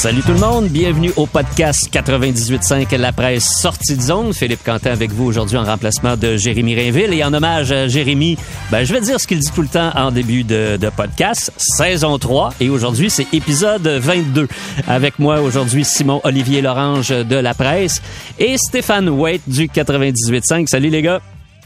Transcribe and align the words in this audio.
Salut 0.00 0.22
tout 0.22 0.32
le 0.32 0.38
monde, 0.38 0.68
bienvenue 0.68 1.12
au 1.16 1.26
podcast 1.26 1.92
98.5 1.92 2.96
La 2.96 3.12
Presse 3.12 3.44
Sortie 3.60 3.98
de 3.98 4.00
zone. 4.00 4.32
Philippe 4.32 4.64
Quentin 4.64 4.92
avec 4.92 5.10
vous 5.10 5.26
aujourd'hui 5.26 5.58
en 5.58 5.64
remplacement 5.64 6.16
de 6.16 6.38
Jérémy 6.38 6.74
Rainville 6.74 7.12
et 7.12 7.22
en 7.22 7.34
hommage 7.34 7.70
à 7.70 7.86
Jérémy, 7.86 8.38
ben, 8.70 8.82
je 8.82 8.94
vais 8.94 9.02
dire 9.02 9.20
ce 9.20 9.26
qu'il 9.26 9.40
dit 9.40 9.50
tout 9.54 9.60
le 9.60 9.68
temps 9.68 9.90
en 9.94 10.10
début 10.10 10.42
de, 10.42 10.78
podcast, 10.96 11.52
saison 11.58 12.16
3 12.18 12.54
et 12.60 12.70
aujourd'hui 12.70 13.10
c'est 13.10 13.26
épisode 13.34 13.86
22. 13.86 14.48
Avec 14.88 15.18
moi 15.18 15.42
aujourd'hui 15.42 15.84
Simon 15.84 16.22
Olivier 16.24 16.62
Lorange 16.62 17.10
de 17.10 17.36
La 17.36 17.52
Presse 17.52 18.00
et 18.38 18.56
Stéphane 18.56 19.10
Waite 19.10 19.42
du 19.48 19.66
98.5. 19.66 20.66
Salut 20.66 20.88
les 20.88 21.02
gars. 21.02 21.20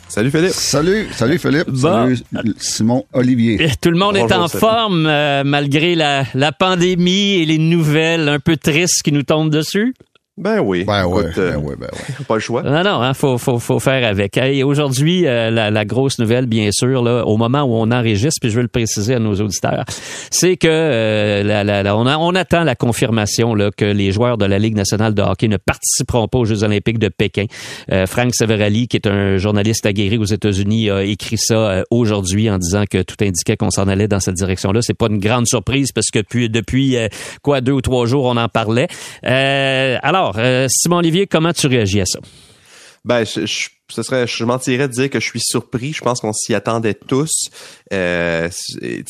Salut 0.08 0.30
Philippe. 0.30 0.52
Salut, 0.52 1.08
salut 1.12 1.38
Philippe. 1.38 1.70
Bon. 1.70 2.14
Salut 2.32 2.54
Simon 2.58 3.04
Olivier. 3.12 3.58
Tout 3.80 3.90
le 3.90 3.98
monde 3.98 4.16
est 4.16 4.32
en 4.32 4.46
salut. 4.48 4.60
forme 4.60 5.06
euh, 5.06 5.42
malgré 5.44 5.94
la, 5.94 6.24
la 6.34 6.52
pandémie 6.52 7.40
et 7.40 7.46
les 7.46 7.58
nouvelles 7.58 8.28
un 8.28 8.38
peu 8.38 8.56
tristes 8.56 9.02
qui 9.02 9.12
nous 9.12 9.22
tombent 9.24 9.50
dessus? 9.50 9.94
Ben 10.36 10.58
oui. 10.58 10.82
Ben 10.84 11.06
Écoute, 11.06 11.38
euh, 11.38 11.52
ben 11.52 11.56
ouais, 11.58 11.76
ben 11.76 11.86
ouais. 11.92 12.24
Pas 12.26 12.34
le 12.34 12.40
choix. 12.40 12.62
Non, 12.64 12.82
non, 12.82 13.00
hein, 13.02 13.14
faut, 13.14 13.38
faut, 13.38 13.60
faut 13.60 13.78
faire 13.78 14.04
avec. 14.04 14.36
Et 14.36 14.64
aujourd'hui, 14.64 15.28
euh, 15.28 15.48
la, 15.50 15.70
la 15.70 15.84
grosse 15.84 16.18
nouvelle, 16.18 16.46
bien 16.46 16.70
sûr, 16.72 17.04
là, 17.04 17.24
au 17.24 17.36
moment 17.36 17.62
où 17.62 17.74
on 17.74 17.92
enregistre, 17.92 18.40
puis 18.40 18.50
je 18.50 18.56
veux 18.56 18.62
le 18.62 18.68
préciser 18.68 19.14
à 19.14 19.20
nos 19.20 19.34
auditeurs, 19.40 19.84
c'est 20.32 20.56
que 20.56 20.66
euh, 20.68 21.44
la, 21.44 21.62
la- 21.62 21.84
la- 21.84 21.96
on, 21.96 22.04
a- 22.08 22.18
on 22.18 22.34
attend 22.34 22.64
la 22.64 22.74
confirmation 22.74 23.54
là, 23.54 23.70
que 23.70 23.84
les 23.84 24.10
joueurs 24.10 24.36
de 24.36 24.44
la 24.44 24.58
Ligue 24.58 24.74
nationale 24.74 25.14
de 25.14 25.22
hockey 25.22 25.46
ne 25.46 25.56
participeront 25.56 26.26
pas 26.26 26.38
aux 26.38 26.44
Jeux 26.44 26.64
olympiques 26.64 26.98
de 26.98 27.10
Pékin. 27.10 27.44
Euh, 27.92 28.06
Frank 28.08 28.34
Severali, 28.34 28.88
qui 28.88 28.96
est 28.96 29.06
un 29.06 29.36
journaliste 29.36 29.86
aguerri 29.86 30.18
aux 30.18 30.24
États-Unis, 30.24 30.90
a 30.90 31.04
écrit 31.04 31.38
ça 31.38 31.54
euh, 31.54 31.82
aujourd'hui 31.92 32.50
en 32.50 32.58
disant 32.58 32.86
que 32.90 33.02
tout 33.02 33.14
indiquait 33.22 33.56
qu'on 33.56 33.70
s'en 33.70 33.86
allait 33.86 34.08
dans 34.08 34.18
cette 34.18 34.34
direction-là. 34.34 34.80
C'est 34.82 34.98
pas 34.98 35.06
une 35.06 35.18
grande 35.20 35.46
surprise 35.46 35.92
parce 35.92 36.10
que 36.12 36.18
depuis, 36.18 36.50
depuis 36.50 36.96
euh, 36.96 37.06
quoi 37.42 37.60
deux 37.60 37.70
ou 37.72 37.80
trois 37.82 38.06
jours, 38.06 38.24
on 38.24 38.36
en 38.36 38.48
parlait. 38.48 38.88
Euh, 39.24 39.96
alors, 40.24 40.38
euh, 40.38 40.66
Simon 40.70 40.96
Olivier, 40.96 41.26
comment 41.26 41.52
tu 41.52 41.66
réagis 41.66 42.00
à 42.00 42.06
ça? 42.06 42.18
Ben, 43.04 43.24
je, 43.24 43.68
ce 43.90 44.02
serait, 44.02 44.26
je 44.26 44.44
mentirais 44.44 44.88
de 44.88 44.92
dire 44.92 45.10
que 45.10 45.20
je 45.20 45.26
suis 45.26 45.40
surpris. 45.40 45.92
Je 45.92 46.02
pense 46.02 46.20
qu'on 46.20 46.32
s'y 46.32 46.54
attendait 46.54 46.94
tous. 46.94 47.50
Euh, 47.92 48.48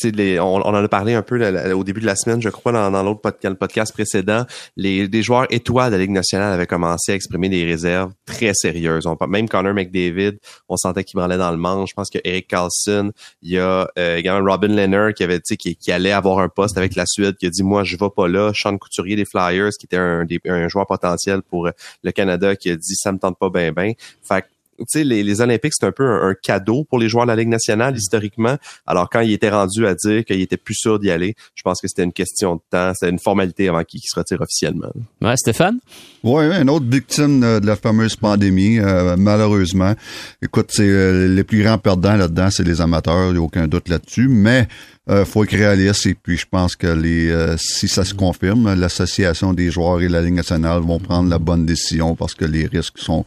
on, 0.03 0.41
on 0.41 0.61
en 0.61 0.83
a 0.83 0.87
parlé 0.87 1.13
un 1.13 1.21
peu 1.21 1.35
au 1.73 1.83
début 1.83 2.01
de 2.01 2.05
la 2.05 2.15
semaine, 2.15 2.41
je 2.41 2.49
crois, 2.49 2.71
dans, 2.71 3.03
l'autre 3.03 3.21
podcast, 3.21 3.93
précédent. 3.93 4.45
Les, 4.75 5.23
joueurs 5.23 5.47
étoiles 5.49 5.91
de 5.91 5.95
la 5.95 6.01
Ligue 6.01 6.11
nationale 6.11 6.53
avaient 6.53 6.67
commencé 6.67 7.13
à 7.13 7.15
exprimer 7.15 7.47
des 7.47 7.63
réserves 7.63 8.11
très 8.25 8.53
sérieuses. 8.53 9.07
Même 9.27 9.47
Connor 9.47 9.73
McDavid, 9.73 10.37
on 10.67 10.75
sentait 10.75 11.03
qu'il 11.03 11.17
branlait 11.17 11.37
dans 11.37 11.51
le 11.51 11.57
manche. 11.57 11.91
Je 11.91 11.93
pense 11.95 12.09
que 12.09 12.19
Eric 12.23 12.47
Carlson, 12.47 13.11
il 13.41 13.51
y 13.51 13.59
a 13.59 13.87
euh, 13.97 14.17
également 14.17 14.51
Robin 14.51 14.67
Leonard 14.67 15.13
qui 15.13 15.23
avait, 15.23 15.39
qui, 15.39 15.75
qui 15.75 15.91
allait 15.91 16.11
avoir 16.11 16.39
un 16.39 16.49
poste 16.49 16.77
avec 16.77 16.95
la 16.95 17.05
Suède, 17.05 17.37
qui 17.37 17.45
a 17.45 17.49
dit 17.49 17.63
moi 17.63 17.83
je 17.83 17.95
vais 17.95 18.09
pas 18.13 18.27
là. 18.27 18.51
Sean 18.53 18.77
Couturier 18.77 19.15
des 19.15 19.25
Flyers, 19.25 19.71
qui 19.79 19.85
était 19.85 19.97
un, 19.97 20.67
joueur 20.67 20.85
potentiel 20.85 21.41
pour 21.41 21.69
le 22.03 22.11
Canada, 22.11 22.55
qui 22.55 22.69
a 22.71 22.75
dit 22.75 22.95
ça 22.95 23.11
me 23.11 23.19
tente 23.19 23.39
pas 23.39 23.49
ben 23.49 23.71
ben. 23.71 23.93
Fait 24.21 24.45
sais, 24.87 25.03
les, 25.03 25.23
les 25.23 25.41
Olympiques, 25.41 25.73
c'est 25.79 25.85
un 25.85 25.91
peu 25.91 26.05
un, 26.05 26.29
un 26.29 26.33
cadeau 26.33 26.83
pour 26.83 26.99
les 26.99 27.09
joueurs 27.09 27.25
de 27.25 27.31
la 27.31 27.35
Ligue 27.35 27.49
nationale, 27.49 27.95
historiquement. 27.95 28.57
Alors, 28.85 29.09
quand 29.09 29.21
il 29.21 29.31
était 29.31 29.49
rendu 29.49 29.85
à 29.87 29.95
dire 29.95 30.25
qu'il 30.25 30.41
était 30.41 30.57
plus 30.57 30.75
sûr 30.75 30.99
d'y 30.99 31.11
aller, 31.11 31.35
je 31.55 31.63
pense 31.63 31.81
que 31.81 31.87
c'était 31.87 32.03
une 32.03 32.13
question 32.13 32.55
de 32.55 32.61
temps, 32.69 32.91
c'était 32.93 33.11
une 33.11 33.19
formalité 33.19 33.69
avant 33.69 33.83
qu'il 33.83 34.01
se 34.03 34.17
retire 34.17 34.41
officiellement. 34.41 34.91
Ouais, 35.21 35.37
Stéphane? 35.37 35.79
Ouais, 36.23 36.51
une 36.61 36.69
autre 36.69 36.87
victime 36.87 37.39
de 37.39 37.65
la 37.65 37.75
fameuse 37.75 38.15
pandémie, 38.15 38.79
euh, 38.79 39.15
malheureusement. 39.17 39.93
Écoute, 40.41 40.71
c'est 40.71 40.87
euh, 40.87 41.27
les 41.27 41.43
plus 41.43 41.63
grands 41.63 41.77
perdants 41.77 42.15
là-dedans, 42.15 42.49
c'est 42.49 42.63
les 42.63 42.81
amateurs, 42.81 43.27
il 43.27 43.33
n'y 43.33 43.39
a 43.39 43.41
aucun 43.41 43.67
doute 43.67 43.89
là-dessus. 43.89 44.27
Mais 44.27 44.67
euh, 45.09 45.23
faut 45.23 45.43
être 45.43 45.55
réaliste 45.55 46.07
et 46.07 46.15
puis 46.15 46.35
je 46.35 46.47
pense 46.49 46.75
que 46.75 46.87
les 46.87 47.29
euh, 47.29 47.57
si 47.57 47.87
ça 47.87 48.03
se 48.03 48.15
confirme, 48.15 48.73
l'association 48.73 49.53
des 49.53 49.69
joueurs 49.69 50.01
et 50.01 50.09
la 50.09 50.21
Ligue 50.21 50.33
nationale 50.33 50.81
vont 50.81 50.99
prendre 50.99 51.29
la 51.29 51.37
bonne 51.37 51.65
décision 51.65 52.15
parce 52.15 52.33
que 52.33 52.45
les 52.45 52.65
risques 52.65 52.97
sont 52.97 53.23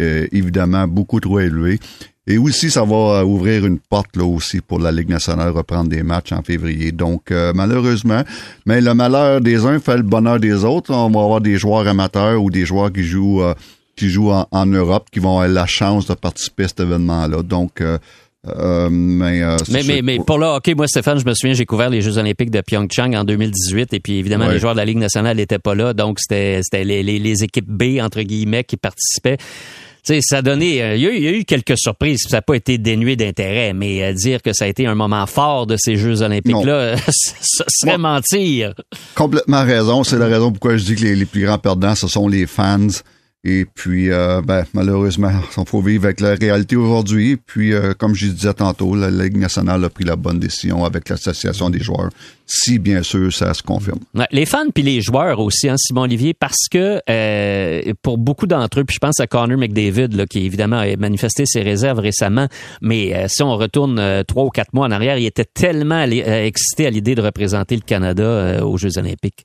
euh, 0.00 0.26
évidemment 0.32 0.86
beaucoup 0.88 1.20
trop 1.20 1.40
élevés. 1.40 1.78
Et 2.26 2.38
aussi, 2.38 2.70
ça 2.70 2.84
va 2.84 3.20
euh, 3.20 3.24
ouvrir 3.24 3.66
une 3.66 3.78
porte 3.78 4.16
là 4.16 4.24
aussi 4.24 4.60
pour 4.60 4.78
la 4.78 4.92
Ligue 4.92 5.08
nationale 5.08 5.50
reprendre 5.50 5.90
des 5.90 6.02
matchs 6.02 6.32
en 6.32 6.42
février. 6.42 6.92
Donc, 6.92 7.30
euh, 7.30 7.52
malheureusement, 7.54 8.22
mais 8.64 8.80
le 8.80 8.94
malheur 8.94 9.40
des 9.40 9.66
uns 9.66 9.80
fait 9.80 9.96
le 9.96 10.02
bonheur 10.02 10.38
des 10.38 10.64
autres. 10.64 10.94
On 10.94 11.10
va 11.10 11.20
avoir 11.20 11.40
des 11.40 11.58
joueurs 11.58 11.86
amateurs 11.86 12.42
ou 12.42 12.50
des 12.50 12.64
joueurs 12.64 12.92
qui 12.92 13.02
jouent 13.02 13.42
qui 13.94 14.08
jouent 14.08 14.30
en, 14.30 14.46
en 14.50 14.66
Europe 14.66 15.08
qui 15.12 15.18
vont 15.18 15.40
avoir 15.40 15.48
la 15.48 15.66
chance 15.66 16.06
de 16.06 16.14
participer 16.14 16.64
à 16.64 16.68
cet 16.68 16.80
événement-là. 16.80 17.42
Donc, 17.42 17.82
euh, 18.48 18.88
mais, 18.90 19.42
euh, 19.42 19.56
Mais, 19.70 19.82
mais, 19.84 20.02
mais 20.02 20.18
pour 20.18 20.38
le 20.38 20.46
hockey, 20.46 20.74
moi, 20.74 20.88
Stéphane, 20.88 21.18
je 21.18 21.24
me 21.24 21.32
souviens, 21.34 21.54
j'ai 21.54 21.64
couvert 21.66 21.90
les 21.90 22.02
Jeux 22.02 22.18
olympiques 22.18 22.50
de 22.50 22.60
Pyeongchang 22.60 23.14
en 23.14 23.24
2018 23.24 23.92
et 23.94 24.00
puis 24.00 24.18
évidemment, 24.18 24.46
Ouais. 24.46 24.54
les 24.54 24.58
joueurs 24.58 24.74
de 24.74 24.78
la 24.78 24.84
Ligue 24.84 24.98
nationale 24.98 25.36
n'étaient 25.36 25.58
pas 25.60 25.74
là, 25.74 25.94
donc 25.94 26.18
c'était 26.20 26.60
les, 26.84 27.02
les, 27.02 27.18
les 27.18 27.44
équipes 27.44 27.68
B, 27.68 28.00
entre 28.00 28.22
guillemets, 28.22 28.64
qui 28.64 28.76
participaient. 28.76 29.36
Tu 30.04 30.14
sais, 30.14 30.20
ça 30.20 30.38
a 30.38 30.42
donné, 30.42 30.82
euh, 30.82 30.96
il 30.96 31.02
y, 31.02 31.06
a 31.06 31.10
eu- 31.10 31.16
il 31.16 31.22
y 31.22 31.28
a 31.28 31.30
eu 31.30 31.44
quelques 31.44 31.78
surprises, 31.78 32.22
ça 32.28 32.38
n'a 32.38 32.42
pas 32.42 32.56
été 32.56 32.76
dénué 32.76 33.14
d'intérêt, 33.14 33.72
mais 33.72 34.12
dire 34.14 34.42
que 34.42 34.52
ça 34.52 34.64
a 34.64 34.66
été 34.68 34.84
un 34.88 34.96
moment 34.96 35.24
fort 35.26 35.68
de 35.68 35.76
ces 35.78 35.94
Jeux 35.94 36.22
olympiques-là, 36.22 36.96
ce 37.06 37.62
serait 37.68 37.96
Moi- 37.98 38.14
mentir. 38.14 38.74
complètement 39.14 39.62
raison. 39.62 40.02
C'est 40.02 40.18
la 40.18 40.26
raison 40.26 40.50
pourquoi 40.50 40.76
je 40.76 40.82
dis 40.84 40.96
que 40.96 41.02
les, 41.02 41.14
les 41.14 41.24
plus 41.24 41.42
grands 41.44 41.58
perdants, 41.58 41.94
ce 41.94 42.08
sont 42.08 42.26
les 42.26 42.48
fans. 42.48 42.88
Et 43.44 43.64
puis, 43.64 44.12
euh, 44.12 44.40
ben, 44.40 44.64
malheureusement, 44.72 45.32
il 45.56 45.64
faut 45.66 45.80
vivre 45.80 46.04
avec 46.04 46.20
la 46.20 46.36
réalité 46.36 46.76
aujourd'hui. 46.76 47.36
Puis, 47.36 47.72
euh, 47.72 47.92
comme 47.92 48.14
je 48.14 48.26
disais 48.26 48.54
tantôt, 48.54 48.94
la 48.94 49.10
Ligue 49.10 49.36
nationale 49.36 49.84
a 49.84 49.88
pris 49.88 50.04
la 50.04 50.14
bonne 50.14 50.38
décision 50.38 50.84
avec 50.84 51.08
l'association 51.08 51.68
des 51.68 51.80
joueurs, 51.80 52.10
si 52.46 52.78
bien 52.78 53.02
sûr 53.02 53.32
ça 53.32 53.52
se 53.52 53.64
confirme. 53.64 53.98
Les 54.30 54.46
fans 54.46 54.70
puis 54.72 54.84
les 54.84 55.00
joueurs 55.00 55.40
aussi, 55.40 55.68
hein, 55.68 55.74
Simon 55.76 56.02
Olivier, 56.02 56.34
parce 56.34 56.68
que 56.70 57.00
euh, 57.10 57.92
pour 58.00 58.16
beaucoup 58.16 58.46
d'entre 58.46 58.78
eux, 58.78 58.84
puis 58.84 58.94
je 58.94 59.00
pense 59.00 59.18
à 59.18 59.26
Connor 59.26 59.58
McDavid, 59.58 60.14
là, 60.14 60.24
qui 60.26 60.46
évidemment 60.46 60.78
a 60.78 60.94
manifesté 60.96 61.44
ses 61.44 61.62
réserves 61.62 61.98
récemment, 61.98 62.46
mais 62.80 63.12
euh, 63.12 63.26
si 63.26 63.42
on 63.42 63.56
retourne 63.56 64.22
trois 64.28 64.44
ou 64.44 64.50
quatre 64.50 64.72
mois 64.72 64.86
en 64.86 64.92
arrière, 64.92 65.18
il 65.18 65.26
était 65.26 65.46
tellement 65.52 66.02
excité 66.02 66.86
à 66.86 66.90
l'idée 66.90 67.16
de 67.16 67.22
représenter 67.22 67.74
le 67.74 67.82
Canada 67.82 68.64
aux 68.64 68.78
Jeux 68.78 68.98
olympiques. 68.98 69.44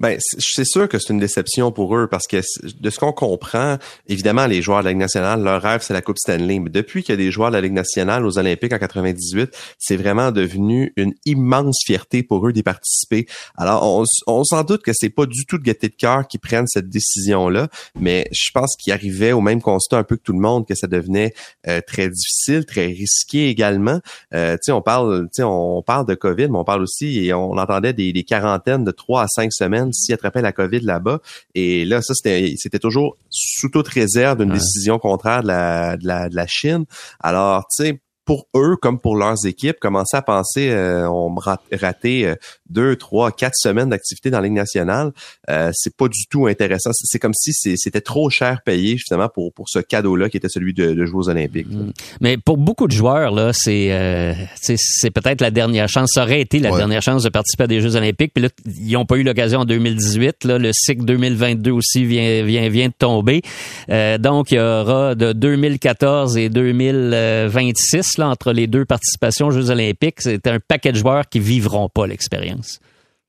Ben, 0.00 0.18
c'est 0.38 0.64
sûr 0.64 0.88
que 0.88 0.98
c'est 0.98 1.12
une 1.12 1.18
déception 1.18 1.72
pour 1.72 1.96
eux 1.96 2.06
parce 2.06 2.26
que 2.26 2.40
de 2.80 2.90
ce 2.90 2.98
qu'on 2.98 3.12
comprend, 3.12 3.78
évidemment, 4.08 4.46
les 4.46 4.62
joueurs 4.62 4.80
de 4.80 4.84
la 4.84 4.90
Ligue 4.90 5.00
nationale, 5.00 5.42
leur 5.42 5.62
rêve, 5.62 5.82
c'est 5.82 5.94
la 5.94 6.02
Coupe 6.02 6.18
Stanley. 6.18 6.58
Mais 6.58 6.70
depuis 6.70 7.02
qu'il 7.02 7.12
y 7.12 7.14
a 7.14 7.16
des 7.16 7.30
joueurs 7.30 7.50
de 7.50 7.56
la 7.56 7.60
Ligue 7.60 7.72
nationale 7.72 8.24
aux 8.26 8.38
Olympiques 8.38 8.72
en 8.72 8.78
98, 8.78 9.56
c'est 9.78 9.96
vraiment 9.96 10.32
devenu 10.32 10.92
une 10.96 11.14
immense 11.24 11.78
fierté 11.84 12.22
pour 12.22 12.46
eux 12.46 12.52
d'y 12.52 12.62
participer. 12.62 13.26
Alors, 13.56 13.82
on, 13.84 14.04
on 14.26 14.44
s'en 14.44 14.62
doute 14.64 14.82
que 14.82 14.92
c'est 14.94 15.10
pas 15.10 15.26
du 15.26 15.44
tout 15.46 15.58
de 15.58 15.62
gaieté 15.62 15.88
de 15.88 15.94
cœur 15.94 16.26
qui 16.26 16.38
prennent 16.38 16.66
cette 16.66 16.88
décision-là, 16.88 17.68
mais 17.98 18.28
je 18.32 18.50
pense 18.52 18.76
qu'ils 18.76 18.92
arrivaient 18.92 19.32
au 19.32 19.40
même 19.40 19.60
constat 19.60 19.98
un 19.98 20.04
peu 20.04 20.16
que 20.16 20.22
tout 20.22 20.32
le 20.32 20.40
monde, 20.40 20.66
que 20.66 20.74
ça 20.74 20.86
devenait 20.86 21.34
euh, 21.66 21.80
très 21.86 22.08
difficile, 22.08 22.64
très 22.64 22.86
risqué 22.86 23.48
également. 23.48 24.00
Euh, 24.34 24.56
on 24.68 24.82
parle, 24.82 25.28
on 25.40 25.82
parle 25.82 26.06
de 26.06 26.14
COVID, 26.14 26.48
mais 26.48 26.58
on 26.58 26.64
parle 26.64 26.82
aussi, 26.82 27.24
et 27.24 27.32
on 27.34 27.52
entendait 27.52 27.92
des, 27.92 28.12
des 28.12 28.24
quarantaines 28.24 28.84
de 28.84 28.90
trois 28.90 29.22
à 29.22 29.26
5 29.28 29.52
semaine 29.60 29.90
attrapait 30.12 30.42
la 30.42 30.52
COVID 30.52 30.80
là-bas. 30.80 31.20
Et 31.54 31.84
là, 31.84 32.02
ça, 32.02 32.14
c'était 32.14 32.78
toujours 32.78 33.16
sous 33.28 33.68
toute 33.68 33.88
réserve 33.88 34.38
d'une 34.38 34.52
décision 34.52 34.98
contraire 34.98 35.42
de 35.42 35.48
la, 35.48 35.96
de 35.96 36.06
la, 36.34 36.46
Chine. 36.46 36.84
Alors, 37.20 37.64
tu 37.74 37.84
sais, 37.84 38.00
pour 38.24 38.46
eux 38.56 38.76
comme 38.76 39.00
pour 39.00 39.16
leurs 39.16 39.46
équipes, 39.46 39.78
commencer 39.80 40.16
à 40.16 40.22
penser 40.22 40.70
euh, 40.70 41.08
on 41.08 41.34
raté 41.34 42.26
euh, 42.26 42.34
deux, 42.70 42.96
trois, 42.96 43.30
quatre 43.32 43.56
semaines 43.56 43.90
d'activité 43.90 44.30
dans 44.30 44.38
la 44.38 44.44
Ligue 44.44 44.54
nationale, 44.56 45.12
euh, 45.50 45.70
c'est 45.74 45.94
pas 45.96 46.08
du 46.08 46.26
tout 46.30 46.46
intéressant. 46.46 46.90
C'est 46.94 47.18
comme 47.18 47.34
si 47.34 47.52
c'était 47.52 48.00
trop 48.00 48.30
cher 48.30 48.60
payé 48.64 48.96
justement 48.96 49.28
pour 49.28 49.52
pour 49.52 49.68
ce 49.68 49.78
cadeau-là 49.80 50.28
qui 50.30 50.36
était 50.36 50.48
celui 50.48 50.72
de, 50.72 50.92
de 50.94 51.04
jouer 51.06 51.18
aux 51.18 51.28
Olympiques. 51.28 51.68
Mm. 51.70 51.90
Mais 52.20 52.36
pour 52.38 52.56
beaucoup 52.56 52.86
de 52.86 52.92
joueurs, 52.92 53.32
là, 53.32 53.50
c'est 53.52 53.92
euh, 53.92 54.32
c'est- 54.60 54.76
c'est 54.78 55.10
peut-être 55.10 55.40
la 55.40 55.50
dernière 55.50 55.88
chance. 55.88 56.10
Ça 56.14 56.22
aurait 56.22 56.40
été 56.40 56.58
la 56.60 56.70
Ouais. 56.70 56.78
dernière 56.78 57.02
chance 57.02 57.22
de 57.24 57.28
participer 57.28 57.64
à 57.64 57.66
des 57.66 57.80
Jeux 57.80 57.96
olympiques. 57.96 58.32
Puis 58.34 58.42
là, 58.42 58.48
ils 58.66 58.92
n'ont 58.92 59.04
pas 59.06 59.16
eu 59.16 59.22
l'occasion 59.22 59.60
en 59.60 59.64
2018. 59.64 60.44
Là, 60.44 60.58
le 60.58 60.70
cycle 60.72 61.04
2022 61.04 61.70
aussi 61.72 62.04
vient, 62.04 62.44
vient, 62.44 62.68
vient 62.68 62.88
de 62.88 62.94
tomber. 62.96 63.42
Euh, 63.90 64.18
donc, 64.18 64.52
il 64.52 64.56
y 64.56 64.60
aura 64.60 65.14
de 65.14 65.32
2014 65.32 66.36
et 66.36 66.48
2026, 66.48 68.18
là, 68.18 68.28
entre 68.28 68.52
les 68.52 68.66
deux 68.66 68.84
participations 68.84 69.48
aux 69.48 69.50
Jeux 69.50 69.70
olympiques, 69.70 70.20
c'est 70.20 70.46
un 70.46 70.58
paquet 70.60 70.92
de 70.92 70.96
joueurs 70.98 71.28
qui 71.28 71.40
vivront 71.40 71.88
pas 71.88 72.06
l'expérience. 72.06 72.59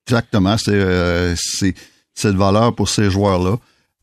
Exactement, 0.08 0.58
c'est 0.58 0.72
euh, 0.74 1.36
de 1.36 2.38
valeur 2.38 2.76
pour 2.76 2.90
ces 2.90 3.10
joueurs-là. 3.10 3.58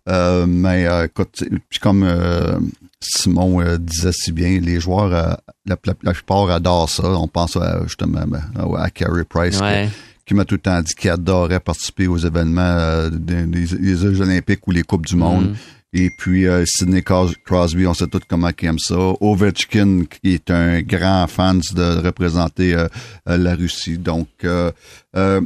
Euh, 0.09 0.47
mais 0.49 0.87
euh, 0.87 1.05
écoute, 1.05 1.45
puis 1.69 1.79
comme 1.81 2.03
euh, 2.03 2.59
Simon 3.01 3.63
disait 3.79 4.13
si 4.13 4.33
bien, 4.33 4.59
les 4.61 4.81
joueurs, 4.81 5.09
la, 5.09 5.39
la, 5.67 5.77
la 6.03 6.13
plupart 6.15 6.49
adorent 6.51 6.89
ça. 6.89 7.07
On 7.11 7.29
pense 7.29 7.57
à, 7.57 7.83
justement 7.85 8.25
ben, 8.27 8.43
à 8.79 8.89
Carey 8.91 9.25
Price, 9.25 9.61
Ouais. 9.61 9.89
qui, 9.91 10.25
qui 10.29 10.35
m'a 10.35 10.45
tout 10.47 10.55
le 10.55 10.61
temps 10.63 10.81
dit 10.81 10.95
qu'il 10.95 11.11
adorait 11.11 11.61
participer 11.61 12.07
aux 12.07 12.17
événements 12.17 13.09
des, 13.11 13.43
des- 13.45 13.67
des 13.77 13.97
Jeux 13.97 14.21
olympiques 14.23 14.67
ou 14.67 14.71
les 14.71 14.83
Coupes 14.83 15.05
du 15.07 15.17
monde. 15.17 15.51
Mm. 15.51 15.55
Et 15.94 16.11
puis 16.11 16.46
euh, 16.46 16.64
Sidney 16.67 17.02
Crosby, 17.02 17.87
on 17.87 17.94
sait 17.94 18.06
tous 18.08 18.20
comment 18.29 18.50
il 18.61 18.67
aime 18.67 18.79
ça. 18.79 18.96
Ovechkin, 19.20 20.02
qui 20.05 20.35
est 20.35 20.50
un 20.50 20.82
grand 20.82 21.26
fan 21.29 21.61
de 21.75 22.05
représenter 22.05 22.75
euh, 22.75 22.88
la 23.26 23.55
Russie. 23.55 23.96
Donc, 23.96 24.29
euh, 24.44 24.70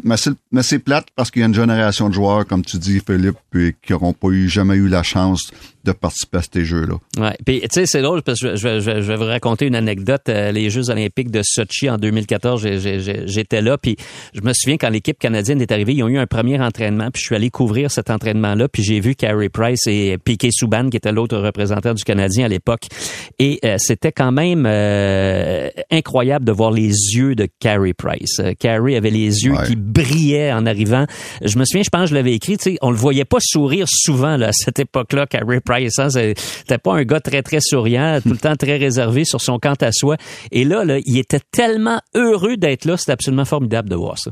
mais 0.02 0.62
c'est 0.62 0.78
plate 0.80 1.06
parce 1.14 1.30
qu'il 1.30 1.40
y 1.40 1.42
a 1.44 1.46
une 1.46 1.54
génération 1.54 2.08
de 2.08 2.14
joueurs, 2.14 2.46
comme 2.46 2.64
tu 2.64 2.76
dis, 2.78 3.00
Philippe, 3.00 3.36
qui 3.52 3.92
n'auront 3.92 4.12
pas 4.12 4.28
eu, 4.28 4.48
jamais 4.48 4.74
eu 4.74 4.88
la 4.88 5.04
chance 5.04 5.52
de 5.84 5.92
participer 5.92 6.38
à 6.38 6.42
ces 6.42 6.64
Jeux-là. 6.64 6.94
Ouais. 7.18 7.36
Puis, 7.44 7.60
tu 7.60 7.68
sais, 7.72 7.86
c'est 7.86 8.02
drôle 8.02 8.22
parce 8.22 8.40
que 8.40 8.56
je, 8.56 8.68
vais 8.68 9.16
vous 9.16 9.24
raconter 9.24 9.66
une 9.66 9.74
anecdote. 9.74 10.22
Euh, 10.28 10.52
les 10.52 10.70
Jeux 10.70 10.90
olympiques 10.90 11.30
de 11.30 11.42
Sochi 11.42 11.90
en 11.90 11.98
2014, 11.98 12.62
j'étais 13.26 13.60
là. 13.60 13.78
Puis, 13.78 13.96
je 14.34 14.40
me 14.42 14.52
souviens 14.52 14.76
quand 14.76 14.90
l'équipe 14.90 15.18
canadienne 15.18 15.60
est 15.60 15.72
arrivée, 15.72 15.94
ils 15.94 16.02
ont 16.02 16.08
eu 16.08 16.18
un 16.18 16.26
premier 16.26 16.60
entraînement. 16.60 17.10
Puis, 17.10 17.20
je 17.22 17.26
suis 17.26 17.34
allé 17.34 17.50
couvrir 17.50 17.90
cet 17.90 18.10
entraînement-là. 18.10 18.68
Puis, 18.68 18.82
j'ai 18.82 19.00
vu 19.00 19.14
Carey 19.14 19.48
Price 19.48 19.86
et 19.86 20.18
Piquet 20.18 20.50
Souban, 20.52 20.88
qui 20.88 20.96
était 20.96 21.12
l'autre 21.12 21.38
représentant 21.38 21.94
du 21.94 22.04
Canadien 22.04 22.46
à 22.46 22.48
l'époque. 22.48 22.82
Et 23.38 23.58
euh, 23.64 23.76
c'était 23.78 24.12
quand 24.12 24.32
même 24.32 24.66
incroyable 25.90 26.44
de 26.44 26.52
voir 26.52 26.70
les 26.70 26.88
yeux 26.88 27.34
de 27.34 27.48
Carey 27.58 27.94
Price. 27.94 28.40
Carey 28.58 28.96
avait 28.96 29.10
les 29.10 29.44
yeux 29.44 29.54
qui 29.66 29.76
brillait 29.76 30.52
en 30.52 30.66
arrivant. 30.66 31.06
Je 31.42 31.58
me 31.58 31.64
souviens, 31.64 31.82
je 31.82 31.90
pense 31.90 32.02
que 32.02 32.10
je 32.10 32.14
l'avais 32.14 32.34
écrit, 32.34 32.56
tu 32.56 32.72
sais, 32.72 32.78
on 32.82 32.90
le 32.90 32.96
voyait 32.96 33.24
pas 33.24 33.38
sourire 33.40 33.86
souvent 33.88 34.36
là, 34.36 34.48
à 34.48 34.52
cette 34.52 34.78
époque-là, 34.78 35.26
Carey 35.26 35.60
Price. 35.60 35.71
Hein, 35.98 36.08
c'était 36.10 36.78
pas 36.78 36.94
un 36.94 37.04
gars 37.04 37.20
très, 37.20 37.42
très 37.42 37.60
souriant, 37.60 38.20
tout 38.22 38.30
le 38.30 38.36
temps 38.36 38.56
très 38.56 38.76
réservé 38.76 39.24
sur 39.24 39.40
son 39.40 39.58
quant 39.58 39.76
à 39.80 39.92
soi. 39.92 40.16
Et 40.50 40.64
là, 40.64 40.84
là 40.84 40.98
il 41.04 41.18
était 41.18 41.40
tellement 41.50 42.00
heureux 42.14 42.56
d'être 42.56 42.84
là, 42.84 42.96
c'était 42.96 43.12
absolument 43.12 43.44
formidable 43.44 43.88
de 43.88 43.96
voir 43.96 44.18
ça. 44.18 44.30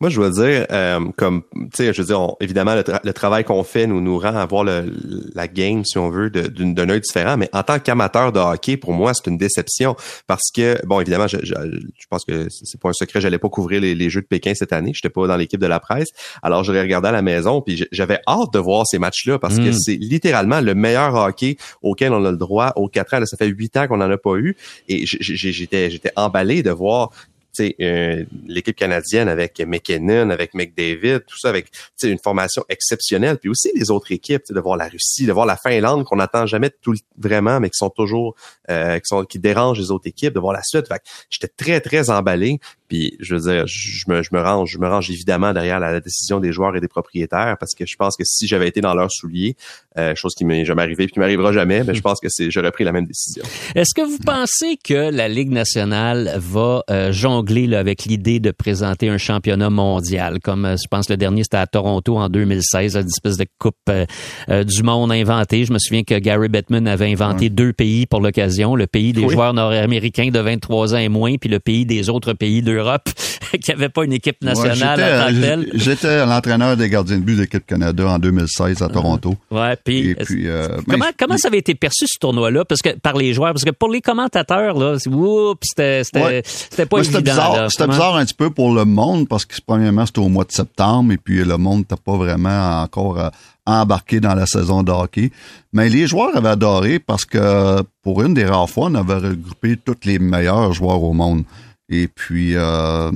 Moi, 0.00 0.10
je 0.10 0.16
dois 0.16 0.30
dire, 0.30 0.66
euh, 0.70 1.00
comme, 1.16 1.42
tu 1.54 1.68
sais, 1.74 1.92
je 1.92 2.02
veux 2.02 2.08
dire, 2.08 2.34
évidemment, 2.40 2.74
le, 2.74 3.12
travail 3.12 3.44
qu'on 3.44 3.64
fait 3.64 3.86
nous 3.86 4.00
nous 4.00 4.18
rend 4.18 4.36
à 4.36 4.46
voir 4.46 4.64
le, 4.64 4.92
la 5.34 5.48
game, 5.48 5.84
si 5.84 5.98
on 5.98 6.08
veut, 6.10 6.30
d'un 6.30 6.88
œil 6.88 7.00
différent. 7.00 7.36
Mais 7.36 7.48
en 7.52 7.62
tant 7.62 7.78
qu'amateur 7.78 8.32
de 8.32 8.38
hockey, 8.38 8.76
pour 8.76 8.92
moi, 8.92 9.12
c'est 9.14 9.28
une 9.28 9.38
déception 9.38 9.96
parce 10.26 10.50
que, 10.54 10.78
bon, 10.86 11.00
évidemment, 11.00 11.26
je, 11.26 11.38
je, 11.42 11.54
je 11.54 12.06
pense 12.08 12.24
que 12.24 12.48
c'est 12.50 12.80
pas 12.80 12.90
un 12.90 12.92
secret, 12.92 13.20
j'allais 13.20 13.38
pas 13.38 13.48
couvrir 13.48 13.80
les, 13.80 14.08
Jeux 14.08 14.22
de 14.22 14.26
Pékin 14.26 14.54
cette 14.54 14.72
année. 14.72 14.92
J'étais 14.94 15.10
pas 15.10 15.26
dans 15.26 15.36
l'équipe 15.36 15.60
de 15.60 15.66
la 15.66 15.80
presse. 15.80 16.08
Alors, 16.42 16.64
je 16.64 16.72
regardé 16.72 17.08
à 17.08 17.12
la 17.12 17.22
maison, 17.22 17.60
puis 17.60 17.84
j'avais 17.92 18.20
hâte 18.26 18.52
de 18.52 18.58
voir 18.58 18.86
ces 18.86 18.98
matchs-là 18.98 19.38
parce 19.38 19.58
que 19.58 19.70
hmm. 19.70 19.74
c'est 19.74 19.96
littéralement 19.96 20.60
le 20.60 20.74
meilleur 20.74 21.14
hockey 21.14 21.56
auquel 21.82 22.12
on 22.12 22.24
a 22.24 22.30
le 22.30 22.36
droit 22.36 22.72
aux 22.76 22.88
quatre 22.88 23.14
ans. 23.14 23.24
ça 23.26 23.36
fait 23.36 23.48
huit 23.48 23.76
ans 23.76 23.86
qu'on 23.86 24.00
en 24.00 24.10
a 24.10 24.18
pas 24.18 24.36
eu, 24.36 24.56
et 24.88 25.04
j'étais 25.04 26.12
emballé 26.16 26.62
de 26.62 26.70
voir 26.70 27.10
euh, 27.60 28.24
l'équipe 28.46 28.76
canadienne 28.76 29.28
avec 29.28 29.60
McKinnon, 29.60 30.30
avec 30.30 30.54
McDavid, 30.54 31.20
tout 31.26 31.38
ça 31.38 31.48
avec 31.48 31.66
une 32.02 32.18
formation 32.18 32.64
exceptionnelle. 32.68 33.38
Puis 33.38 33.50
aussi 33.50 33.70
les 33.74 33.90
autres 33.90 34.12
équipes, 34.12 34.42
de 34.50 34.60
voir 34.60 34.76
la 34.76 34.88
Russie, 34.88 35.26
de 35.26 35.32
voir 35.32 35.46
la 35.46 35.56
Finlande 35.56 36.04
qu'on 36.04 36.16
n'attend 36.16 36.46
jamais 36.46 36.70
tout 36.70 36.94
vraiment, 37.16 37.60
mais 37.60 37.70
qui 37.70 37.78
sont 37.78 37.90
toujours 37.90 38.34
euh, 38.70 38.98
qui 38.98 39.06
sont 39.06 39.24
qui 39.24 39.38
dérangent 39.38 39.78
les 39.78 39.90
autres 39.90 40.06
équipes, 40.06 40.34
de 40.34 40.40
voir 40.40 40.52
la 40.52 40.62
Suède. 40.62 40.86
J'étais 41.30 41.48
très 41.48 41.80
très 41.80 42.10
emballé. 42.10 42.58
Puis 42.88 43.16
je 43.20 43.34
veux 43.34 43.52
dire, 43.52 43.66
je 43.66 44.04
me, 44.08 44.22
je 44.22 44.30
me 44.32 44.40
range, 44.40 44.70
je 44.70 44.78
me 44.78 44.88
range 44.88 45.10
évidemment 45.10 45.52
derrière 45.52 45.78
la, 45.78 46.00
décision 46.00 46.40
des 46.40 46.52
joueurs 46.52 46.74
et 46.74 46.80
des 46.80 46.88
propriétaires 46.88 47.56
parce 47.58 47.74
que 47.74 47.84
je 47.84 47.96
pense 47.96 48.16
que 48.16 48.24
si 48.24 48.46
j'avais 48.46 48.68
été 48.68 48.80
dans 48.80 48.94
leurs 48.94 49.10
souliers, 49.10 49.56
euh, 49.98 50.14
chose 50.14 50.34
qui 50.34 50.44
m'est 50.44 50.64
jamais 50.64 50.82
arrivée 50.82 51.04
et 51.04 51.08
qui 51.08 51.18
m'arrivera 51.18 51.52
jamais, 51.52 51.84
mais 51.84 51.94
je 51.94 52.00
pense 52.00 52.20
que 52.20 52.28
c'est 52.30 52.50
j'aurais 52.50 52.72
pris 52.72 52.84
la 52.84 52.92
même 52.92 53.06
décision. 53.06 53.42
Est-ce 53.74 53.94
que 53.94 54.06
vous 54.06 54.18
pensez 54.18 54.78
que 54.82 55.10
la 55.10 55.28
Ligue 55.28 55.50
nationale 55.50 56.34
va 56.38 56.82
euh, 56.90 57.12
jongler 57.12 57.47
là, 57.48 57.78
avec 57.78 58.04
l'idée 58.04 58.40
de 58.40 58.50
présenter 58.50 59.08
un 59.08 59.18
championnat 59.18 59.70
mondial 59.70 60.38
comme 60.42 60.64
euh, 60.64 60.76
je 60.76 60.86
pense 60.88 61.08
le 61.08 61.16
dernier 61.16 61.42
c'était 61.42 61.56
à 61.56 61.66
Toronto 61.66 62.16
en 62.16 62.28
2016, 62.28 62.96
une 62.96 63.06
espèce 63.06 63.36
de 63.36 63.46
coupe 63.58 63.76
euh, 63.88 64.64
du 64.64 64.82
monde 64.82 65.12
inventée. 65.12 65.64
Je 65.64 65.72
me 65.72 65.78
souviens 65.78 66.02
que 66.02 66.18
Gary 66.18 66.48
Bettman 66.48 66.86
avait 66.86 67.10
inventé 67.10 67.48
deux 67.48 67.72
pays 67.72 68.06
pour 68.06 68.20
l'occasion, 68.20 68.74
le 68.74 68.86
pays 68.86 69.12
des 69.12 69.28
joueurs 69.28 69.54
nord-américains 69.54 70.28
de 70.28 70.38
23 70.38 70.94
ans 70.94 70.98
et 70.98 71.08
moins 71.08 71.36
puis 71.36 71.48
le 71.48 71.60
pays 71.60 71.86
des 71.86 72.10
autres 72.10 72.32
pays 72.32 72.62
de 72.62 72.74
Europe 72.74 73.08
qui 73.62 73.70
n'avait 73.70 73.88
pas 73.88 74.04
une 74.04 74.12
équipe 74.12 74.42
nationale 74.42 75.00
à 75.00 75.26
tant 75.26 75.40
telle. 75.40 75.70
J'étais 75.74 76.24
l'entraîneur 76.26 76.76
des 76.76 76.88
gardiens 76.88 77.18
de 77.18 77.22
but 77.22 77.36
de 77.36 77.42
l'équipe 77.42 77.66
Canada 77.66 78.08
en 78.08 78.18
2016 78.18 78.82
à 78.82 78.88
Toronto. 78.88 79.34
Ouais, 79.50 79.76
puis, 79.82 80.14
euh, 80.46 80.68
comment, 80.88 81.06
comment 81.18 81.38
ça 81.38 81.48
avait 81.48 81.58
été 81.58 81.74
perçu 81.74 82.06
ce 82.06 82.18
tournoi-là? 82.18 82.64
Parce 82.64 82.82
que 82.82 82.90
par 82.98 83.16
les 83.16 83.32
joueurs 83.32 83.52
parce 83.52 83.64
que 83.64 83.70
pour 83.70 83.90
les 83.90 84.00
commentateurs 84.00 84.78
là, 84.78 84.98
c'était 84.98 86.02
c'était 86.04 86.86
pas 86.86 86.98
évident. 86.98 87.37
C'était 87.68 87.86
bizarre 87.86 88.16
un 88.16 88.24
petit 88.24 88.34
peu 88.34 88.50
pour 88.50 88.74
le 88.74 88.84
monde 88.84 89.28
parce 89.28 89.44
que 89.44 89.54
premièrement 89.66 90.06
c'était 90.06 90.20
au 90.20 90.28
mois 90.28 90.44
de 90.44 90.52
septembre 90.52 91.12
et 91.12 91.18
puis 91.18 91.44
le 91.44 91.56
monde 91.56 91.80
n'était 91.80 91.96
pas 91.96 92.16
vraiment 92.16 92.82
encore 92.82 93.18
euh, 93.18 93.30
embarqué 93.66 94.20
dans 94.20 94.34
la 94.34 94.46
saison 94.46 94.82
de 94.82 94.92
hockey. 94.92 95.30
Mais 95.72 95.88
les 95.88 96.06
joueurs 96.06 96.36
avaient 96.36 96.48
adoré 96.50 96.98
parce 96.98 97.24
que 97.24 97.82
pour 98.02 98.22
une 98.22 98.34
des 98.34 98.44
rares 98.44 98.70
fois, 98.70 98.88
on 98.90 98.94
avait 98.94 99.14
regroupé 99.14 99.76
tous 99.76 99.96
les 100.04 100.18
meilleurs 100.18 100.72
joueurs 100.72 101.02
au 101.02 101.12
monde. 101.12 101.44
Et 101.88 102.08
puis, 102.08 102.54
euh, 102.54 103.10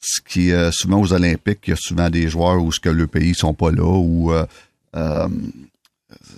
ce 0.00 0.20
qui 0.20 0.50
est 0.50 0.72
souvent 0.72 1.00
aux 1.00 1.12
Olympiques, 1.12 1.60
il 1.66 1.70
y 1.70 1.72
a 1.72 1.76
souvent 1.76 2.10
des 2.10 2.28
joueurs 2.28 2.62
où 2.62 2.72
ce 2.72 2.80
que 2.80 2.88
le 2.88 3.06
pays 3.06 3.34
sont 3.34 3.54
pas 3.54 3.70
là, 3.70 3.84
ou 3.84 4.32
euh, 4.32 5.28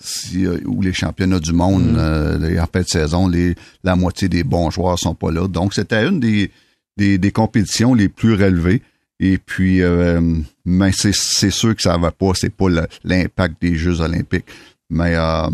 si, 0.00 0.46
les 0.80 0.92
championnats 0.92 1.40
du 1.40 1.52
monde, 1.52 1.92
mm. 1.92 2.60
en 2.60 2.66
fin 2.72 2.82
de 2.82 2.88
saison, 2.88 3.28
les, 3.28 3.54
la 3.82 3.96
moitié 3.96 4.28
des 4.28 4.44
bons 4.44 4.70
joueurs 4.70 4.98
sont 4.98 5.14
pas 5.14 5.30
là. 5.30 5.48
Donc, 5.48 5.74
c'était 5.74 6.06
une 6.06 6.20
des, 6.20 6.50
des, 6.96 7.18
des, 7.18 7.30
compétitions 7.30 7.94
les 7.94 8.08
plus 8.08 8.34
relevées. 8.34 8.82
Et 9.20 9.38
puis, 9.38 9.80
mais 10.64 10.90
c'est 10.92 11.50
sûr 11.50 11.76
que 11.76 11.82
ça 11.82 11.96
va 11.96 12.10
pas, 12.10 12.32
c'est 12.34 12.54
pas 12.54 12.66
l'impact 13.04 13.62
des 13.62 13.76
Jeux 13.76 14.00
olympiques. 14.00 14.46
Mais 14.92 15.14
euh, 15.16 15.48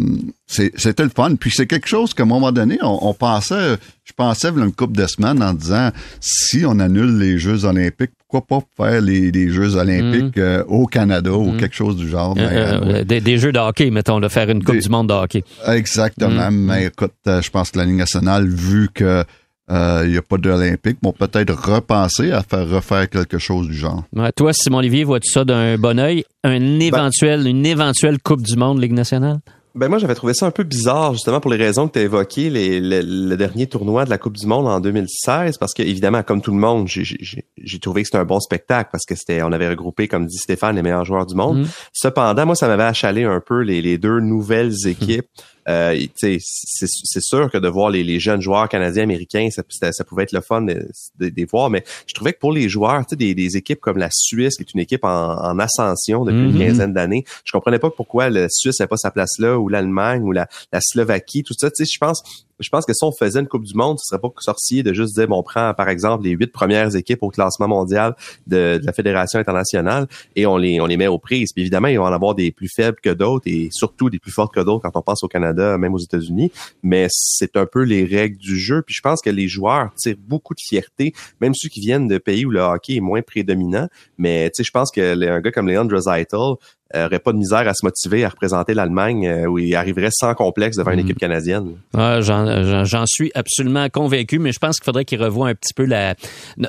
c'était 0.48 1.04
le 1.04 1.10
fun. 1.10 1.36
Puis 1.36 1.52
c'est 1.54 1.66
quelque 1.66 1.86
chose 1.86 2.12
qu'à 2.12 2.24
un 2.24 2.26
moment 2.26 2.50
donné, 2.50 2.76
on, 2.82 3.14
pensait, 3.14 3.76
je 4.04 4.12
pensais 4.12 4.48
une 4.48 4.72
couple 4.72 4.98
de 4.98 5.06
semaines 5.06 5.40
en 5.44 5.52
disant 5.52 5.90
si 6.20 6.64
on 6.66 6.80
annule 6.80 7.18
les 7.18 7.38
Jeux 7.38 7.64
olympiques, 7.64 8.10
pourquoi 8.26 8.60
pas 8.60 8.66
faire 8.76 9.00
les, 9.00 9.48
Jeux 9.48 9.76
olympiques 9.76 10.36
mhm. 10.36 10.42
euh, 10.42 10.64
au 10.66 10.86
Canada 10.86 11.30
ou 11.30 11.52
mhm. 11.52 11.56
quelque 11.56 11.76
chose 11.76 11.94
du 11.94 12.08
genre. 12.08 12.34
Euh, 12.36 13.04
des, 13.04 13.38
Jeux 13.38 13.52
de 13.52 13.60
hockey, 13.60 13.92
mettons, 13.92 14.18
de 14.18 14.26
faire 14.26 14.50
une 14.50 14.64
Coupe 14.64 14.76
du 14.76 14.88
monde 14.88 15.08
de 15.08 15.14
hockey. 15.14 15.44
Exactement. 15.68 16.50
Mhm. 16.50 16.66
Mais 16.66 16.86
écoute, 16.86 17.14
je 17.24 17.50
pense 17.50 17.70
que 17.70 17.78
la 17.78 17.84
Ligue 17.84 17.94
nationale, 17.94 18.48
vu 18.48 18.88
que 18.92 19.22
il 19.70 20.10
n'y 20.10 20.16
a 20.16 20.22
pas 20.22 20.38
d'Olympique, 20.38 20.98
vont 21.02 21.12
peut-être 21.12 21.54
repenser 21.74 22.32
à 22.32 22.42
faire 22.42 22.68
refaire 22.68 23.08
quelque 23.08 23.38
chose 23.38 23.68
du 23.68 23.74
genre. 23.74 24.04
toi, 24.36 24.52
Simon 24.52 24.78
Olivier, 24.78 25.04
vois-tu 25.04 25.30
ça 25.30 25.44
d'un 25.44 25.76
bon 25.76 25.98
oeil? 25.98 26.24
Un 26.44 26.58
ben 26.58 26.80
éventuel, 26.80 27.46
une 27.46 27.66
éventuelle 27.66 28.18
Coupe 28.18 28.42
du 28.42 28.56
Monde 28.56 28.80
Ligue 28.80 28.92
nationale? 28.92 29.40
Ben 29.78 29.88
moi 29.88 29.98
j'avais 29.98 30.16
trouvé 30.16 30.34
ça 30.34 30.44
un 30.44 30.50
peu 30.50 30.64
bizarre 30.64 31.12
justement 31.12 31.40
pour 31.40 31.52
les 31.52 31.56
raisons 31.56 31.86
que 31.86 31.92
tu 31.92 31.98
as 32.00 32.02
évoquées 32.02 32.50
les, 32.50 32.80
le 32.80 33.36
dernier 33.36 33.68
tournoi 33.68 34.04
de 34.04 34.10
la 34.10 34.18
Coupe 34.18 34.36
du 34.36 34.46
Monde 34.46 34.66
en 34.66 34.80
2016 34.80 35.56
parce 35.58 35.72
que 35.72 35.82
évidemment 35.82 36.24
comme 36.24 36.40
tout 36.40 36.50
le 36.50 36.56
monde 36.56 36.88
j'ai 36.88 37.78
trouvé 37.78 38.02
que 38.02 38.08
c'était 38.08 38.18
un 38.18 38.24
bon 38.24 38.40
spectacle 38.40 38.88
parce 38.90 39.04
que 39.04 39.14
c'était 39.14 39.40
on 39.42 39.52
avait 39.52 39.68
regroupé 39.68 40.08
comme 40.08 40.26
dit 40.26 40.38
Stéphane 40.38 40.74
les 40.74 40.82
meilleurs 40.82 41.04
joueurs 41.04 41.26
du 41.26 41.36
monde. 41.36 41.60
Mm-hmm. 41.60 41.88
Cependant 41.92 42.46
moi 42.46 42.54
ça 42.56 42.66
m'avait 42.66 42.82
achalé 42.82 43.22
un 43.22 43.40
peu 43.40 43.60
les, 43.60 43.80
les 43.80 43.98
deux 43.98 44.18
nouvelles 44.18 44.74
équipes 44.86 45.28
euh, 45.68 45.98
c'est 46.16 47.20
sûr 47.20 47.50
que 47.50 47.58
de 47.58 47.68
voir 47.68 47.90
les, 47.90 48.02
les, 48.02 48.18
jeunes 48.18 48.40
joueurs 48.40 48.68
canadiens, 48.68 49.02
américains, 49.02 49.48
ça, 49.50 49.62
ça, 49.92 50.04
pouvait 50.04 50.22
être 50.22 50.32
le 50.32 50.40
fun 50.40 50.62
de, 50.62 51.46
voir, 51.50 51.70
mais 51.70 51.84
je 52.06 52.14
trouvais 52.14 52.32
que 52.32 52.38
pour 52.38 52.52
les 52.52 52.68
joueurs, 52.68 53.04
des, 53.12 53.34
des 53.34 53.56
équipes 53.56 53.80
comme 53.80 53.98
la 53.98 54.08
Suisse, 54.10 54.56
qui 54.56 54.62
est 54.62 54.74
une 54.74 54.80
équipe 54.80 55.04
en, 55.04 55.58
ascension 55.58 56.24
depuis 56.24 56.38
une 56.38 56.54
mm-hmm. 56.54 56.66
quinzaine 56.68 56.92
d'années, 56.92 57.24
je 57.44 57.52
comprenais 57.52 57.78
pas 57.78 57.90
pourquoi 57.90 58.30
la 58.30 58.48
Suisse 58.48 58.80
n'avait 58.80 58.88
pas 58.88 58.96
sa 58.96 59.10
place 59.10 59.38
là, 59.38 59.58
ou 59.58 59.68
l'Allemagne, 59.68 60.22
ou 60.22 60.32
la, 60.32 60.48
la 60.72 60.80
Slovaquie, 60.80 61.42
tout 61.42 61.54
ça. 61.58 61.68
Je 61.78 61.98
pense 61.98 62.22
je 62.58 62.68
pense 62.68 62.84
que 62.84 62.92
si 62.92 63.04
on 63.04 63.12
faisait 63.12 63.40
une 63.40 63.48
Coupe 63.48 63.64
du 63.64 63.74
Monde, 63.74 63.98
ce 63.98 64.06
serait 64.08 64.20
pas 64.20 64.28
sorcier 64.38 64.82
de 64.82 64.92
juste 64.92 65.14
dire, 65.14 65.28
bon, 65.28 65.38
on 65.38 65.42
prend 65.42 65.72
par 65.74 65.88
exemple 65.88 66.24
les 66.24 66.30
huit 66.30 66.52
premières 66.52 66.94
équipes 66.96 67.22
au 67.22 67.30
classement 67.30 67.68
mondial 67.68 68.14
de, 68.46 68.80
la 68.82 68.92
Fédération 68.92 69.38
internationale 69.38 70.06
et 70.36 70.46
on 70.46 70.56
les, 70.56 70.80
on 70.80 70.86
les 70.86 70.96
met 70.96 71.06
aux 71.06 71.18
prises. 71.18 71.52
Puis 71.52 71.62
évidemment, 71.62 71.88
ils 71.88 71.98
vont 71.98 72.04
en 72.04 72.12
avoir 72.12 72.34
des 72.34 72.50
plus 72.50 72.68
faibles 72.68 72.98
que 73.02 73.10
d'autres 73.10 73.46
et 73.46 73.68
surtout 73.70 74.10
des 74.10 74.18
plus 74.18 74.32
fortes 74.32 74.54
que 74.54 74.60
d'autres 74.60 74.82
quand 74.82 74.98
on 74.98 75.02
pense 75.02 75.22
au 75.22 75.28
Canada, 75.28 75.78
même 75.78 75.94
aux 75.94 75.98
États-Unis. 75.98 76.52
Mais 76.82 77.06
c'est 77.10 77.56
un 77.56 77.66
peu 77.66 77.82
les 77.82 78.04
règles 78.04 78.36
du 78.36 78.58
jeu. 78.58 78.82
Puis 78.82 78.94
je 78.94 79.00
pense 79.02 79.20
que 79.20 79.30
les 79.30 79.48
joueurs 79.48 79.92
tirent 79.96 80.16
beaucoup 80.18 80.54
de 80.54 80.60
fierté, 80.60 81.12
même 81.40 81.54
ceux 81.54 81.68
qui 81.68 81.80
viennent 81.80 82.08
de 82.08 82.18
pays 82.18 82.44
où 82.44 82.50
le 82.50 82.60
hockey 82.60 82.96
est 82.96 83.00
moins 83.00 83.22
prédominant. 83.22 83.88
Mais 84.16 84.50
tu 84.50 84.58
sais, 84.58 84.64
je 84.64 84.70
pense 84.70 84.90
que 84.90 85.28
un 85.28 85.40
gars 85.40 85.52
comme 85.52 85.68
Leon 85.68 85.84
Draisaitl, 85.84 86.54
euh, 86.96 87.04
aurait 87.04 87.18
pas 87.18 87.32
de 87.32 87.36
misère 87.36 87.68
à 87.68 87.74
se 87.74 87.84
motiver 87.84 88.24
à 88.24 88.30
représenter 88.30 88.72
l'Allemagne 88.72 89.28
euh, 89.28 89.44
où 89.44 89.58
il 89.58 89.74
arriverait 89.74 90.08
sans 90.10 90.32
complexe 90.32 90.78
devant 90.78 90.92
une 90.92 91.00
mhm. 91.00 91.04
équipe 91.04 91.18
canadienne. 91.18 91.74
Ah, 91.94 92.22
J'en 92.22 93.04
suis 93.06 93.30
absolument 93.34 93.90
convaincu, 93.90 94.38
mais 94.38 94.52
je 94.52 94.58
pense 94.58 94.78
qu'il 94.78 94.86
faudrait 94.86 95.04
qu'il 95.04 95.22
revoie 95.22 95.48
un 95.48 95.54
petit 95.54 95.74
peu 95.74 95.84
la 95.84 96.14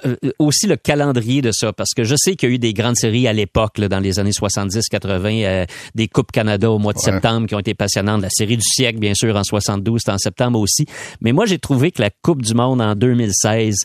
euh, 0.06 0.16
aussi 0.38 0.68
le 0.68 0.76
calendrier 0.76 1.42
de 1.42 1.54
ça, 1.54 1.72
parce 1.72 1.94
que 1.96 2.04
je 2.04 2.16
sais 2.18 2.36
qu'il 2.36 2.50
y 2.50 2.52
a 2.52 2.56
eu 2.56 2.60
des 2.60 2.74
grandes 2.74 2.98
séries 2.98 3.30
à 3.30 3.34
l'époque, 3.34 3.80
dans 3.80 4.02
les 4.02 4.20
années 4.20 4.32
70-80, 4.32 5.68
des 5.96 6.08
Coupes 6.10 6.34
Canada 6.34 6.70
au 6.70 6.80
mois 6.80 6.92
de 6.92 7.00
septembre 7.00 7.48
qui 7.48 7.56
ont 7.56 7.60
été 7.60 7.74
passionnantes, 7.74 8.22
la 8.22 8.30
série 8.30 8.58
du 8.58 8.66
siècle, 8.66 9.00
bien 9.00 9.14
sûr, 9.14 9.34
en 9.38 9.44
72, 9.46 10.02
c'était 10.02 10.12
en 10.12 10.18
septembre 10.18 10.60
aussi. 10.60 10.86
Mais 11.22 11.32
moi, 11.32 11.46
j'ai 11.46 11.60
trouvé 11.60 11.92
que 11.92 12.02
la 12.02 12.10
Coupe 12.10 12.42
du 12.42 12.54
Monde 12.54 12.82
en 12.82 12.94
2016, 12.94 13.76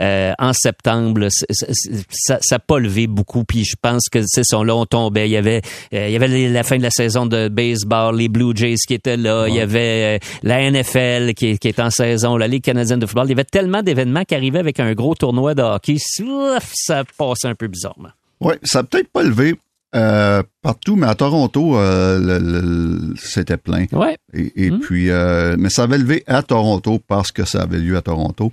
en 0.00 0.52
septembre, 0.52 1.28
ça 1.30 2.38
n'a 2.50 2.58
pas 2.58 2.80
levé 2.80 3.06
beaucoup, 3.06 3.44
puis 3.44 3.64
je 3.64 3.76
pense 3.80 4.08
que 4.10 4.22
c'est 4.26 4.44
son 4.44 4.64
là, 4.64 4.74
on 4.74 4.86
tombait. 4.86 5.28
Il 5.28 5.32
y 5.32 5.36
avait 5.36 5.62
il 5.92 6.10
y 6.10 6.16
avait 6.16 6.48
la 6.48 6.62
fin 6.62 6.76
de 6.76 6.82
la 6.82 6.90
saison 6.90 7.26
de 7.26 7.48
baseball, 7.48 8.16
les 8.16 8.28
Blue 8.28 8.52
Jays 8.54 8.76
qui 8.86 8.94
étaient 8.94 9.16
là, 9.16 9.46
il 9.48 9.54
y 9.54 9.60
avait 9.60 10.20
la 10.42 10.70
NFL 10.70 11.34
qui, 11.34 11.58
qui 11.58 11.68
est 11.68 11.80
en 11.80 11.90
saison, 11.90 12.36
la 12.36 12.48
Ligue 12.48 12.64
canadienne 12.64 12.98
de 12.98 13.06
football. 13.06 13.26
Il 13.26 13.30
y 13.30 13.34
avait 13.34 13.44
tellement 13.44 13.82
d'événements 13.82 14.24
qui 14.24 14.34
arrivaient 14.34 14.58
avec 14.58 14.80
un 14.80 14.92
gros 14.94 15.14
tournoi 15.14 15.54
de 15.54 15.62
hockey. 15.62 15.96
Ça 15.98 17.04
passait 17.16 17.48
un 17.48 17.54
peu 17.54 17.68
bizarrement. 17.68 18.10
Oui, 18.40 18.54
ça 18.62 18.80
n'a 18.80 18.84
peut-être 18.84 19.08
pas 19.08 19.22
levé 19.22 19.54
euh, 19.94 20.42
partout, 20.60 20.96
mais 20.96 21.06
à 21.06 21.14
Toronto, 21.14 21.78
euh, 21.78 23.14
c'était 23.16 23.56
plein. 23.56 23.86
Ouais. 23.92 24.16
Et, 24.32 24.70
hmm. 24.70 24.80
puis, 24.80 25.10
euh, 25.10 25.54
mais 25.58 25.70
ça 25.70 25.84
avait 25.84 25.98
levé 25.98 26.24
à 26.26 26.42
Toronto 26.42 27.00
parce 27.06 27.30
que 27.30 27.44
ça 27.44 27.62
avait 27.62 27.78
lieu 27.78 27.96
à 27.96 28.02
Toronto. 28.02 28.52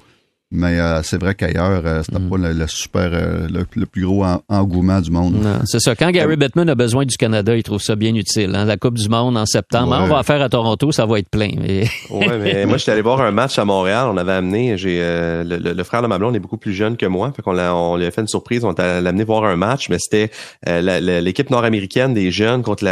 Mais 0.53 0.81
euh, 0.81 1.01
c'est 1.01 1.17
vrai 1.17 1.34
qu'ailleurs, 1.34 1.81
euh, 1.86 2.03
c'était 2.03 2.20
mm. 2.20 2.29
pas 2.29 2.38
le, 2.38 2.67
super, 2.67 3.10
euh, 3.13 3.48
le, 3.48 3.86
plus 3.86 4.05
gros 4.05 4.25
engouement 4.50 5.00
du 5.00 5.10
monde. 5.10 5.48
c'est 5.63 5.79
ça. 5.79 5.96
Quand 5.96 6.12
Gary 6.12 6.36
Bettman 6.36 6.67
a 6.67 6.75
besoin 6.75 7.05
du 7.05 7.15
Canada, 7.15 7.55
il 7.55 7.63
trouve 7.63 7.81
ça 7.81 7.96
bien 7.96 8.13
utile. 8.13 8.53
Hein. 8.53 8.65
La 8.65 8.75
Coupe 8.75 8.96
du 8.96 9.08
Monde 9.08 9.38
en 9.38 9.46
septembre, 9.46 9.98
on 10.01 10.08
va 10.08 10.24
faire 10.24 10.41
à 10.41 10.50
Toronto, 10.50 10.91
ça 10.91 11.05
va 11.05 11.20
être 11.20 11.29
plein. 11.29 11.51
Mais... 11.58 11.88
ouais, 12.10 12.38
mais 12.38 12.65
moi, 12.65 12.75
j'étais 12.75 12.91
allé 12.91 13.01
voir 13.01 13.22
un 13.22 13.31
match 13.31 13.58
à 13.60 13.63
Montréal. 13.63 14.10
On 14.12 14.17
avait 14.17 14.34
amené, 14.34 14.77
j'ai 14.77 15.00
le, 15.01 15.84
frère 15.84 16.01
de 16.01 16.08
ma 16.08 16.17
blonde 16.17 16.36
est 16.36 16.39
beaucoup 16.39 16.58
plus 16.58 16.74
jeune 16.74 16.98
que 16.98 17.05
moi, 17.05 17.31
fait 17.34 17.41
qu'on 17.41 17.58
on 17.58 17.96
lui 17.96 18.05
a 18.05 18.12
fait 18.12 18.22
une 18.22 18.27
surprise. 18.27 18.65
On 18.65 18.74
l'a 18.77 18.98
amené 18.98 19.24
voir 19.24 19.46
un 19.46 19.55
match, 19.55 19.89
mais 19.89 19.98
c'était 20.00 20.31
l'équipe 20.67 21.50
nord-américaine 21.50 22.13
des 22.13 22.29
jeunes 22.29 22.62
contre 22.62 22.86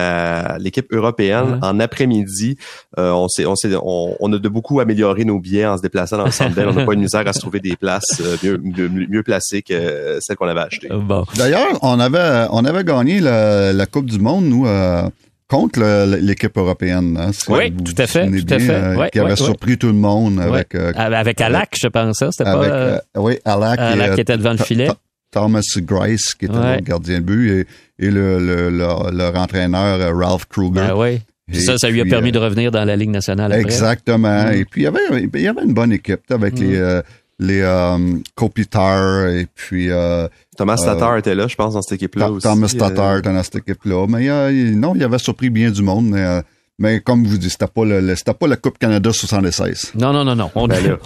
l'équipe 0.59 0.87
européenne 0.93 1.59
en 1.61 1.77
après-midi. 1.81 2.55
on, 2.95 3.27
s'est, 3.27 3.45
on, 3.45 3.55
on, 3.83 4.15
on, 4.17 4.33
a 4.33 4.37
de 4.37 4.49
beaucoup 4.49 4.79
amélioré 4.79 5.25
nos 5.25 5.39
billets 5.39 5.65
en 5.65 5.75
se 5.75 5.81
déplaçant 5.81 6.17
dans 6.17 6.25
le 6.25 6.31
centre 6.31 6.57
On 6.57 6.73
n'a 6.73 6.85
pas 6.85 6.93
une 6.93 7.01
misère 7.01 7.27
à 7.27 7.33
se 7.33 7.48
des 7.57 7.75
places 7.75 8.21
euh, 8.21 8.57
mieux, 8.61 9.23
placées 9.23 9.61
que 9.61 10.19
celles 10.21 10.35
qu'on 10.35 10.47
avait 10.47 10.61
achetées. 10.61 10.89
D'ailleurs, 11.35 11.79
on 11.81 11.99
avait, 11.99 12.47
on 12.51 12.63
avait 12.65 12.83
gagné 12.83 13.19
la, 13.19 13.85
Coupe 13.87 14.05
du 14.05 14.19
Monde, 14.19 14.45
nous, 14.45 14.67
euh, 14.67 15.03
contre 15.47 15.79
l'équipe 16.19 16.55
européenne. 16.55 17.17
Hein, 17.19 17.31
oui, 17.47 17.73
tout 17.73 17.95
à 17.97 18.05
fait, 18.05 18.29
tout 18.29 18.53
à 18.53 18.59
fait. 18.59 18.69
Euh, 18.71 19.07
qui 19.07 19.19
avait 19.19 19.35
surpris 19.35 19.77
tout 19.77 19.87
le 19.87 19.93
monde 19.93 20.39
avec... 20.39 20.75
avec 20.75 21.41
Alak, 21.41 21.71
je 21.81 21.87
pense, 21.87 22.21
hein, 22.21 22.29
c'était 22.31 22.51
pas... 22.51 23.01
oui, 23.15 23.39
Alak. 23.45 23.79
Alak 23.79 24.15
qui 24.15 24.21
était 24.21 24.37
devant 24.37 24.51
le 24.51 24.57
filet. 24.57 24.89
Thomas 25.31 25.61
Grice, 25.77 26.33
qui 26.33 26.45
était 26.45 26.55
le 26.55 26.81
gardien 26.81 27.19
de 27.19 27.25
but, 27.25 27.67
et, 27.99 28.09
le, 28.09 28.39
le, 28.39 28.69
leur, 28.69 29.35
entraîneur 29.35 30.15
Ralph 30.15 30.45
Kruger. 30.45 30.87
Ah 30.89 30.97
oui. 30.97 31.19
ça, 31.53 31.77
ça 31.77 31.89
lui 31.89 32.01
a 32.01 32.05
permis 32.05 32.31
de 32.31 32.39
revenir 32.39 32.71
dans 32.71 32.85
la 32.85 32.95
Ligue 32.95 33.11
nationale 33.11 33.51
après. 33.51 33.61
Exactement. 33.61 34.45
Mm. 34.45 34.53
Et 34.53 34.65
puis, 34.65 34.81
il 34.81 34.83
y, 34.85 34.87
avait, 34.87 35.29
il 35.33 35.41
y 35.41 35.47
avait 35.47 35.63
une 35.63 35.73
bonne 35.73 35.91
équipe 35.91 36.31
avec 36.31 36.59
mm. 36.59 36.63
les, 36.63 37.01
les 37.39 37.61
euh, 37.61 38.17
Kopitar 38.35 39.27
et 39.27 39.47
puis 39.55 39.89
euh, 39.89 40.27
Thomas 40.59 40.75
Tatar 40.75 41.17
était 41.17 41.35
là, 41.35 41.47
je 41.47 41.55
pense, 41.55 41.73
dans 41.73 41.81
cette 41.81 41.93
équipe-là 41.93 42.29
aussi. 42.29 42.43
Thomas 42.45 42.75
Tatar 42.77 43.13
euh. 43.13 43.19
était 43.19 43.31
dans 43.31 43.43
cette 43.43 43.55
équipe-là. 43.55 44.07
Mais 44.09 44.29
euh, 44.29 44.75
non, 44.75 44.93
il 44.93 45.03
avait 45.03 45.17
surpris 45.17 45.49
bien 45.49 45.71
du 45.71 45.81
monde, 45.81 46.09
mais 46.09 46.21
euh, 46.21 46.41
mais 46.79 47.01
comme 47.01 47.25
vous 47.25 47.37
dites, 47.37 47.51
c'était 47.51 47.67
pas 47.67 47.83
le, 47.83 48.15
c'était 48.15 48.33
pas 48.33 48.47
la 48.47 48.55
Coupe 48.55 48.77
Canada 48.77 49.11
76. 49.11 49.91
Non, 49.95 50.13
non, 50.13 50.23
non, 50.23 50.35
non. 50.35 50.49
On, 50.55 50.67
ben 50.67 50.97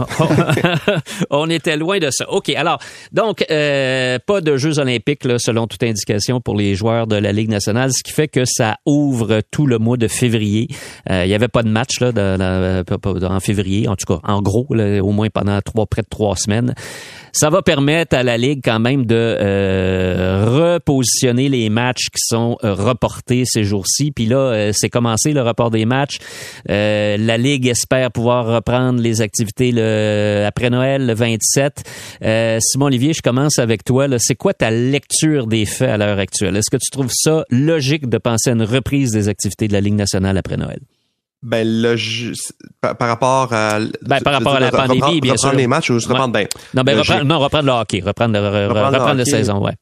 on 1.31 1.49
était 1.49 1.77
loin 1.77 1.97
de 1.97 2.09
ça. 2.11 2.29
OK. 2.29 2.49
Alors, 2.49 2.79
donc, 3.11 3.43
euh, 3.49 4.19
pas 4.25 4.41
de 4.41 4.55
Jeux 4.55 4.77
olympiques, 4.77 5.25
là, 5.25 5.39
selon 5.39 5.65
toute 5.65 5.81
indication, 5.81 6.41
pour 6.41 6.55
les 6.55 6.75
joueurs 6.75 7.07
de 7.07 7.15
la 7.15 7.31
Ligue 7.31 7.49
nationale, 7.49 7.91
ce 7.91 8.03
qui 8.03 8.11
fait 8.11 8.27
que 8.27 8.45
ça 8.45 8.77
ouvre 8.85 9.41
tout 9.51 9.65
le 9.65 9.79
mois 9.79 9.97
de 9.97 10.07
février. 10.07 10.67
Euh, 11.09 11.25
il 11.25 11.31
y 11.31 11.33
avait 11.33 11.47
pas 11.47 11.63
de 11.63 11.69
match 11.69 11.99
là, 11.99 12.11
de, 12.11 13.25
en 13.25 13.39
février, 13.39 13.87
en 13.87 13.95
tout 13.95 14.05
cas, 14.05 14.19
en 14.23 14.41
gros, 14.41 14.67
au 14.69 15.11
moins 15.11 15.29
pendant 15.29 15.59
trois, 15.61 15.87
près 15.87 16.03
de 16.03 16.07
trois 16.09 16.35
semaines. 16.35 16.75
Ça 17.35 17.49
va 17.49 17.63
permettre 17.63 18.15
à 18.15 18.21
la 18.21 18.37
Ligue 18.37 18.61
quand 18.63 18.79
même 18.79 19.07
de 19.07 19.15
euh, 19.15 20.45
repositionner 20.45 21.49
les 21.49 21.67
matchs 21.71 22.09
qui 22.11 22.21
sont 22.23 22.57
euh, 22.63 22.75
reportés 22.75 23.43
ces 23.43 23.63
jours-ci. 23.63 24.11
Puis 24.11 24.27
là, 24.27 24.37
euh, 24.37 24.71
c'est 24.71 24.91
commencé 24.91 25.33
le 25.33 25.41
report 25.41 25.71
des 25.71 25.85
matchs. 25.85 26.19
la 26.67 27.37
Ligue 27.39 27.65
espère 27.65 28.11
pouvoir 28.11 28.45
reprendre 28.45 29.01
les 29.01 29.21
activités 29.21 29.71
le, 29.73 30.45
après 30.45 30.69
Noël, 30.69 31.07
le 31.07 31.15
27. 31.15 31.83
Simon 32.59 32.85
Olivier, 32.85 33.13
je 33.13 33.23
commence 33.23 33.57
avec 33.57 33.83
toi. 33.83 34.07
C'est 34.19 34.35
quoi 34.35 34.53
ta 34.53 34.69
lecture 34.69 35.47
des 35.47 35.65
faits 35.65 35.89
à 35.89 35.97
l'heure 35.97 36.19
actuelle? 36.19 36.55
Est-ce 36.55 36.69
que 36.69 36.77
tu 36.77 36.91
trouves 36.91 37.11
ça 37.11 37.45
logique 37.49 38.09
de 38.09 38.19
penser 38.19 38.51
à 38.51 38.53
une 38.53 38.61
reprise 38.61 39.09
des 39.11 39.27
activités 39.27 39.67
de 39.67 39.73
la 39.73 39.81
Ligue 39.81 39.95
nationale 39.95 40.37
après 40.37 40.57
Noël? 40.57 40.81
Ben 41.43 41.67
là, 41.67 41.95
par, 42.79 42.95
rapport 43.09 43.51
à 43.51 43.77
ben, 44.01 44.21
par 44.21 44.31
rapport 44.31 44.55
à 44.55 44.61
la 44.61 44.71
pandémie, 44.71 45.01
reprendre, 45.01 45.21
bien 45.21 45.33
reprendre 45.33 45.57
les 45.57 45.67
matchs 45.67 45.89
ou 45.89 45.99
se 45.99 46.07
reprendre 46.07 46.31
ben 46.31 46.47
non 46.73 46.83
ben 46.83 46.97
reprendre, 46.97 47.25
non 47.25 47.39
reprendre 47.39 47.65
le 47.65 47.71
hockey, 47.73 47.99
reprendre, 47.99 48.39
reprendre, 48.39 49.13
la 49.15 49.25
saison, 49.25 49.61
ouais. 49.61 49.73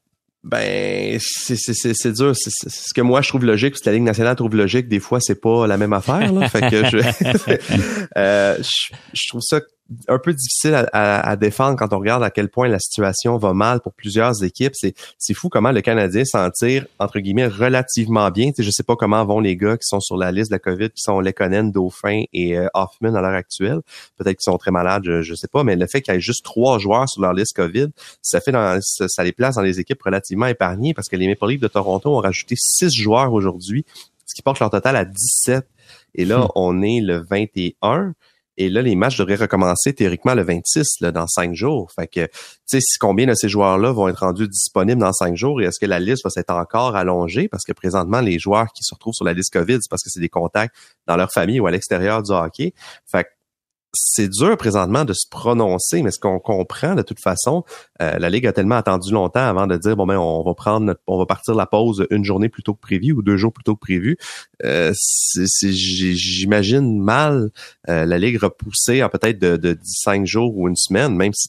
Ben, 0.42 1.18
c'est, 1.20 1.54
c'est, 1.54 1.94
c'est 1.94 2.12
dur. 2.12 2.32
C'est, 2.34 2.50
ce 2.68 2.92
que 2.92 3.00
moi 3.00 3.22
je 3.22 3.28
trouve 3.28 3.44
logique, 3.44 3.76
ce 3.76 3.82
que 3.84 3.90
la 3.90 3.94
Ligue 3.94 4.02
nationale 4.02 4.34
trouve 4.34 4.56
logique, 4.56 4.88
des 4.88 4.98
fois 4.98 5.20
c'est 5.20 5.40
pas 5.40 5.68
la 5.68 5.76
même 5.76 5.92
affaire. 5.92 6.32
Là. 6.32 6.48
fait 6.48 6.68
que 6.68 6.84
je, 6.84 6.96
euh, 8.16 8.56
je, 8.58 8.96
je, 9.14 9.28
trouve 9.28 9.40
ça 9.40 9.60
un 10.08 10.18
peu 10.18 10.32
difficile 10.32 10.74
à, 10.74 11.28
à, 11.28 11.36
défendre 11.36 11.78
quand 11.78 11.92
on 11.92 11.98
regarde 11.98 12.22
à 12.22 12.30
quel 12.30 12.48
point 12.48 12.68
la 12.68 12.78
situation 12.78 13.36
va 13.36 13.52
mal 13.52 13.80
pour 13.80 13.92
plusieurs 13.92 14.42
équipes. 14.44 14.74
C'est, 14.74 14.94
c'est 15.18 15.34
fou 15.34 15.48
comment 15.48 15.72
le 15.72 15.80
Canadien 15.80 16.24
s'en 16.24 16.50
tire, 16.50 16.86
entre 16.98 17.18
guillemets, 17.20 17.46
relativement 17.46 18.30
bien. 18.30 18.50
Sais, 18.56 18.62
je 18.62 18.70
sais 18.70 18.82
pas 18.82 18.96
comment 18.96 19.24
vont 19.24 19.40
les 19.40 19.56
gars 19.56 19.76
qui 19.76 19.86
sont 19.86 20.00
sur 20.00 20.16
la 20.16 20.32
liste 20.32 20.50
de 20.50 20.56
la 20.56 20.58
COVID, 20.58 20.90
qui 20.90 21.02
sont 21.02 21.20
Lekonen, 21.20 21.72
Dauphin 21.72 22.22
et 22.32 22.58
euh, 22.58 22.68
Hoffman 22.74 23.14
à 23.14 23.20
l'heure 23.20 23.34
actuelle. 23.34 23.80
Peut-être 24.16 24.36
qu'ils 24.38 24.52
sont 24.52 24.58
très 24.58 24.70
malades, 24.70 25.02
je, 25.04 25.22
je 25.22 25.34
sais 25.34 25.48
pas, 25.48 25.64
mais 25.64 25.76
le 25.76 25.86
fait 25.86 26.02
qu'il 26.02 26.14
y 26.14 26.16
ait 26.16 26.20
juste 26.20 26.44
trois 26.44 26.78
joueurs 26.78 27.08
sur 27.08 27.22
leur 27.22 27.32
liste 27.32 27.54
COVID, 27.54 27.88
ça 28.20 28.40
fait 28.40 28.52
dans, 28.52 28.78
ça, 28.80 29.24
les 29.24 29.32
place 29.32 29.56
dans 29.56 29.62
les 29.62 29.80
équipes 29.80 30.02
relativement 30.02 30.46
épargnées 30.46 30.94
parce 30.94 31.08
que 31.08 31.16
les 31.16 31.28
Maple 31.28 31.48
Leafs 31.48 31.60
de 31.60 31.68
Toronto 31.68 32.10
ont 32.10 32.20
rajouté 32.20 32.54
six 32.58 32.90
joueurs 32.90 33.32
aujourd'hui, 33.32 33.84
ce 34.26 34.34
qui 34.34 34.42
porte 34.42 34.60
leur 34.60 34.70
total 34.70 34.96
à 34.96 35.04
17. 35.04 35.66
Et 36.14 36.24
là, 36.24 36.40
hmm. 36.40 36.48
on 36.54 36.82
est 36.82 37.00
le 37.00 37.24
21. 37.28 38.14
Et 38.56 38.68
là, 38.68 38.82
les 38.82 38.94
matchs 38.94 39.18
devraient 39.18 39.36
recommencer 39.36 39.92
théoriquement 39.94 40.34
le 40.34 40.42
26, 40.42 41.00
là, 41.00 41.10
dans 41.12 41.26
cinq 41.26 41.54
jours. 41.54 41.90
Fait 41.92 42.06
que, 42.06 42.26
tu 42.26 42.80
sais, 42.80 42.98
combien 43.00 43.26
de 43.26 43.34
ces 43.34 43.48
joueurs-là 43.48 43.92
vont 43.92 44.08
être 44.08 44.20
rendus 44.20 44.48
disponibles 44.48 45.00
dans 45.00 45.12
cinq 45.12 45.36
jours 45.36 45.60
et 45.60 45.64
est-ce 45.64 45.80
que 45.80 45.86
la 45.86 46.00
liste 46.00 46.24
va 46.24 46.30
s'être 46.30 46.50
encore 46.50 46.96
allongée? 46.96 47.48
Parce 47.48 47.64
que 47.64 47.72
présentement, 47.72 48.20
les 48.20 48.38
joueurs 48.38 48.72
qui 48.72 48.82
se 48.82 48.94
retrouvent 48.94 49.14
sur 49.14 49.24
la 49.24 49.32
liste 49.32 49.52
COVID, 49.52 49.78
c'est 49.80 49.90
parce 49.90 50.02
que 50.02 50.10
c'est 50.10 50.20
des 50.20 50.28
contacts 50.28 50.74
dans 51.06 51.16
leur 51.16 51.32
famille 51.32 51.60
ou 51.60 51.66
à 51.66 51.70
l'extérieur 51.70 52.22
du 52.22 52.32
hockey. 52.32 52.74
Fait 53.06 53.24
que, 53.24 53.28
c'est 53.94 54.28
dur 54.28 54.56
présentement 54.56 55.04
de 55.04 55.12
se 55.12 55.26
prononcer, 55.28 56.02
mais 56.02 56.10
ce 56.10 56.18
qu'on 56.18 56.38
comprend 56.38 56.94
de 56.94 57.02
toute 57.02 57.20
façon, 57.20 57.64
euh, 58.00 58.18
la 58.18 58.30
Ligue 58.30 58.46
a 58.46 58.52
tellement 58.52 58.76
attendu 58.76 59.12
longtemps 59.12 59.46
avant 59.46 59.66
de 59.66 59.76
dire 59.76 59.96
bon 59.96 60.06
ben 60.06 60.16
on 60.16 60.42
va 60.42 60.54
prendre 60.54 60.94
on 61.06 61.18
va 61.18 61.26
partir 61.26 61.54
la 61.54 61.66
pause 61.66 62.06
une 62.10 62.24
journée 62.24 62.48
plus 62.48 62.62
tôt 62.62 62.74
que 62.74 62.80
prévu 62.80 63.12
ou 63.12 63.22
deux 63.22 63.36
jours 63.36 63.52
plus 63.52 63.64
tôt 63.64 63.74
que 63.74 63.80
prévu. 63.80 64.16
Euh, 64.64 64.92
J'imagine 65.62 67.02
mal 67.02 67.50
euh, 67.88 68.06
la 68.06 68.18
Ligue 68.18 68.38
repousser 68.42 69.02
en 69.02 69.08
peut-être 69.08 69.38
de, 69.38 69.56
de 69.56 69.78
5 69.82 70.26
jours 70.26 70.56
ou 70.56 70.68
une 70.68 70.76
semaine, 70.76 71.14
même 71.14 71.32
si 71.34 71.48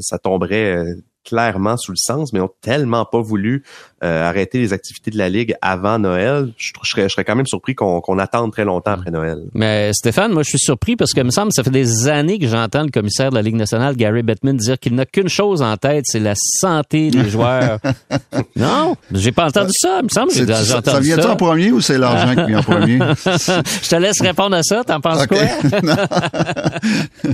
ça 0.00 0.18
tomberait 0.18 0.84
clairement 1.24 1.76
sous 1.76 1.92
le 1.92 1.96
sens, 1.96 2.32
mais 2.32 2.40
ont 2.40 2.50
tellement 2.60 3.04
pas 3.04 3.20
voulu 3.20 3.64
euh, 4.02 4.22
arrêter 4.22 4.58
les 4.58 4.72
activités 4.72 5.10
de 5.10 5.18
la 5.18 5.28
Ligue 5.28 5.54
avant 5.62 5.98
Noël. 5.98 6.52
Je, 6.56 6.72
serais, 6.84 7.04
je 7.04 7.08
serais 7.08 7.24
quand 7.24 7.36
même 7.36 7.46
surpris 7.46 7.74
qu'on 7.74 8.18
attende 8.18 8.52
très 8.52 8.64
longtemps 8.64 8.92
après 8.92 9.10
Noël. 9.10 9.38
Mais 9.54 9.92
Stéphane, 9.94 10.32
moi 10.32 10.42
je 10.42 10.50
suis 10.50 10.58
surpris 10.58 10.94
parce 10.96 11.12
que 11.12 11.24
il 11.24 11.28
me 11.28 11.30
semble 11.30 11.48
que 11.48 11.54
ça 11.54 11.62
fait 11.62 11.70
des 11.70 12.06
années 12.06 12.38
que 12.38 12.46
j'entends 12.46 12.82
le 12.82 12.90
commissaire 12.90 13.30
de 13.30 13.36
la 13.36 13.42
Ligue 13.42 13.54
nationale, 13.54 13.96
Gary 13.96 14.22
Bettman, 14.22 14.58
dire 14.58 14.78
qu'il 14.78 14.94
n'a 14.94 15.06
qu'une 15.06 15.30
chose 15.30 15.62
en 15.62 15.76
tête, 15.78 16.04
c'est 16.06 16.20
la 16.20 16.34
santé 16.36 17.10
des 17.10 17.30
joueurs. 17.30 17.78
non, 18.56 18.94
j'ai 19.10 19.32
pas 19.32 19.46
entendu 19.46 19.72
ça. 19.72 20.00
Il 20.00 20.04
me 20.04 20.08
semble 20.10 20.32
que 20.32 20.34
j'ai 20.34 20.42
entendu 20.42 20.64
ça. 20.66 20.82
Ça 20.82 21.00
vient 21.00 21.30
en 21.30 21.36
premier 21.36 21.72
ou 21.72 21.80
c'est 21.80 21.96
l'argent 21.96 22.34
qui 22.34 22.50
vient 22.50 22.58
en 22.58 22.62
premier? 22.62 22.98
je 23.24 23.88
te 23.88 23.96
laisse 23.96 24.20
répondre 24.20 24.56
à 24.56 24.62
ça. 24.62 24.84
T'en 24.84 25.00
penses 25.00 25.26
quoi? 25.26 25.38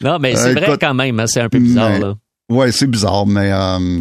non, 0.00 0.18
mais 0.20 0.36
c'est 0.36 0.50
euh, 0.50 0.52
vrai 0.52 0.78
quand 0.80 0.94
même. 0.94 1.18
Hein, 1.18 1.26
c'est 1.26 1.40
un 1.40 1.48
peu 1.48 1.58
bizarre. 1.58 1.98
là. 1.98 2.14
Ouais, 2.48 2.70
c'est 2.70 2.86
bizarre, 2.86 3.26
mais 3.26 3.50
euh, 3.52 4.00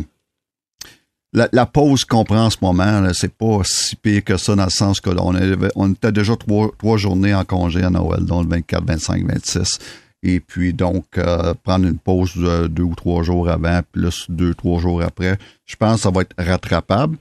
la, 1.33 1.65
pause 1.65 2.05
qu'on 2.05 2.23
prend 2.23 2.45
en 2.45 2.49
ce 2.49 2.57
moment, 2.61 3.01
c'est 3.13 3.33
pas 3.33 3.61
si 3.63 3.95
pire 3.95 4.23
que 4.23 4.37
ça 4.37 4.55
dans 4.55 4.65
le 4.65 4.69
sens 4.69 5.01
que 5.01 5.09
on, 5.09 5.33
on 5.75 5.91
était 5.91 6.11
déjà 6.11 6.35
trois, 6.35 6.69
trois 6.77 6.97
journées 6.97 7.33
en 7.33 7.43
congé 7.43 7.83
à 7.83 7.89
Noël, 7.89 8.23
donc 8.23 8.43
le 8.43 8.49
24, 8.49 8.85
25, 8.85 9.25
26. 9.25 9.79
Et 10.23 10.39
puis 10.39 10.73
donc 10.73 11.05
euh, 11.17 11.53
prendre 11.63 11.87
une 11.87 11.97
pause 11.97 12.35
de 12.35 12.67
deux 12.67 12.83
ou 12.83 12.95
trois 12.95 13.23
jours 13.23 13.49
avant, 13.49 13.81
plus 13.91 14.25
deux, 14.29 14.53
trois 14.53 14.79
jours 14.79 15.01
après, 15.01 15.37
je 15.65 15.75
pense 15.75 15.97
que 15.97 16.01
ça 16.01 16.11
va 16.11 16.21
être 16.21 16.35
rattrapable. 16.37 17.17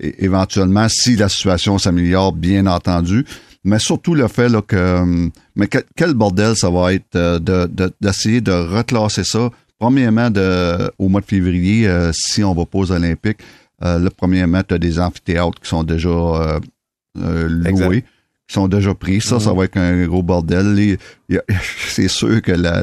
Et, 0.00 0.24
éventuellement, 0.24 0.88
si 0.88 1.16
la 1.16 1.28
situation 1.28 1.78
s'améliore, 1.78 2.32
bien 2.32 2.66
entendu. 2.66 3.24
Mais 3.64 3.80
surtout 3.80 4.14
le 4.14 4.28
fait 4.28 4.48
là, 4.48 4.62
que 4.62 5.30
mais 5.56 5.68
quel, 5.68 6.14
bordel 6.14 6.56
ça 6.56 6.70
va 6.70 6.94
être 6.94 7.16
euh, 7.16 7.38
de, 7.38 7.92
d'essayer 8.00 8.40
de 8.40 8.52
reclasser 8.52 9.24
ça 9.24 9.50
Premièrement, 9.78 10.30
de, 10.30 10.90
au 10.98 11.08
mois 11.08 11.20
de 11.20 11.26
février, 11.26 11.86
euh, 11.86 12.10
si 12.12 12.42
on 12.42 12.54
va 12.54 12.64
pas 12.64 12.78
aux 12.78 12.92
Olympiques, 12.92 13.38
euh, 13.84 13.98
le 13.98 14.10
premièrement, 14.10 14.62
tu 14.66 14.74
as 14.74 14.78
des 14.78 14.98
amphithéâtres 14.98 15.60
qui 15.60 15.68
sont 15.68 15.84
déjà 15.84 16.08
euh, 16.08 17.48
loués, 17.48 18.02
qui 18.48 18.54
sont 18.54 18.66
déjà 18.68 18.94
pris. 18.94 19.20
Ça, 19.20 19.38
ça 19.38 19.50
mm-hmm. 19.50 19.56
va 19.56 19.64
être 19.64 19.76
un 19.76 20.06
gros 20.06 20.22
bordel. 20.22 20.98
C'est 21.88 22.08
sûr 22.08 22.42
que 22.42 22.52
la, 22.52 22.80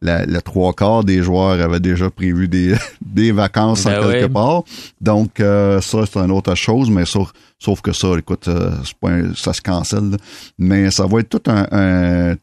le 0.00 0.40
trois 0.40 0.72
quarts 0.72 1.04
des 1.04 1.22
joueurs 1.22 1.60
avaient 1.60 1.80
déjà 1.80 2.10
prévu 2.10 2.48
des, 2.48 2.74
des 3.00 3.32
vacances 3.32 3.84
Ben 3.84 3.98
en 3.98 4.10
quelque 4.10 4.26
oui. 4.26 4.32
part. 4.32 4.62
Donc, 5.00 5.40
euh, 5.40 5.80
ça, 5.80 6.04
c'est 6.06 6.18
une 6.18 6.30
autre 6.30 6.54
chose, 6.54 6.90
mais 6.90 7.04
sauf, 7.06 7.32
sauf 7.58 7.80
que 7.80 7.92
ça, 7.92 8.08
écoute, 8.18 8.48
euh, 8.48 8.70
c'est 8.84 8.96
pas 8.98 9.10
un- 9.10 9.34
ça 9.34 9.52
se 9.52 9.62
cancelle. 9.62 10.10
là. 10.10 10.16
Mais 10.58 10.90
ça 10.90 11.06
va 11.06 11.20
être 11.20 11.28
tout 11.28 11.50
un, 11.50 11.66
un 11.72 12.36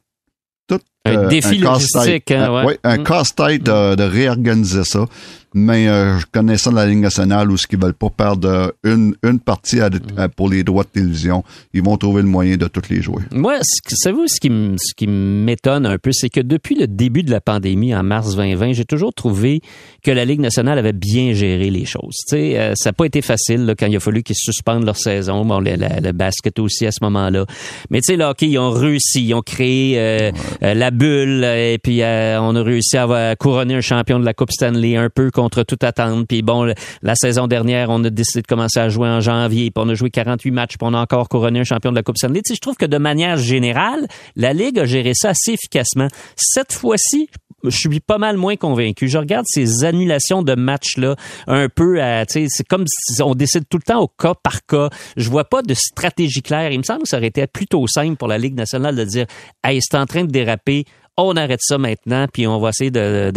tout, 0.67 0.79
Un 1.05 1.17
euh, 1.17 1.27
défi 1.27 1.59
casse-tête. 1.59 1.93
logistique, 1.95 2.31
hein, 2.31 2.43
Un- 2.43 2.53
ouais. 2.53 2.63
oui, 2.67 2.73
un 2.83 2.97
Mm. 2.97 3.03
casse-tête 3.03 3.63
de, 3.63 3.95
de 3.95 4.03
réorganiser 4.03 4.83
ça. 4.85 5.05
Mais 5.55 5.87
euh, 5.87 6.17
je 6.17 6.25
connais 6.31 6.57
ça 6.57 6.71
de 6.71 6.75
la 6.77 6.87
Ligue 6.87 6.97
nationale 7.01 7.51
où 7.51 7.57
ce 7.57 7.67
qu'ils 7.67 7.77
veulent 7.79 7.93
pas 7.93 8.09
perdre 8.09 8.73
une, 8.83 9.13
une 9.21 9.39
partie 9.39 9.81
à- 9.81 9.89
Mm. 9.91 9.99
à- 10.17 10.27
pour 10.29 10.49
les 10.49 10.63
droits 10.63 10.83
de 10.83 10.89
télévision. 10.89 11.43
Ils 11.75 11.83
vont 11.83 11.95
trouver 11.97 12.23
le 12.23 12.27
moyen 12.27 12.55
de 12.57 12.65
toutes 12.67 12.89
les 12.89 13.03
jouer. 13.03 13.21
Moi, 13.31 13.59
savez-vous 13.87 14.25
ce 14.27 14.39
qui, 14.39 14.47
ce 14.49 14.95
qui 14.95 15.05
m'étonne 15.05 15.85
un 15.85 15.99
peu, 15.99 16.11
c'est 16.11 16.29
que 16.29 16.39
depuis 16.39 16.73
le 16.75 16.87
début 16.87 17.21
de 17.21 17.29
la 17.29 17.39
pandémie 17.39 17.93
en 17.93 18.01
mars 18.01 18.35
2020, 18.35 18.73
j'ai 18.73 18.85
toujours 18.85 19.13
trouvé 19.13 19.61
que 20.03 20.09
la 20.09 20.25
Ligue 20.25 20.39
nationale 20.39 20.79
avait 20.79 20.91
bien 20.93 21.33
géré 21.33 21.69
les 21.69 21.85
choses. 21.85 22.15
Tu 22.27 22.35
sais, 22.35 22.57
euh, 22.57 22.73
ça 22.75 22.89
n'a 22.89 22.93
pas 22.93 23.05
été 23.05 23.21
facile 23.21 23.65
là, 23.65 23.75
quand 23.75 23.85
il 23.85 23.95
a 23.95 23.99
fallu 23.99 24.23
qu'ils 24.23 24.35
suspendent 24.37 24.85
leur 24.85 24.97
saison. 24.97 25.45
Bon, 25.45 25.59
le, 25.59 25.75
le 25.75 26.11
basket 26.13 26.57
aussi 26.57 26.87
à 26.87 26.91
ce 26.91 26.99
moment-là. 27.03 27.45
Mais 27.91 27.99
tu 27.99 28.13
sais, 28.13 28.17
le 28.17 28.23
hockey, 28.23 28.47
ils 28.47 28.57
ont 28.57 28.71
réussi. 28.71 29.23
Ils 29.23 29.33
ont 29.35 29.43
créé 29.43 29.99
euh, 29.99 30.31
euh, 30.63 30.73
la 30.73 30.89
bulle 30.93 31.43
et 31.43 31.77
puis 31.81 32.01
euh, 32.01 32.39
on 32.41 32.55
a 32.55 32.63
réussi 32.63 32.97
à, 32.97 33.35
couronner 33.35 33.75
un 33.75 33.81
champion 33.81 34.19
de 34.19 34.25
la 34.25 34.33
Coupe 34.33 34.51
Stanley 34.51 34.95
un 34.95 35.09
peu 35.09 35.31
contre 35.31 35.63
toute 35.63 35.83
attente. 35.83 36.27
Puis 36.27 36.41
bon, 36.41 36.73
la 37.01 37.15
saison 37.15 37.47
dernière, 37.47 37.89
on 37.89 38.03
a 38.03 38.09
décidé 38.09 38.41
de 38.41 38.47
commencer 38.47 38.79
à 38.79 38.89
jouer 38.89 39.09
en 39.09 39.19
janvier. 39.19 39.71
Puis 39.71 39.83
on 39.85 39.89
a 39.89 39.93
joué 39.93 40.09
48 40.09 40.51
matchs. 40.51 40.77
Puis 40.77 40.87
on 40.87 40.93
a 40.93 40.99
encore 40.99 41.29
couronné 41.29 41.59
un 41.59 41.63
champion 41.63 41.91
de 41.91 41.95
la 41.95 42.03
Coupe 42.03 42.17
Stanley. 42.17 42.41
Tu 42.45 42.55
je 42.55 42.59
trouve 42.59 42.75
que 42.75 42.85
de 42.85 42.97
manière 42.97 43.37
générale, 43.37 44.07
la 44.35 44.53
Ligue 44.53 44.79
a 44.79 44.85
géré 44.85 45.13
ça 45.13 45.29
assez 45.29 45.53
efficacement. 45.53 46.07
Cette 46.35 46.73
fois-ci, 46.73 47.29
suis 47.69 47.99
pas 47.99 48.17
mal 48.17 48.37
moins 48.37 48.55
convaincu. 48.55 49.07
Je 49.07 49.17
regarde 49.17 49.45
ces 49.47 49.83
annulations 49.83 50.41
de 50.41 50.55
matchs-là 50.55 51.15
un 51.47 51.69
peu 51.69 52.01
à, 52.01 52.25
sais, 52.27 52.45
c'est 52.49 52.67
comme 52.67 52.85
si 52.87 53.21
on 53.21 53.35
décide 53.35 53.63
tout 53.69 53.77
le 53.77 53.83
temps 53.83 54.01
au 54.01 54.07
cas 54.07 54.33
par 54.33 54.65
cas. 54.65 54.89
Je 55.17 55.29
vois 55.29 55.45
pas 55.45 55.61
de 55.61 55.73
stratégie 55.73 56.41
claire. 56.41 56.71
Il 56.71 56.79
me 56.79 56.83
semble 56.83 57.03
que 57.03 57.09
ça 57.09 57.17
aurait 57.17 57.27
été 57.27 57.45
plutôt 57.47 57.85
simple 57.87 58.15
pour 58.17 58.27
la 58.27 58.37
Ligue 58.37 58.55
nationale 58.55 58.95
de 58.95 59.03
dire, 59.03 59.25
hey, 59.63 59.79
c'est 59.81 59.97
en 59.97 60.05
train 60.05 60.23
de 60.23 60.31
déraper. 60.31 60.85
On 61.15 61.35
arrête 61.35 61.61
ça 61.61 61.77
maintenant, 61.77 62.25
puis 62.31 62.47
on 62.47 62.59
va 62.59 62.69
essayer 62.69 62.89
de, 62.89 63.31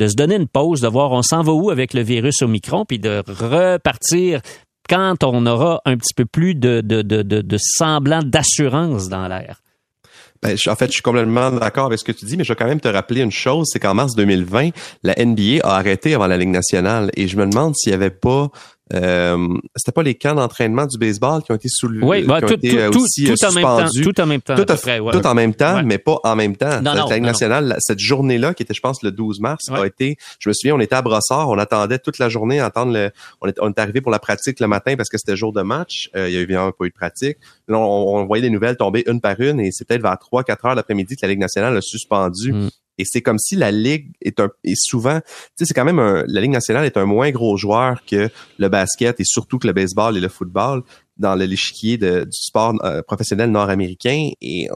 se 0.00 0.14
donner 0.14 0.36
une 0.36 0.48
pause, 0.48 0.80
de 0.80 0.88
voir 0.88 1.12
on 1.12 1.22
s'en 1.22 1.42
va 1.42 1.52
où 1.52 1.70
avec 1.70 1.92
le 1.92 2.00
virus 2.00 2.40
Omicron, 2.40 2.86
puis 2.86 2.98
de 2.98 3.22
repartir 3.28 4.40
quand 4.88 5.22
on 5.22 5.44
aura 5.44 5.82
un 5.84 5.98
petit 5.98 6.14
peu 6.14 6.24
plus 6.24 6.54
de 6.54 7.56
semblant 7.58 8.22
d'assurance 8.22 9.10
dans 9.10 9.28
l'air. 9.28 9.60
Ben, 10.42 10.56
en 10.66 10.74
fait, 10.74 10.86
je 10.86 10.92
suis 10.92 11.02
complètement 11.02 11.52
d'accord 11.52 11.86
avec 11.86 12.00
ce 12.00 12.04
que 12.04 12.12
tu 12.12 12.24
dis, 12.24 12.36
mais 12.36 12.42
je 12.42 12.52
vais 12.52 12.56
quand 12.56 12.66
même 12.66 12.80
te 12.80 12.88
rappeler 12.88 13.20
une 13.20 13.30
chose, 13.30 13.68
c'est 13.72 13.78
qu'en 13.78 13.94
mars 13.94 14.16
2020, 14.16 14.70
la 15.04 15.14
NBA 15.24 15.60
a 15.62 15.76
arrêté 15.76 16.14
avant 16.14 16.26
la 16.26 16.36
Ligue 16.36 16.48
nationale. 16.48 17.10
Et 17.14 17.28
je 17.28 17.36
me 17.36 17.46
demande 17.46 17.76
s'il 17.76 17.92
y 17.92 17.94
avait 17.94 18.10
pas 18.10 18.50
euh, 18.92 19.48
c'était 19.76 19.92
pas 19.92 20.02
les 20.02 20.14
camps 20.14 20.34
d'entraînement 20.34 20.86
du 20.86 20.98
baseball 20.98 21.42
qui 21.42 21.52
ont 21.52 21.54
été 21.54 21.68
soulevés, 21.68 22.04
Oui, 22.04 22.22
bah, 22.24 22.40
tout, 22.40 22.52
été 22.52 22.78
euh, 22.80 22.90
tout, 22.90 23.00
aussi 23.02 23.24
tout, 23.24 23.32
euh, 23.32 23.34
tout 23.36 23.46
en 23.46 23.52
même 23.52 23.62
temps. 23.64 24.02
Tout 24.02 24.20
en 24.20 24.26
même 24.26 24.40
temps. 24.42 24.54
Tout, 24.56 24.72
à 24.72 24.76
près, 24.76 24.98
ouais. 25.00 25.12
tout 25.12 25.26
en 25.26 25.34
même 25.34 25.54
temps, 25.54 25.76
Ouais. 25.76 25.82
mais 25.82 25.98
pas 25.98 26.18
en 26.24 26.36
même 26.36 26.56
temps. 26.56 26.80
Non, 26.82 26.94
La 26.94 27.00
non, 27.02 27.08
Ligue 27.08 27.22
non, 27.22 27.28
nationale, 27.28 27.66
la- 27.66 27.76
cette 27.80 27.98
journée-là, 28.00 28.54
qui 28.54 28.62
était, 28.62 28.74
je 28.74 28.80
pense, 28.80 29.02
le 29.02 29.10
12 29.12 29.40
mars, 29.40 29.68
a 29.70 29.86
été, 29.86 30.16
je 30.38 30.48
me 30.48 30.54
souviens, 30.54 30.74
on 30.76 30.80
était 30.80 30.94
à 30.94 31.02
Brossard, 31.02 31.48
on 31.48 31.58
attendait 31.58 31.98
toute 31.98 32.18
la 32.18 32.28
journée 32.28 32.60
à 32.60 32.66
attendre 32.66 32.92
le, 32.92 33.10
on 33.40 33.48
est, 33.48 33.58
on 33.60 33.68
est 33.70 33.78
arrivé 33.78 34.00
pour 34.00 34.10
la 34.12 34.18
pratique 34.18 34.60
le 34.60 34.66
matin 34.66 34.94
parce 34.96 35.08
que 35.08 35.18
c'était 35.18 35.36
jour 35.36 35.52
de 35.52 35.62
match. 35.62 36.10
Euh, 36.16 36.28
il 36.28 36.34
y 36.34 36.38
a 36.38 36.40
évidemment 36.40 36.72
pas 36.72 36.84
eu 36.84 36.88
de 36.90 36.94
pratique. 36.94 37.38
Là, 37.68 37.78
on, 37.78 38.16
on 38.16 38.26
voyait 38.26 38.42
les 38.42 38.50
nouvelles 38.50 38.76
tomber 38.76 39.04
une 39.06 39.20
par 39.20 39.40
une 39.40 39.60
et 39.60 39.70
c'est 39.72 39.86
peut-être 39.86 40.02
vers 40.02 40.18
3, 40.18 40.44
4 40.44 40.66
heures 40.66 40.74
l'après-midi 40.74 41.16
que 41.16 41.20
la 41.22 41.28
Ligue 41.28 41.40
nationale 41.40 41.76
a 41.76 41.80
suspendu. 41.80 42.52
Mm. 42.52 42.68
Et 42.98 43.04
c'est 43.06 43.22
comme 43.22 43.38
si 43.38 43.56
la 43.56 43.70
Ligue 43.70 44.10
est 44.20 44.38
un, 44.40 44.50
est 44.64 44.74
souvent, 44.76 45.18
tu 45.20 45.26
sais, 45.58 45.64
c'est 45.66 45.74
quand 45.74 45.84
même 45.84 45.98
un, 45.98 46.24
la 46.26 46.40
Ligue 46.40 46.50
nationale 46.50 46.84
est 46.84 46.96
un 46.96 47.06
moins 47.06 47.30
gros 47.30 47.56
joueur 47.56 48.04
que 48.04 48.28
le 48.58 48.68
basket 48.68 49.18
et 49.20 49.24
surtout 49.24 49.58
que 49.58 49.66
le 49.66 49.72
baseball 49.72 50.16
et 50.16 50.20
le 50.20 50.28
football 50.28 50.82
dans 51.18 51.34
le- 51.34 51.44
l'échiquier 51.44 51.98
du 51.98 52.06
sport 52.30 52.74
euh, 52.84 53.02
professionnel 53.02 53.50
nord-américain 53.50 54.30
et 54.40 54.68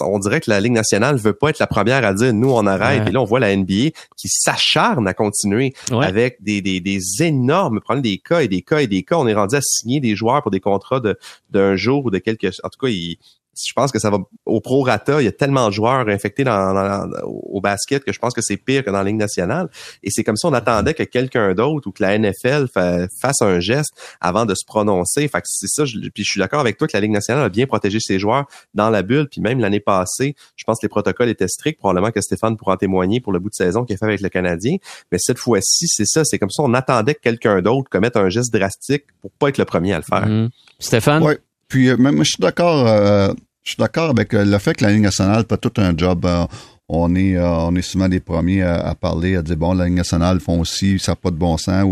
on, 0.00 0.06
on 0.14 0.18
dirait 0.18 0.40
que 0.40 0.50
la 0.50 0.60
Ligue 0.60 0.72
nationale 0.72 1.16
veut 1.16 1.34
pas 1.34 1.50
être 1.50 1.58
la 1.58 1.66
première 1.66 2.04
à 2.04 2.14
dire 2.14 2.32
nous 2.32 2.50
on 2.50 2.66
arrête 2.66 3.02
Ouais. 3.02 3.08
et 3.08 3.12
là 3.12 3.20
on 3.20 3.24
voit 3.24 3.38
la 3.40 3.54
NBA 3.54 3.90
qui 4.16 4.28
s'acharne 4.28 5.06
à 5.06 5.14
continuer 5.14 5.74
Ouais. 5.90 6.06
avec 6.06 6.42
des, 6.42 6.62
des, 6.62 6.80
des 6.80 7.00
énormes 7.22 7.80
problèmes 7.80 8.02
des 8.02 8.18
cas 8.18 8.40
et 8.40 8.48
des 8.48 8.62
cas 8.62 8.78
et 8.78 8.86
des 8.86 9.02
cas 9.02 9.16
on 9.16 9.26
est 9.26 9.34
rendu 9.34 9.56
à 9.56 9.60
signer 9.62 10.00
des 10.00 10.16
joueurs 10.16 10.40
pour 10.42 10.50
des 10.50 10.60
contrats 10.60 11.00
de 11.00 11.18
d'un 11.50 11.76
jour 11.76 12.04
ou 12.06 12.10
de 12.10 12.18
quelques 12.18 12.46
en 12.64 12.68
tout 12.70 12.78
cas 12.80 12.88
il 12.88 13.18
je 13.66 13.72
pense 13.74 13.90
que 13.92 13.98
ça 13.98 14.10
va 14.10 14.18
au 14.46 14.60
prorata. 14.60 15.20
Il 15.20 15.24
y 15.24 15.28
a 15.28 15.32
tellement 15.32 15.68
de 15.68 15.72
joueurs 15.72 16.08
infectés 16.08 16.44
dans, 16.44 16.74
dans- 16.74 17.08
au 17.26 17.60
basket 17.60 18.04
que 18.04 18.12
je 18.12 18.18
pense 18.18 18.34
que 18.34 18.40
c'est 18.42 18.56
pire 18.56 18.84
que 18.84 18.90
dans 18.90 18.98
la 18.98 19.04
Ligue 19.04 19.16
nationale. 19.16 19.68
Et 20.02 20.10
c'est 20.10 20.24
comme 20.24 20.36
si 20.36 20.46
on 20.46 20.52
attendait 20.52 20.94
que 20.94 21.02
quelqu'un 21.02 21.54
d'autre 21.54 21.88
ou 21.88 21.92
que 21.92 22.02
la 22.02 22.18
NFL 22.18 22.66
fa- 22.72 23.06
fasse 23.20 23.42
un 23.42 23.60
geste 23.60 23.90
avant 24.20 24.44
de 24.46 24.54
se 24.54 24.64
prononcer. 24.66 25.26
Fait 25.28 25.38
que 25.40 25.46
c'est 25.46 25.68
ça. 25.68 25.84
Je, 25.84 25.98
puis 25.98 26.24
je 26.24 26.30
suis 26.30 26.38
d'accord 26.40 26.60
avec 26.60 26.76
toi 26.78 26.86
que 26.88 26.96
la 26.96 27.00
Ligue 27.00 27.10
nationale 27.12 27.44
a 27.44 27.48
bien 27.48 27.66
protégé 27.66 27.98
ses 28.00 28.18
joueurs 28.18 28.46
dans 28.74 28.90
la 28.90 29.02
bulle. 29.02 29.28
Puis 29.30 29.40
même 29.40 29.60
l'année 29.60 29.80
passée, 29.80 30.34
je 30.56 30.64
pense 30.64 30.78
que 30.80 30.86
les 30.86 30.90
protocoles 30.90 31.28
étaient 31.28 31.48
stricts. 31.48 31.78
Probablement 31.78 32.10
que 32.10 32.20
Stéphane 32.20 32.56
pourra 32.56 32.74
en 32.74 32.76
témoigner 32.76 33.20
pour 33.20 33.32
le 33.32 33.38
bout 33.38 33.50
de 33.50 33.54
saison 33.54 33.84
qu'il 33.84 33.94
a 33.94 33.96
fait 33.98 34.04
avec 34.06 34.20
le 34.20 34.28
Canadien. 34.28 34.76
Mais 35.12 35.18
cette 35.18 35.38
fois-ci, 35.38 35.86
c'est 35.88 36.06
ça. 36.06 36.24
C'est 36.24 36.38
comme 36.38 36.50
si 36.50 36.60
on 36.60 36.74
attendait 36.74 37.14
que 37.14 37.20
quelqu'un 37.20 37.60
d'autre 37.62 37.88
commette 37.90 38.16
un 38.16 38.28
geste 38.28 38.52
drastique 38.52 39.04
pour 39.20 39.30
pas 39.32 39.48
être 39.48 39.58
le 39.58 39.64
premier 39.64 39.92
à 39.94 39.98
le 39.98 40.04
faire. 40.04 40.26
Mhm. 40.26 40.50
Stéphane? 40.78 41.22
Ouais. 41.22 41.38
Puis, 41.68 41.88
euh, 41.90 41.96
même, 41.96 42.18
je 42.24 42.30
suis 42.30 42.40
d'accord. 42.40 42.86
euh, 42.86 43.28
je 43.68 43.74
suis 43.74 43.80
d'accord 43.80 44.08
avec 44.08 44.32
euh, 44.32 44.46
le 44.46 44.58
fait 44.58 44.74
que 44.74 44.84
la 44.84 44.92
Ligue 44.92 45.02
nationale 45.02 45.44
fait 45.46 45.58
tout 45.58 45.72
un 45.76 45.94
job. 45.94 46.24
euh, 46.24 46.46
on 46.88 47.14
est, 47.14 47.36
euh, 47.36 47.46
on 47.46 47.76
est 47.76 47.82
souvent 47.82 48.08
les 48.08 48.20
premiers 48.20 48.62
à, 48.62 48.94
parler, 48.94 49.36
à 49.36 49.42
dire 49.42 49.56
bon, 49.56 49.74
la 49.74 49.84
Ligue 49.84 49.96
nationale 49.96 50.40
font 50.40 50.60
aussi, 50.60 50.98
ça 50.98 51.12
n'a 51.12 51.16
pas 51.16 51.30
de 51.30 51.36
bon 51.36 51.58
sens. 51.58 51.84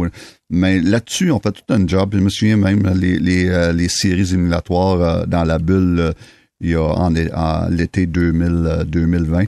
mais 0.49 0.81
là-dessus, 0.81 1.31
on 1.31 1.39
fait 1.39 1.53
tout 1.53 1.71
un 1.73 1.87
job. 1.87 2.15
Je 2.15 2.21
me 2.21 2.31
souviens 2.31 2.57
même 2.57 2.83
les, 2.99 3.19
les, 3.19 3.89
séries 3.91 4.23
éliminatoires 4.23 5.01
euh, 5.03 5.27
dans 5.27 5.45
la 5.45 5.59
bulle 5.59 6.15
il 6.63 6.71
y 6.71 6.75
a 6.75 6.83
en, 6.83 7.69
l'été 7.69 8.07
2000, 8.07 8.45
euh, 8.65 8.85
2020 8.85 9.45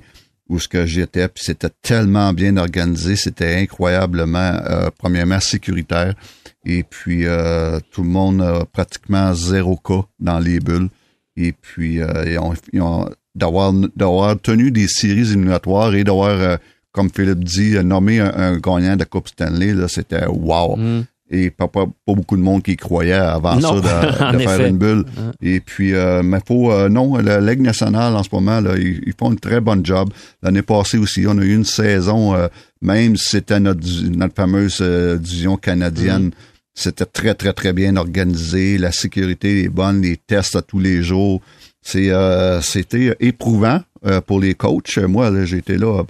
où 0.50 0.58
ce 0.58 0.68
que 0.68 0.84
j'étais, 0.84 1.28
puis 1.28 1.44
c'était 1.44 1.70
tellement 1.82 2.32
bien 2.32 2.56
organisé, 2.56 3.16
c'était 3.16 3.56
incroyablement, 3.56 4.58
premièrement 4.96 5.40
sécuritaire, 5.40 6.14
et 6.64 6.84
puis 6.84 7.26
tout 7.90 8.02
le 8.02 8.08
monde 8.08 8.40
a 8.40 8.64
pratiquement 8.64 9.34
zéro 9.34 9.76
cas 9.76 10.06
dans 10.18 10.38
les 10.38 10.58
bulles, 10.58 10.88
et 11.38 11.52
puis 11.52 12.00
euh, 12.02 12.38
d'avoir 13.34 13.72
d'avoir 13.94 14.38
tenu 14.40 14.70
des 14.70 14.88
séries 14.88 15.30
éliminatoires 15.30 15.94
et 15.94 16.04
d'avoir, 16.04 16.30
euh, 16.30 16.56
comme 16.92 17.10
Philippe 17.14 17.44
dit, 17.44 17.76
euh, 17.76 17.82
nommé 17.82 18.18
un, 18.20 18.32
un 18.34 18.58
gagnant 18.58 18.96
de 18.96 19.04
Coupe 19.04 19.28
Stanley, 19.28 19.72
là, 19.72 19.88
c'était 19.88 20.26
wow. 20.26 20.76
Mhm. 20.76 21.04
Et 21.30 21.50
pas, 21.50 21.68
pas, 21.68 21.84
pas 21.84 22.14
beaucoup 22.14 22.38
de 22.38 22.42
monde 22.42 22.62
qui 22.62 22.74
croyait 22.76 23.12
avant 23.12 23.56
Non, 23.56 23.82
ça 23.82 24.32
de, 24.32 24.38
faire 24.38 24.54
effet. 24.60 24.70
une 24.70 24.78
bulle. 24.78 25.04
Et 25.42 25.60
puis, 25.60 25.92
euh, 25.92 26.22
mais 26.22 26.38
faut, 26.46 26.72
euh, 26.72 26.88
non, 26.88 27.18
la 27.18 27.38
Ligue 27.42 27.60
nationale 27.60 28.16
en 28.16 28.22
ce 28.22 28.30
moment, 28.32 28.60
là, 28.60 28.78
ils, 28.78 29.02
ils 29.06 29.12
font 29.16 29.30
une 29.30 29.38
très 29.38 29.60
bonne 29.60 29.84
job. 29.84 30.08
L'année 30.42 30.62
passée 30.62 30.96
aussi, 30.96 31.26
on 31.28 31.36
a 31.36 31.44
eu 31.44 31.54
une 31.54 31.66
saison, 31.66 32.34
euh, 32.34 32.48
même 32.80 33.14
si 33.18 33.28
c'était 33.28 33.60
notre, 33.60 33.86
notre 34.08 34.34
fameuse 34.34 34.80
division 35.20 35.58
canadienne, 35.58 36.30
c'était 36.78 37.04
très, 37.06 37.34
très, 37.34 37.52
très 37.52 37.72
bien 37.72 37.96
organisé. 37.96 38.78
La 38.78 38.92
sécurité 38.92 39.64
est 39.64 39.68
bonne, 39.68 40.00
les 40.02 40.16
tests 40.16 40.56
à 40.56 40.62
tous 40.62 40.78
les 40.78 41.02
jours. 41.02 41.40
C'est, 41.82 42.10
euh, 42.10 42.60
c'était 42.60 43.16
éprouvant 43.20 43.80
euh, 44.06 44.20
pour 44.20 44.40
les 44.40 44.54
coachs. 44.54 44.98
Moi, 44.98 45.30
là, 45.30 45.44
j'ai 45.44 45.58
été 45.58 45.76
là 45.76 46.02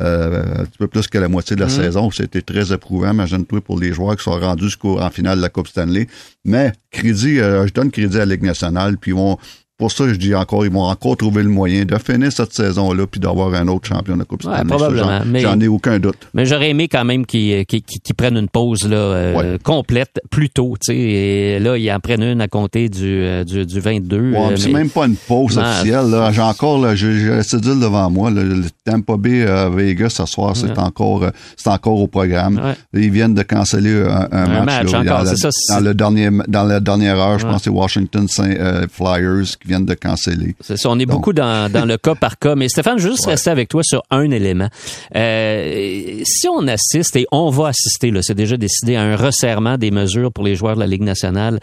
euh, 0.00 0.60
un 0.60 0.64
petit 0.64 0.78
peu 0.78 0.88
plus 0.88 1.06
que 1.06 1.18
la 1.18 1.28
moitié 1.28 1.54
de 1.54 1.60
la 1.60 1.66
Mhm. 1.68 1.72
saison. 1.82 2.10
C'était 2.10 2.42
très 2.42 2.72
éprouvant, 2.72 3.12
imagine-toi, 3.12 3.60
pour 3.60 3.78
les 3.78 3.92
joueurs 3.92 4.16
qui 4.16 4.24
sont 4.24 4.32
rendus 4.40 4.64
jusqu'en 4.64 5.08
finale 5.10 5.36
de 5.36 5.42
la 5.42 5.50
Coupe 5.50 5.68
Stanley. 5.68 6.08
Mais 6.44 6.72
crédit, 6.90 7.38
euh, 7.38 7.66
je 7.66 7.72
donne 7.72 7.90
crédit 7.92 8.16
à 8.16 8.20
la 8.26 8.34
Ligue 8.34 8.42
nationale, 8.44 8.96
puis 8.98 9.12
ils 9.12 9.14
vont, 9.14 9.38
pour 9.76 9.90
ça, 9.90 10.06
je 10.08 10.14
dis 10.14 10.34
encore, 10.34 10.64
ils 10.64 10.70
vont 10.72 10.82
encore 10.84 11.16
trouver 11.16 11.42
le 11.42 11.48
moyen 11.48 11.84
de 11.84 11.96
finir 11.98 12.30
cette 12.32 12.52
saison-là, 12.52 13.06
puis 13.06 13.20
d'avoir 13.20 13.52
un 13.54 13.66
autre 13.68 13.88
champion 13.88 14.14
de 14.14 14.20
la 14.20 14.24
Coupe 14.24 14.44
Ouais, 14.44 14.52
Stanley. 14.54 14.68
probablement, 14.68 15.20
j'en- 15.40 15.60
ai 15.60 15.68
aucun 15.68 15.98
doute. 15.98 16.16
Mais 16.32 16.46
j'aurais 16.46 16.70
aimé 16.70 16.86
quand 16.88 17.04
même 17.04 17.26
qu'ils 17.26 17.64
qu'ils 17.66 18.14
prennent 18.16 18.36
une 18.36 18.48
pause 18.48 18.88
là, 18.88 18.96
euh, 18.96 19.34
Ouais. 19.34 19.58
complète 19.62 20.20
plus 20.30 20.48
tôt. 20.50 20.74
Et 20.90 21.58
là, 21.60 21.76
ils 21.76 21.90
en 21.90 21.98
prennent 22.00 22.22
une 22.22 22.40
à 22.40 22.48
compter 22.48 22.88
du, 22.88 23.02
euh, 23.24 23.42
du, 23.44 23.66
du 23.66 23.80
22. 23.80 24.30
Ouais, 24.30 24.38
euh, 24.38 24.48
mais 24.50 24.56
c'est 24.56 24.70
même 24.70 24.90
pas 24.90 25.06
une 25.06 25.16
pause 25.16 25.56
Non, 25.56 25.62
officielle. 25.64 26.14
J'ai 26.32 26.40
encore, 26.42 26.94
j'ai 26.94 27.12
le 27.12 27.42
cédule 27.42 27.80
devant 27.80 28.08
moi. 28.10 28.30
là, 28.30 28.42
le 28.42 28.62
Tampa 28.84 29.16
Bay 29.16 29.44
euh, 29.44 29.70
Vegas 29.74 30.10
ce 30.10 30.26
soir, 30.26 30.56
c'est 30.56 30.78
encore, 30.78 31.24
euh, 31.24 31.30
c'est 31.56 31.70
encore 31.70 32.00
au 32.00 32.06
programme. 32.06 32.60
Ils 32.92 33.10
viennent 33.10 33.34
de 33.34 33.42
canceller 33.42 34.02
un, 34.08 34.28
un 34.30 34.44
Un 34.44 34.64
match, 34.64 34.64
match 34.84 34.92
là, 34.92 35.00
encore, 35.00 35.18
dans, 35.24 35.30
la, 35.30 35.36
ça, 35.36 35.48
dans 35.70 35.80
le 35.84 35.94
dernier, 35.94 36.30
dans 36.48 36.64
la 36.64 36.80
dernière 36.80 37.18
heure. 37.18 37.38
Je 37.38 37.44
pense 37.46 37.56
que 37.58 37.64
c'est 37.64 37.70
Washington 37.70 38.28
Saint- 38.28 38.56
euh, 38.58 38.86
Flyers 38.90 39.56
qui 39.64 39.68
viennent 39.68 39.86
de 39.86 39.94
canceller. 39.94 40.54
C'est 40.60 40.76
ça, 40.76 40.90
on 40.90 40.98
est 40.98 41.06
beaucoup 41.06 41.32
dans, 41.32 41.72
dans 41.72 41.86
le 41.86 41.96
cas 41.96 42.14
par 42.14 42.38
cas. 42.38 42.54
Mais 42.54 42.68
Stéphane, 42.68 42.98
je 42.98 43.04
veux 43.04 43.12
juste 43.12 43.26
rester 43.26 43.48
avec 43.48 43.68
toi 43.68 43.82
sur 43.82 44.02
un 44.10 44.30
élément. 44.30 44.68
Euh, 45.16 46.20
si 46.24 46.48
on 46.48 46.68
assiste, 46.68 47.16
et 47.16 47.26
on 47.32 47.48
va 47.48 47.68
assister, 47.68 48.10
là, 48.10 48.20
c'est 48.22 48.34
déjà 48.34 48.56
décidé, 48.58 48.96
à 48.96 49.02
un 49.02 49.16
resserrement 49.16 49.78
des 49.78 49.90
mesures 49.90 50.32
pour 50.32 50.44
les 50.44 50.54
joueurs 50.54 50.74
de 50.74 50.80
la 50.80 50.86
Ligue 50.86 51.02
nationale, 51.02 51.60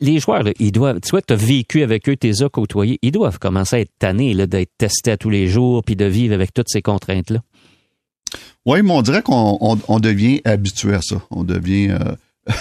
les 0.00 0.18
joueurs, 0.18 0.42
là, 0.42 0.52
ils 0.58 0.72
doivent, 0.72 1.00
tu 1.00 1.10
vois, 1.10 1.22
tu 1.22 1.32
as 1.32 1.36
vécu 1.36 1.82
avec 1.82 2.08
eux, 2.08 2.16
tes 2.16 2.42
as 2.42 2.48
côtoyés, 2.48 2.98
ils 3.00 3.12
doivent 3.12 3.38
commencer 3.38 3.76
à 3.76 3.80
être 3.80 3.92
tannés 3.98 4.34
d'être 4.46 4.72
testés 4.76 5.12
à 5.12 5.16
tous 5.16 5.30
les 5.30 5.48
jours 5.48 5.82
puis 5.82 5.96
de 5.96 6.04
vivre 6.04 6.34
avec 6.34 6.52
toutes 6.52 6.68
ces 6.68 6.82
contraintes-là. 6.82 7.40
Oui, 8.66 8.82
mais 8.82 8.92
on 8.92 9.02
dirait 9.02 9.22
qu'on 9.22 9.58
on, 9.88 9.98
devient 9.98 10.40
habitué 10.44 10.94
à 10.94 11.00
ça. 11.00 11.16
On 11.30 11.42
devient... 11.42 11.90
Euh, 11.90 12.52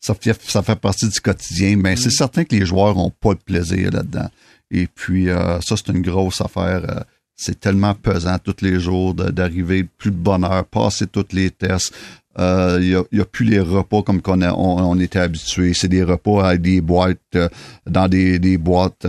ça, 0.00 0.14
fait, 0.14 0.40
ça 0.42 0.62
fait 0.62 0.78
partie 0.78 1.08
du 1.08 1.20
quotidien, 1.20 1.76
mais 1.76 1.96
c'est 1.96 2.08
mm. 2.08 2.12
certain 2.12 2.44
que 2.44 2.54
les 2.56 2.64
joueurs 2.66 2.94
n'ont 2.94 3.10
pas 3.10 3.34
de 3.34 3.40
plaisir 3.40 3.90
là-dedans. 3.92 4.28
Et 4.70 4.86
puis, 4.86 5.28
euh, 5.28 5.60
ça, 5.60 5.76
c'est 5.76 5.92
une 5.92 6.02
grosse 6.02 6.40
affaire. 6.40 6.82
Euh, 6.88 7.00
c'est 7.36 7.58
tellement 7.58 7.94
pesant 7.94 8.38
tous 8.38 8.56
les 8.60 8.78
jours 8.80 9.14
d'arriver 9.14 9.84
plus 9.84 10.10
de 10.10 10.16
bonheur, 10.16 10.64
passer 10.66 11.06
tous 11.06 11.26
les 11.32 11.50
tests. 11.50 11.94
Il 12.36 12.42
euh, 12.42 13.02
n'y 13.12 13.20
a, 13.20 13.24
plus 13.24 13.44
les 13.44 13.60
repas 13.60 14.02
comme 14.02 14.20
qu'on 14.20 14.42
on, 14.42 15.00
était 15.00 15.18
habitué. 15.18 15.72
C'est 15.72 15.88
des 15.88 16.02
repas 16.02 16.48
avec 16.48 16.60
des 16.60 16.80
boîtes, 16.80 17.38
dans 17.86 18.08
des, 18.08 18.38
des 18.38 18.58
boîtes. 18.58 19.06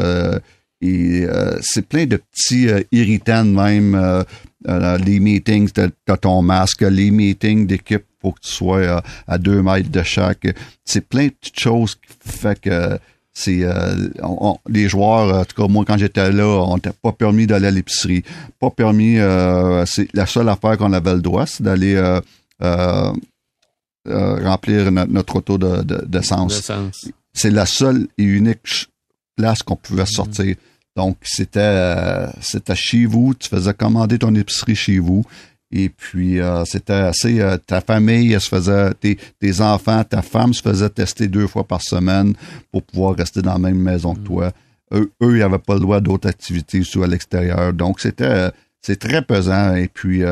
et 0.82 1.28
c'est 1.62 1.86
plein 1.86 2.06
de 2.06 2.18
petits 2.18 2.70
irritants 2.92 3.44
même. 3.44 4.24
Les 4.66 5.20
meetings, 5.20 5.72
de 5.74 6.16
ton 6.16 6.42
masque, 6.42 6.82
les 6.82 7.12
meetings 7.12 7.68
d'équipe 7.68 8.06
faut 8.22 8.32
que 8.32 8.40
tu 8.42 8.52
sois 8.52 9.04
à, 9.28 9.38
deux 9.38 9.62
mètres 9.62 9.90
de 9.90 10.04
chaque. 10.04 10.48
C'est 10.86 11.08
plein 11.08 11.28
de 11.28 11.32
petites 11.32 11.60
choses 11.60 11.96
qui 11.96 12.30
fait 12.30 12.60
que 12.60 13.00
c'est 13.34 13.64
euh, 13.64 14.10
les 14.68 14.90
joueurs, 14.90 15.40
en 15.40 15.46
tout 15.46 15.56
cas 15.62 15.68
moi 15.68 15.86
quand 15.88 15.98
j'étais 15.98 16.32
là, 16.32 16.46
on 16.46 16.76
n'était 16.76 16.92
pas 16.92 17.14
permis 17.14 17.48
d'aller 17.48 17.68
à 17.68 17.72
l'épicerie, 17.72 18.24
pas 18.60 18.70
permis. 18.70 19.18
Euh, 19.18 19.86
c'est 19.86 20.14
la 20.14 20.26
seule 20.26 20.50
affaire 20.50 20.78
qu'on 20.78 20.94
avait 20.94 21.14
le 21.14 21.22
droit, 21.22 21.46
c'est 21.46 21.64
d'aller 21.64 21.96
euh, 22.62 23.12
remplir 24.06 24.92
notre, 24.92 25.38
auto 25.38 25.58
d'essence. 25.58 26.68
De, 26.68 26.92
c'est 27.34 27.52
la 27.52 27.66
seule 27.66 28.08
et 28.18 28.24
unique 28.24 28.90
place 29.38 29.64
qu'on 29.64 29.78
pouvait 29.78 30.04
mm-hmm. 30.04 30.14
sortir. 30.14 30.56
Donc 30.96 31.18
c'était 31.24 32.28
c'était 32.42 32.76
chez 32.76 33.06
vous, 33.06 33.34
tu 33.34 33.48
faisais 33.48 33.74
commander 33.74 34.20
ton 34.20 34.36
épicerie 34.36 34.76
chez 34.76 35.00
vous 35.00 35.24
et 35.72 35.90
puis, 35.90 36.40
euh, 36.40 36.66
c'était 36.66 36.94
assez. 36.94 37.40
Euh, 37.40 37.58
ta 37.58 37.80
famille, 37.80 38.34
elle 38.34 38.42
se 38.42 38.50
faisait. 38.50 38.94
Tes, 38.96 39.18
tes, 39.40 39.62
enfants, 39.62 40.04
ta 40.04 40.22
femme 40.22 40.54
se 40.54 40.62
faisait 40.62 40.90
tester 40.90 41.28
deux 41.28 41.48
fois 41.48 41.64
par 41.64 41.82
semaine 41.82 42.34
pour 42.72 42.84
pouvoir 42.84 43.16
rester 43.16 43.42
dans 43.42 43.54
la 43.54 43.60
même 43.60 43.80
maison 43.80 44.14
que 44.14 44.20
mm. 44.20 44.26
toi. 44.26 44.52
Eux, 44.94 45.10
eux 45.24 45.38
ils 45.38 45.40
n'avaient 45.40 45.58
pas 45.58 45.76
le 45.76 45.80
droit 45.80 46.02
d'autres 46.02 46.28
activités 46.28 46.82
ou 46.96 47.04
à 47.04 47.08
l'extérieur. 47.08 47.72
Donc, 47.72 48.02
c'était. 48.02 48.26
Euh, 48.26 48.50
c'est 48.82 49.00
très 49.00 49.22
pesant. 49.22 49.76
Et 49.76 49.88
puis, 49.88 50.24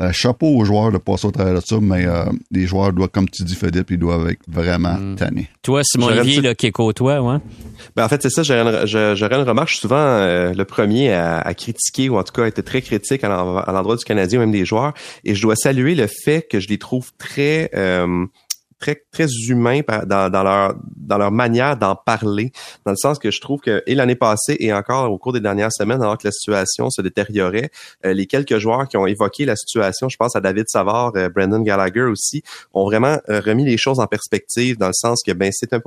euh, 0.00 0.12
chapeau 0.12 0.46
aux 0.46 0.64
joueurs 0.64 0.92
de 0.92 0.98
passer 0.98 1.26
au 1.26 1.30
travers 1.30 1.54
de 1.54 1.60
ça, 1.60 1.78
mais 1.80 2.06
euh, 2.06 2.26
les 2.50 2.66
joueurs 2.66 2.92
doivent, 2.92 3.08
comme 3.08 3.28
tu 3.28 3.42
dis, 3.42 3.56
Philippe, 3.56 3.90
ils 3.90 3.98
doivent 3.98 4.28
être 4.28 4.42
vraiment 4.46 4.94
mm. 4.94 5.16
tannés. 5.16 5.48
Toi, 5.62 5.82
Simon 5.82 6.06
Olivier, 6.06 6.40
là, 6.40 6.54
qui 6.54 6.66
est 6.66 6.72
toi, 6.72 7.20
ouais? 7.20 7.38
Ben, 7.96 8.04
en 8.04 8.08
fait, 8.08 8.22
c'est 8.22 8.30
ça, 8.30 8.42
j'aurais 8.42 8.60
une, 8.60 9.48
remarque. 9.48 9.68
Je 9.68 9.74
suis 9.74 9.80
souvent 9.80 9.96
euh, 9.96 10.52
le 10.52 10.64
premier 10.64 11.12
à, 11.12 11.52
critiquer, 11.54 12.08
ou 12.08 12.16
en 12.16 12.22
tout 12.22 12.32
cas, 12.32 12.44
à 12.44 12.46
être 12.46 12.62
très 12.62 12.80
critique 12.80 13.24
à 13.24 13.28
l'endroit 13.28 13.96
du 13.96 14.04
Canadien, 14.04 14.38
même 14.38 14.52
des 14.52 14.64
joueurs. 14.64 14.94
Et 15.24 15.34
je 15.34 15.42
dois 15.42 15.56
saluer 15.56 15.94
le 15.94 16.06
fait 16.06 16.46
que 16.48 16.60
je 16.60 16.68
les 16.68 16.78
trouve 16.78 17.10
très 17.18 17.70
très 18.78 19.02
très 19.10 19.26
humains 19.48 19.80
dans, 20.06 20.30
dans 20.30 20.42
leur 20.42 20.74
dans 20.96 21.18
leur 21.18 21.32
manière 21.32 21.76
d'en 21.76 21.96
parler 21.96 22.52
dans 22.84 22.92
le 22.92 22.96
sens 22.96 23.18
que 23.18 23.30
je 23.30 23.40
trouve 23.40 23.60
que 23.60 23.82
et 23.86 23.94
l'année 23.94 24.14
passée 24.14 24.56
et 24.60 24.72
encore 24.72 25.10
au 25.10 25.18
cours 25.18 25.32
des 25.32 25.40
dernières 25.40 25.72
semaines 25.72 26.02
alors 26.02 26.18
que 26.18 26.26
la 26.26 26.32
situation 26.32 26.90
se 26.90 27.02
détériorait 27.02 27.70
euh, 28.04 28.12
les 28.12 28.26
quelques 28.26 28.58
joueurs 28.58 28.88
qui 28.88 28.96
ont 28.96 29.06
évoqué 29.06 29.44
la 29.44 29.56
situation 29.56 30.08
je 30.08 30.16
pense 30.16 30.36
à 30.36 30.40
David 30.40 30.66
Savard 30.68 31.12
euh, 31.16 31.28
Brandon 31.28 31.60
Gallagher 31.60 32.02
aussi 32.02 32.42
ont 32.72 32.84
vraiment 32.84 33.18
euh, 33.28 33.40
remis 33.40 33.64
les 33.64 33.76
choses 33.76 34.00
en 34.00 34.06
perspective 34.06 34.76
dans 34.78 34.88
le 34.88 34.94
sens 34.94 35.22
que 35.26 35.32
ben 35.32 35.50
c'est 35.52 35.72
un 35.72 35.80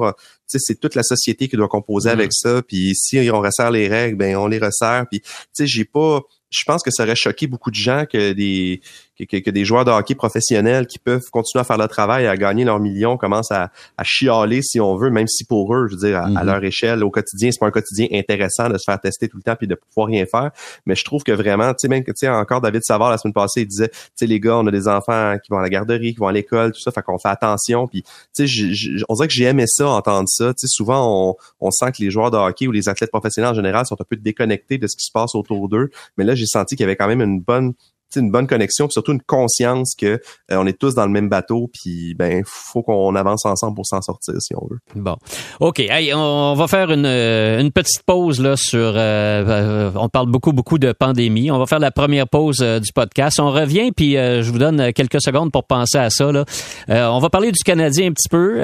c'est 0.47 0.80
toute 0.80 0.95
la 0.95 1.04
société 1.04 1.47
qui 1.47 1.56
doit 1.56 1.67
composer 1.67 2.10
mm-hmm. 2.10 2.13
avec 2.13 2.34
ça 2.34 2.62
puis 2.62 2.93
si 2.95 3.30
on 3.32 3.39
resserre 3.39 3.71
les 3.71 3.88
règles 3.88 4.17
ben 4.17 4.36
on 4.36 4.47
les 4.47 4.60
resserre 4.60 5.06
puis 5.10 5.21
tu 5.21 5.27
sais 5.54 5.67
j'ai 5.67 5.86
pas 5.86 6.21
je 6.51 6.63
pense 6.65 6.84
que 6.84 6.91
ça 6.91 7.04
aurait 7.04 7.15
choqué 7.15 7.47
beaucoup 7.47 7.71
de 7.71 7.75
gens 7.75 8.06
que 8.06 8.34
des 8.34 8.82
que, 9.25 9.49
des 9.49 9.65
joueurs 9.65 9.86
de 9.86 9.91
hockey 9.91 10.15
professionnels 10.15 10.88
qui 10.88 10.99
peuvent 10.99 11.23
continuer 11.31 11.62
à 11.62 11.63
faire 11.63 11.77
le 11.77 11.88
travail, 11.88 12.27
à 12.27 12.38
gagner 12.38 12.63
leurs 12.63 12.79
millions, 12.79 13.17
commencent 13.17 13.51
à, 13.51 13.71
à 13.97 14.03
chialer 14.03 14.62
si 14.62 14.79
on 14.79 14.95
veut, 14.95 15.10
même 15.10 15.27
si 15.27 15.45
pour 15.45 15.73
eux, 15.73 15.88
je 15.88 15.95
veux 15.95 16.07
dire, 16.07 16.17
à, 16.19 16.29
mm-hmm. 16.29 16.45
leur 16.45 16.63
échelle, 16.63 17.03
au 17.03 17.10
quotidien, 17.10 17.51
c'est 17.51 17.60
pas 17.60 17.67
un 17.67 17.71
quotidien 17.71 18.07
intéressant 18.12 18.69
de 18.69 18.77
se 18.77 18.84
faire 18.86 18.99
tester 18.99 19.27
tout 19.27 19.38
le 19.38 19.43
temps 19.43 19.55
puis 19.55 19.67
de 19.67 19.75
pouvoir 19.75 20.07
rien 20.07 20.25
faire. 20.25 20.51
Mais 20.86 20.95
je 20.95 21.03
trouve 21.03 21.23
que 21.23 21.31
vraiment, 21.31 21.69
tu 21.71 21.79
sais, 21.79 21.88
même 21.88 22.03
que 22.03 22.12
tu 22.12 22.17
sais, 22.17 22.29
encore 22.29 22.62
David 22.62 22.84
Savard 22.84 23.10
la 23.10 23.17
semaine 23.17 23.34
passée, 23.34 23.62
il 23.62 23.67
disait, 23.67 23.89
tu 23.89 23.97
sais, 24.15 24.25
les 24.25 24.39
gars, 24.39 24.57
on 24.57 24.67
a 24.67 24.71
des 24.71 24.88
enfants 24.88 25.36
qui 25.43 25.51
vont 25.51 25.57
à 25.57 25.62
la 25.62 25.69
garderie, 25.69 26.13
qui 26.13 26.19
vont 26.19 26.27
à 26.27 26.31
l'école, 26.31 26.71
tout 26.71 26.81
ça, 26.81 26.91
fait 26.91 27.01
qu'on 27.01 27.17
fait 27.17 27.29
attention. 27.29 27.88
Puis, 27.88 28.03
tu 28.36 28.47
sais, 28.47 29.03
on 29.10 29.15
dirait 29.15 29.27
que 29.27 29.34
j'ai 29.34 29.45
aimé 29.45 29.65
ça, 29.67 29.89
entendre 29.89 30.27
ça. 30.27 30.53
Tu 30.53 30.62
sais, 30.62 30.67
souvent, 30.67 31.29
on, 31.29 31.36
on 31.60 31.71
sent 31.71 31.91
que 31.91 32.01
les 32.01 32.12
joueurs 32.12 32.31
de 32.31 32.38
hockey 32.38 32.67
ou 32.67 32.71
les 32.71 32.89
athlètes 32.89 33.12
professionnels 33.12 33.51
en 33.51 33.55
général 33.55 33.86
sont 33.86 33.99
un 33.99 34.05
peu 34.07 34.15
déconnectés 34.15 34.77
de 34.77 34.88
ce 34.88 34.95
qui 34.95 35.05
se 35.05 35.12
passe 35.12 35.36
autour 35.36 35.69
d'eux. 35.69 35.89
Mais 36.17 36.23
là, 36.23 36.36
j'ai 36.36 36.45
senti 36.45 36.75
qu'il 36.75 36.84
y 36.84 36.86
avait 36.86 36.95
quand 36.95 37.07
même 37.07 37.21
une 37.21 37.39
bonne 37.39 37.73
une 38.19 38.32
bonne 38.32 38.47
connexion, 38.47 38.88
puis 38.88 38.93
surtout 38.93 39.13
une 39.13 39.21
conscience 39.21 39.95
que 39.95 40.06
euh, 40.06 40.17
on 40.52 40.65
est 40.67 40.78
tous 40.78 40.95
dans 40.95 41.06
le 41.06 41.12
même 41.12 41.30
bateau, 41.30 41.69
puis 41.74 42.13
ben 42.15 42.43
faut 42.45 42.82
qu'on 42.82 43.15
avance 43.15 43.45
ensemble 43.45 43.76
pour 43.76 43.86
s'en 43.86 44.02
sortir 44.02 44.36
si 44.39 44.54
on 44.56 44.67
veut. 44.69 44.80
Bon, 44.95 45.15
ok, 45.60 45.80
hey, 45.80 46.13
on 46.13 46.54
va 46.56 46.67
faire 46.67 46.91
une, 46.91 47.06
euh, 47.06 47.60
une 47.60 47.71
petite 47.71 48.04
pause 48.04 48.39
là 48.39 48.56
sur. 48.58 48.93
Euh, 48.95 49.91
on 49.95 50.10
parle 50.10 50.28
beaucoup 50.28 50.52
beaucoup 50.52 50.78
de 50.78 50.91
pandémie. 50.91 51.52
On 51.52 51.60
va 51.60 51.65
faire 51.65 51.80
la 51.80 51.91
première 51.91 52.28
pause 52.28 52.60
du 52.60 52.91
podcast. 52.93 53.39
On 53.39 53.52
revient, 53.52 53.91
puis 53.91 54.13
je 54.13 54.50
vous 54.52 54.60
donne 54.60 54.93
quelques 54.93 55.21
secondes 55.21 55.52
pour 55.52 55.65
penser 55.65 55.97
à 55.97 56.10
ça. 56.10 56.32
Là. 56.32 56.45
on 56.88 57.19
va 57.19 57.30
parler 57.30 57.52
du 57.52 57.63
Canadien 57.63 58.10
un 58.10 58.13
petit 58.13 58.30
peu. 58.30 58.60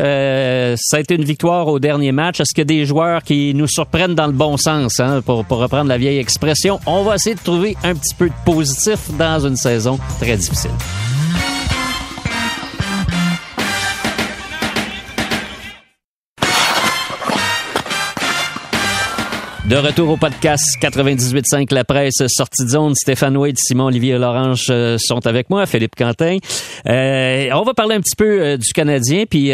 ça 0.77 0.97
a 0.97 0.99
été 0.99 1.15
une 1.15 1.23
victoire 1.23 1.67
au 1.67 1.79
dernier 1.79 2.11
match. 2.11 2.39
Est-ce 2.39 2.53
qu'il 2.53 2.61
y 2.61 2.67
a 2.73 2.79
des 2.79 2.85
joueurs 2.85 3.23
qui 3.23 3.53
nous 3.53 3.67
surprennent 3.67 4.15
dans 4.15 4.27
le 4.27 4.33
bon 4.33 4.57
sens, 4.57 4.99
hein, 4.99 5.21
pour, 5.21 5.45
pour 5.45 5.59
reprendre 5.59 5.89
la 5.89 5.97
vieille 5.97 6.19
expression? 6.19 6.79
On 6.85 7.03
va 7.03 7.15
essayer 7.15 7.35
de 7.35 7.41
trouver 7.41 7.75
un 7.83 7.95
petit 7.95 8.15
peu 8.15 8.29
de 8.29 8.35
positif 8.45 9.09
dans 9.17 9.36
une 9.45 9.57
saison 9.57 9.99
très 10.19 10.37
difficile. 10.37 10.71
De 19.67 19.75
retour 19.75 20.11
au 20.11 20.15
podcast 20.15 20.63
98.5 20.81 21.73
La 21.73 21.83
Presse, 21.83 22.23
sortie 22.27 22.63
de 22.63 22.69
zone. 22.69 22.95
Stéphane 22.95 23.35
Wade, 23.35 23.57
Simon-Olivier 23.57 24.17
Lorange 24.17 24.67
euh, 24.69 24.97
sont 24.97 25.27
avec 25.27 25.49
moi, 25.49 25.65
Philippe 25.65 25.93
Quentin. 25.93 26.37
Euh, 26.87 27.49
on 27.53 27.63
va 27.63 27.73
parler 27.73 27.95
un 27.95 27.99
petit 27.99 28.15
peu 28.15 28.41
euh, 28.41 28.55
du 28.55 28.71
Canadien. 28.71 29.25
Puis 29.29 29.51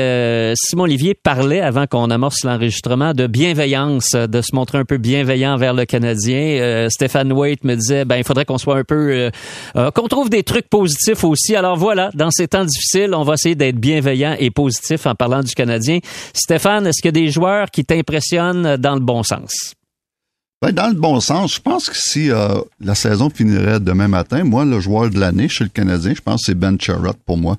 Simon-Olivier 0.53 1.15
parlait, 1.15 1.61
avant 1.61 1.87
qu'on 1.87 2.11
amorce 2.11 2.43
l'enregistrement, 2.43 3.15
de 3.15 3.25
bienveillance, 3.25 4.11
de 4.11 4.41
se 4.41 4.53
montrer 4.53 4.77
un 4.77 4.85
peu 4.85 4.97
bienveillant 4.97 5.57
vers 5.57 5.73
le 5.73 5.85
Canadien. 5.85 6.87
Stéphane 6.91 7.33
Wade 7.33 7.63
me 7.63 7.73
disait, 7.73 8.05
ben 8.05 8.17
il 8.17 8.23
faudrait 8.23 8.45
qu'on 8.45 8.59
soit 8.59 8.77
un 8.77 8.83
peu... 8.83 9.31
qu'on 9.73 10.07
trouve 10.07 10.29
des 10.29 10.43
trucs 10.43 10.69
positifs 10.69 11.23
aussi. 11.23 11.55
Alors 11.55 11.75
voilà, 11.75 12.11
dans 12.13 12.29
ces 12.29 12.47
temps 12.47 12.65
difficiles, 12.65 13.15
on 13.15 13.23
va 13.23 13.33
essayer 13.33 13.55
d'être 13.55 13.77
bienveillant 13.77 14.35
et 14.37 14.51
positif 14.51 15.07
en 15.07 15.15
parlant 15.15 15.41
du 15.41 15.55
Canadien. 15.55 15.97
Stéphane, 16.33 16.85
est-ce 16.85 17.01
qu'il 17.01 17.17
y 17.17 17.19
a 17.19 17.25
des 17.25 17.31
joueurs 17.31 17.71
qui 17.71 17.83
t'impressionnent 17.83 18.77
dans 18.77 18.93
le 18.93 19.01
bon 19.01 19.23
sens? 19.23 19.73
Ben, 20.63 20.71
dans 20.71 20.87
le 20.87 20.93
bon 20.93 21.19
sens, 21.19 21.55
je 21.55 21.59
pense 21.59 21.89
que 21.89 21.97
si 21.97 22.31
euh, 22.31 22.47
la 22.79 22.95
saison 22.95 23.29
finirait 23.29 23.81
demain 23.81 24.07
matin, 24.07 24.45
moi, 24.45 24.63
le 24.63 24.79
joueur 24.79 25.09
de 25.09 25.19
l'année 25.19 25.49
chez 25.49 25.65
le 25.65 25.69
Canadien, 25.69 26.13
je 26.15 26.21
pense 26.21 26.39
que 26.39 26.45
c'est 26.45 26.55
Ben 26.57 26.79
Charrot 26.79 27.17
pour 27.25 27.37
moi. 27.37 27.57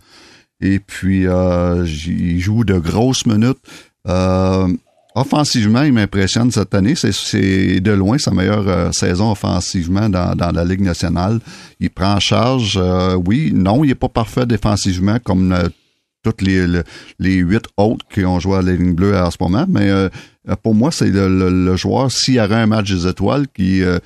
Et 0.62 0.78
puis, 0.78 1.26
euh, 1.26 1.86
il 2.06 2.40
joue 2.40 2.64
de 2.64 2.78
grosses 2.78 3.26
minutes. 3.26 3.58
Euh, 4.08 4.68
offensivement, 5.14 5.82
il 5.82 5.92
m'impressionne 5.92 6.50
cette 6.50 6.74
année. 6.74 6.94
C'est 6.94 7.80
de 7.80 7.92
loin 7.92 8.16
sa 8.16 8.30
meilleure 8.30 8.94
saison 8.94 9.32
offensivement 9.32 10.08
dans, 10.08 10.34
dans, 10.34 10.52
la 10.52 10.64
Ligue 10.64 10.80
nationale. 10.80 11.40
Il 11.80 11.90
prend 11.90 12.14
en 12.14 12.20
charge, 12.20 12.80
oui, 13.26 13.52
non, 13.54 13.84
il 13.84 13.88
n'est 13.88 13.94
pas 13.94 14.08
parfait 14.08 14.46
défensivement 14.46 15.18
comme 15.22 15.54
toutes 16.24 16.42
les, 16.42 16.66
les 17.20 17.34
huit 17.34 17.66
autres 17.76 18.04
qui 18.12 18.24
ont 18.24 18.40
joué 18.40 18.56
à 18.56 18.62
la 18.62 18.72
ligne 18.72 18.94
bleue 18.94 19.16
à 19.16 19.30
ce 19.30 19.36
moment, 19.40 19.66
mais 19.68 19.88
euh, 19.90 20.08
pour 20.62 20.74
moi, 20.74 20.90
c'est 20.90 21.10
le, 21.10 21.76
joueur, 21.76 22.10
s'il 22.10 22.34
y 22.34 22.38
avait 22.38 22.56
un 22.56 22.66
match 22.66 22.90
des 22.90 23.06
étoiles 23.06 23.46
qui, 23.54 23.82
euh, 23.82 23.98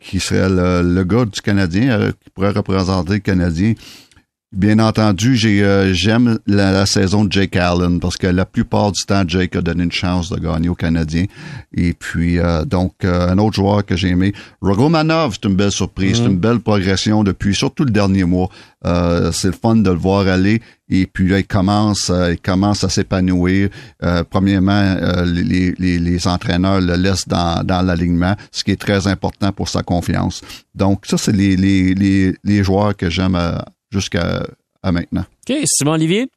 qui 0.00 0.20
serait 0.20 0.48
le, 0.48 1.02
gars 1.04 1.24
du 1.24 1.40
Canadien, 1.40 1.98
euh, 1.98 2.12
qui 2.12 2.30
pourrait 2.30 2.50
représenter 2.50 3.14
le 3.14 3.18
Canadien, 3.20 3.74
Bien 4.52 4.80
entendu, 4.80 5.36
j'ai 5.36 5.62
euh, 5.62 5.94
j'aime 5.94 6.40
la, 6.44 6.84
saison 6.84 7.24
de 7.24 7.30
Jake 7.30 7.54
Allen 7.54 8.00
parce 8.00 8.16
que 8.16 8.26
la 8.26 8.44
plupart 8.44 8.90
du 8.90 9.04
temps, 9.04 9.22
Jake 9.24 9.54
a 9.54 9.60
donné 9.60 9.84
une 9.84 9.92
chance 9.92 10.28
de 10.28 10.40
gagner 10.40 10.68
aux 10.68 10.74
Canadiens. 10.74 11.26
Et 11.72 11.92
puis 11.92 12.40
euh, 12.40 12.64
donc 12.64 13.04
euh, 13.04 13.28
un 13.30 13.38
autre 13.38 13.54
joueur 13.54 13.86
que 13.86 13.94
j'ai 13.94 14.08
aimé, 14.08 14.32
Rogomanov, 14.60 15.34
c'est 15.34 15.48
une 15.48 15.54
belle 15.54 15.70
surprise, 15.70 16.16
c'est 16.16 16.24
mm-hmm. 16.24 16.30
une 16.30 16.38
belle 16.38 16.58
progression 16.58 17.22
depuis 17.22 17.54
surtout 17.54 17.84
le 17.84 17.92
dernier 17.92 18.24
mois. 18.24 18.48
c'est 18.82 19.48
le 19.48 19.52
fun 19.52 19.76
de 19.76 19.90
le 19.90 19.96
voir 19.96 20.26
aller. 20.26 20.60
Et 20.88 21.06
puis 21.06 21.28
là, 21.28 21.38
il 21.38 21.46
commence, 21.46 22.10
il 22.10 22.40
commence 22.40 22.82
à 22.82 22.88
s'épanouir. 22.88 23.68
premièrement, 24.30 24.96
les, 25.26 25.74
les, 25.78 25.98
les, 26.00 26.26
entraîneurs 26.26 26.80
le 26.80 26.96
laissent 26.96 27.28
dans, 27.28 27.62
dans 27.62 27.82
l'alignement, 27.82 28.34
ce 28.50 28.64
qui 28.64 28.72
est 28.72 28.80
très 28.80 29.06
important 29.06 29.52
pour 29.52 29.68
sa 29.68 29.84
confiance. 29.84 30.42
Donc 30.74 31.06
ça, 31.06 31.18
c'est 31.18 31.30
les, 31.30 31.54
les, 31.54 31.94
les, 31.94 32.34
les 32.42 32.64
joueurs 32.64 32.96
que 32.96 33.08
j'aime 33.08 33.36
jusqu'à 33.90 34.46
maintenant. 34.84 35.24
OK. 35.48 35.56
Simon 35.66 35.92
Olivier? 35.92 36.28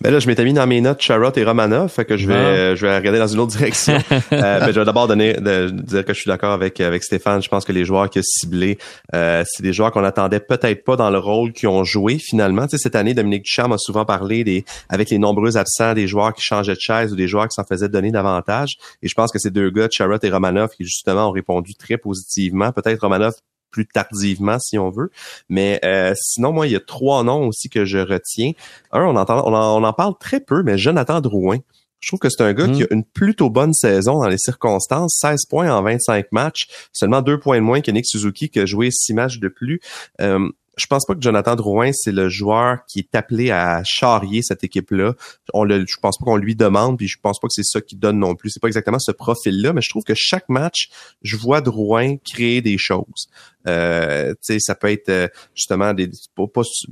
Ben 0.00 0.12
là, 0.12 0.18
je 0.18 0.26
m'étais 0.26 0.44
mis 0.44 0.52
dans 0.52 0.66
mes 0.66 0.80
notes 0.80 1.00
Charrot 1.00 1.32
et 1.34 1.44
Romanov, 1.44 1.88
fait 1.88 2.04
que 2.04 2.16
je 2.16 2.26
vais, 2.26 2.34
ah. 2.34 2.74
je 2.74 2.86
vais 2.86 2.96
regarder 2.96 3.18
dans 3.18 3.26
une 3.26 3.40
autre 3.40 3.56
direction. 3.56 3.94
euh, 4.12 4.20
ben, 4.30 4.72
je 4.72 4.78
vais 4.78 4.84
d'abord 4.84 5.08
donner, 5.08 5.34
de, 5.34 5.70
dire 5.70 6.04
que 6.04 6.12
je 6.12 6.20
suis 6.20 6.28
d'accord 6.28 6.52
avec 6.52 6.80
avec 6.80 7.02
Stéphane. 7.02 7.42
Je 7.42 7.48
pense 7.48 7.64
que 7.64 7.72
les 7.72 7.84
joueurs 7.84 8.10
qui 8.10 8.18
ont 8.18 8.22
ciblé, 8.22 8.78
euh, 9.14 9.42
c'est 9.46 9.62
des 9.62 9.72
joueurs 9.72 9.90
qu'on 9.90 10.04
attendait 10.04 10.40
peut-être 10.40 10.84
pas 10.84 10.96
dans 10.96 11.10
le 11.10 11.18
rôle 11.18 11.52
qu'ils 11.52 11.68
ont 11.68 11.84
joué 11.84 12.18
finalement. 12.18 12.66
Tu 12.66 12.76
sais, 12.76 12.82
cette 12.82 12.96
année, 12.96 13.14
Dominique 13.14 13.44
Duchamp 13.44 13.72
a 13.72 13.78
souvent 13.78 14.04
parlé 14.04 14.44
des, 14.44 14.64
avec 14.88 15.10
les 15.10 15.18
nombreux 15.18 15.56
absents, 15.56 15.94
des 15.94 16.06
joueurs 16.06 16.34
qui 16.34 16.42
changeaient 16.42 16.74
de 16.74 16.80
chaise 16.80 17.12
ou 17.12 17.16
des 17.16 17.28
joueurs 17.28 17.48
qui 17.48 17.54
s'en 17.54 17.64
faisaient 17.64 17.88
donner 17.88 18.10
davantage. 18.10 18.76
Et 19.02 19.08
je 19.08 19.14
pense 19.14 19.32
que 19.32 19.38
ces 19.38 19.50
deux 19.50 19.70
gars, 19.70 19.88
Charrot 19.90 20.18
et 20.22 20.30
Romanov, 20.30 20.70
qui 20.76 20.84
justement 20.84 21.28
ont 21.28 21.32
répondu 21.32 21.74
très 21.74 21.96
positivement. 21.96 22.72
Peut-être 22.72 23.00
Romanov 23.00 23.32
plus 23.72 23.86
tardivement, 23.86 24.58
si 24.60 24.78
on 24.78 24.90
veut. 24.90 25.10
Mais 25.48 25.80
euh, 25.84 26.14
sinon, 26.16 26.52
moi, 26.52 26.68
il 26.68 26.72
y 26.72 26.76
a 26.76 26.80
trois 26.80 27.24
noms 27.24 27.48
aussi 27.48 27.68
que 27.68 27.84
je 27.84 27.98
retiens. 27.98 28.52
Un, 28.92 29.02
on, 29.02 29.16
entend, 29.16 29.42
on, 29.44 29.82
en, 29.82 29.92
parle 29.92 30.14
très 30.20 30.38
peu, 30.38 30.62
mais 30.62 30.78
Jonathan 30.78 31.20
Drouin. 31.20 31.58
Je 31.98 32.08
trouve 32.08 32.18
que 32.18 32.28
c'est 32.28 32.42
un 32.42 32.52
gars 32.52 32.66
qui 32.66 32.82
a 32.82 32.86
une 32.90 33.04
plutôt 33.04 33.48
bonne 33.48 33.72
saison 33.72 34.20
dans 34.20 34.28
les 34.28 34.38
circonstances. 34.38 35.18
16 35.20 35.46
points 35.48 35.72
en 35.72 35.82
25 35.82 36.32
matchs, 36.32 36.66
seulement 36.92 37.22
deux 37.22 37.38
points 37.38 37.58
de 37.58 37.62
moins 37.62 37.80
que 37.80 37.92
Nick 37.92 38.06
Suzuki 38.06 38.50
qui 38.50 38.58
a 38.58 38.66
joué 38.66 38.90
six 38.90 39.14
matchs 39.14 39.38
de 39.38 39.46
plus. 39.46 39.80
Euh, 40.20 40.48
je 40.76 40.86
pense 40.86 41.04
pas 41.04 41.14
que 41.14 41.20
Jonathan 41.20 41.54
Drouin, 41.54 41.90
c'est 41.92 42.12
le 42.12 42.28
joueur 42.28 42.78
qui 42.86 43.00
est 43.00 43.14
appelé 43.14 43.50
à 43.50 43.82
charrier 43.84 44.42
cette 44.42 44.64
équipe-là. 44.64 45.14
On 45.52 45.64
le, 45.64 45.84
je 45.86 45.96
pense 46.00 46.16
pas 46.16 46.24
qu'on 46.24 46.36
lui 46.36 46.56
demande, 46.56 46.96
puis 46.96 47.08
je 47.08 47.18
pense 47.20 47.38
pas 47.38 47.46
que 47.48 47.52
c'est 47.54 47.64
ça 47.64 47.80
qui 47.80 47.96
donne 47.96 48.18
non 48.18 48.34
plus. 48.34 48.50
C'est 48.50 48.60
pas 48.60 48.68
exactement 48.68 48.98
ce 48.98 49.12
profil-là, 49.12 49.72
mais 49.72 49.82
je 49.82 49.90
trouve 49.90 50.04
que 50.04 50.14
chaque 50.16 50.48
match, 50.48 50.88
je 51.22 51.36
vois 51.36 51.60
Drouin 51.60 52.16
créer 52.16 52.62
des 52.62 52.78
choses. 52.78 53.28
Euh, 53.68 54.34
ça 54.40 54.74
peut 54.74 54.90
être 54.90 55.08
euh, 55.08 55.28
justement 55.54 55.94
des 55.94 56.10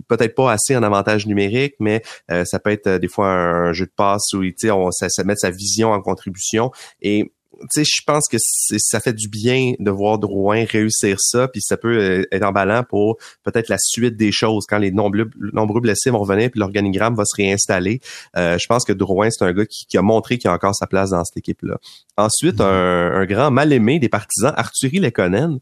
peut-être 0.09 0.35
pas 0.35 0.53
assez 0.53 0.77
en 0.77 0.83
avantage 0.83 1.27
numérique, 1.27 1.75
mais 1.81 2.03
euh, 2.31 2.45
ça 2.45 2.59
peut 2.59 2.71
être 2.71 2.87
euh, 2.87 2.99
des 2.99 3.09
fois 3.09 3.29
un, 3.29 3.73
jeu 3.73 3.87
de 3.87 3.93
passe 3.95 4.33
où 4.35 4.43
on, 4.71 4.91
ça, 4.91 5.09
ça 5.09 5.25
met 5.25 5.37
sa 5.37 5.51
vision 5.51 5.93
en 5.93 6.01
contribution. 6.01 6.71
Et 7.03 7.33
sais, 7.71 7.85
je 7.85 8.03
pense 8.07 8.29
que 8.29 8.37
ça 8.39 9.01
fait 9.01 9.13
du 9.13 9.29
bien 9.29 9.73
de 9.79 9.91
voir 9.91 10.19
Drouin 10.19 10.65
réussir 10.65 11.17
ça, 11.21 11.49
puis 11.49 11.61
ça 11.61 11.77
peut 11.77 11.97
euh, 11.97 12.25
être 12.33 12.45
emballant 12.45 12.85
pour 12.89 13.19
peut-être 13.43 13.69
la 13.69 13.79
suite 13.79 14.17
des 14.17 14.33
choses 14.33 14.65
quand 14.69 14.79
les 14.79 14.91
nombreux, 14.91 15.31
nombreux 15.53 15.81
blessés 15.81 16.11
vont 16.11 16.21
revenir 16.21 16.51
puis 16.51 16.61
l'organigramme 16.61 17.15
va 17.15 17.25
se 17.25 17.37
réinstaller. 17.37 18.01
Euh, 18.37 18.59
je 18.59 18.67
pense 18.67 18.85
que 18.85 18.93
Drouin, 18.93 19.29
c'est 19.31 19.45
un 19.45 19.53
gars 19.53 19.67
qui, 19.67 19.99
a 19.99 20.03
montré 20.03 20.39
qu'il 20.39 20.49
a 20.51 20.55
encore 20.55 20.75
sa 20.75 20.87
place 20.87 21.11
dans 21.11 21.25
cette 21.25 21.37
équipe-là. 21.37 21.77
Ensuite, 22.17 22.57
mm-hmm. 22.57 22.65
un, 22.65 23.21
un, 23.21 23.27
grand 23.27 23.51
mal-aimé 23.51 23.99
des 23.99 24.09
partisans, 24.09 24.53
Arthurie 24.57 25.01
Lekonen, 25.01 25.59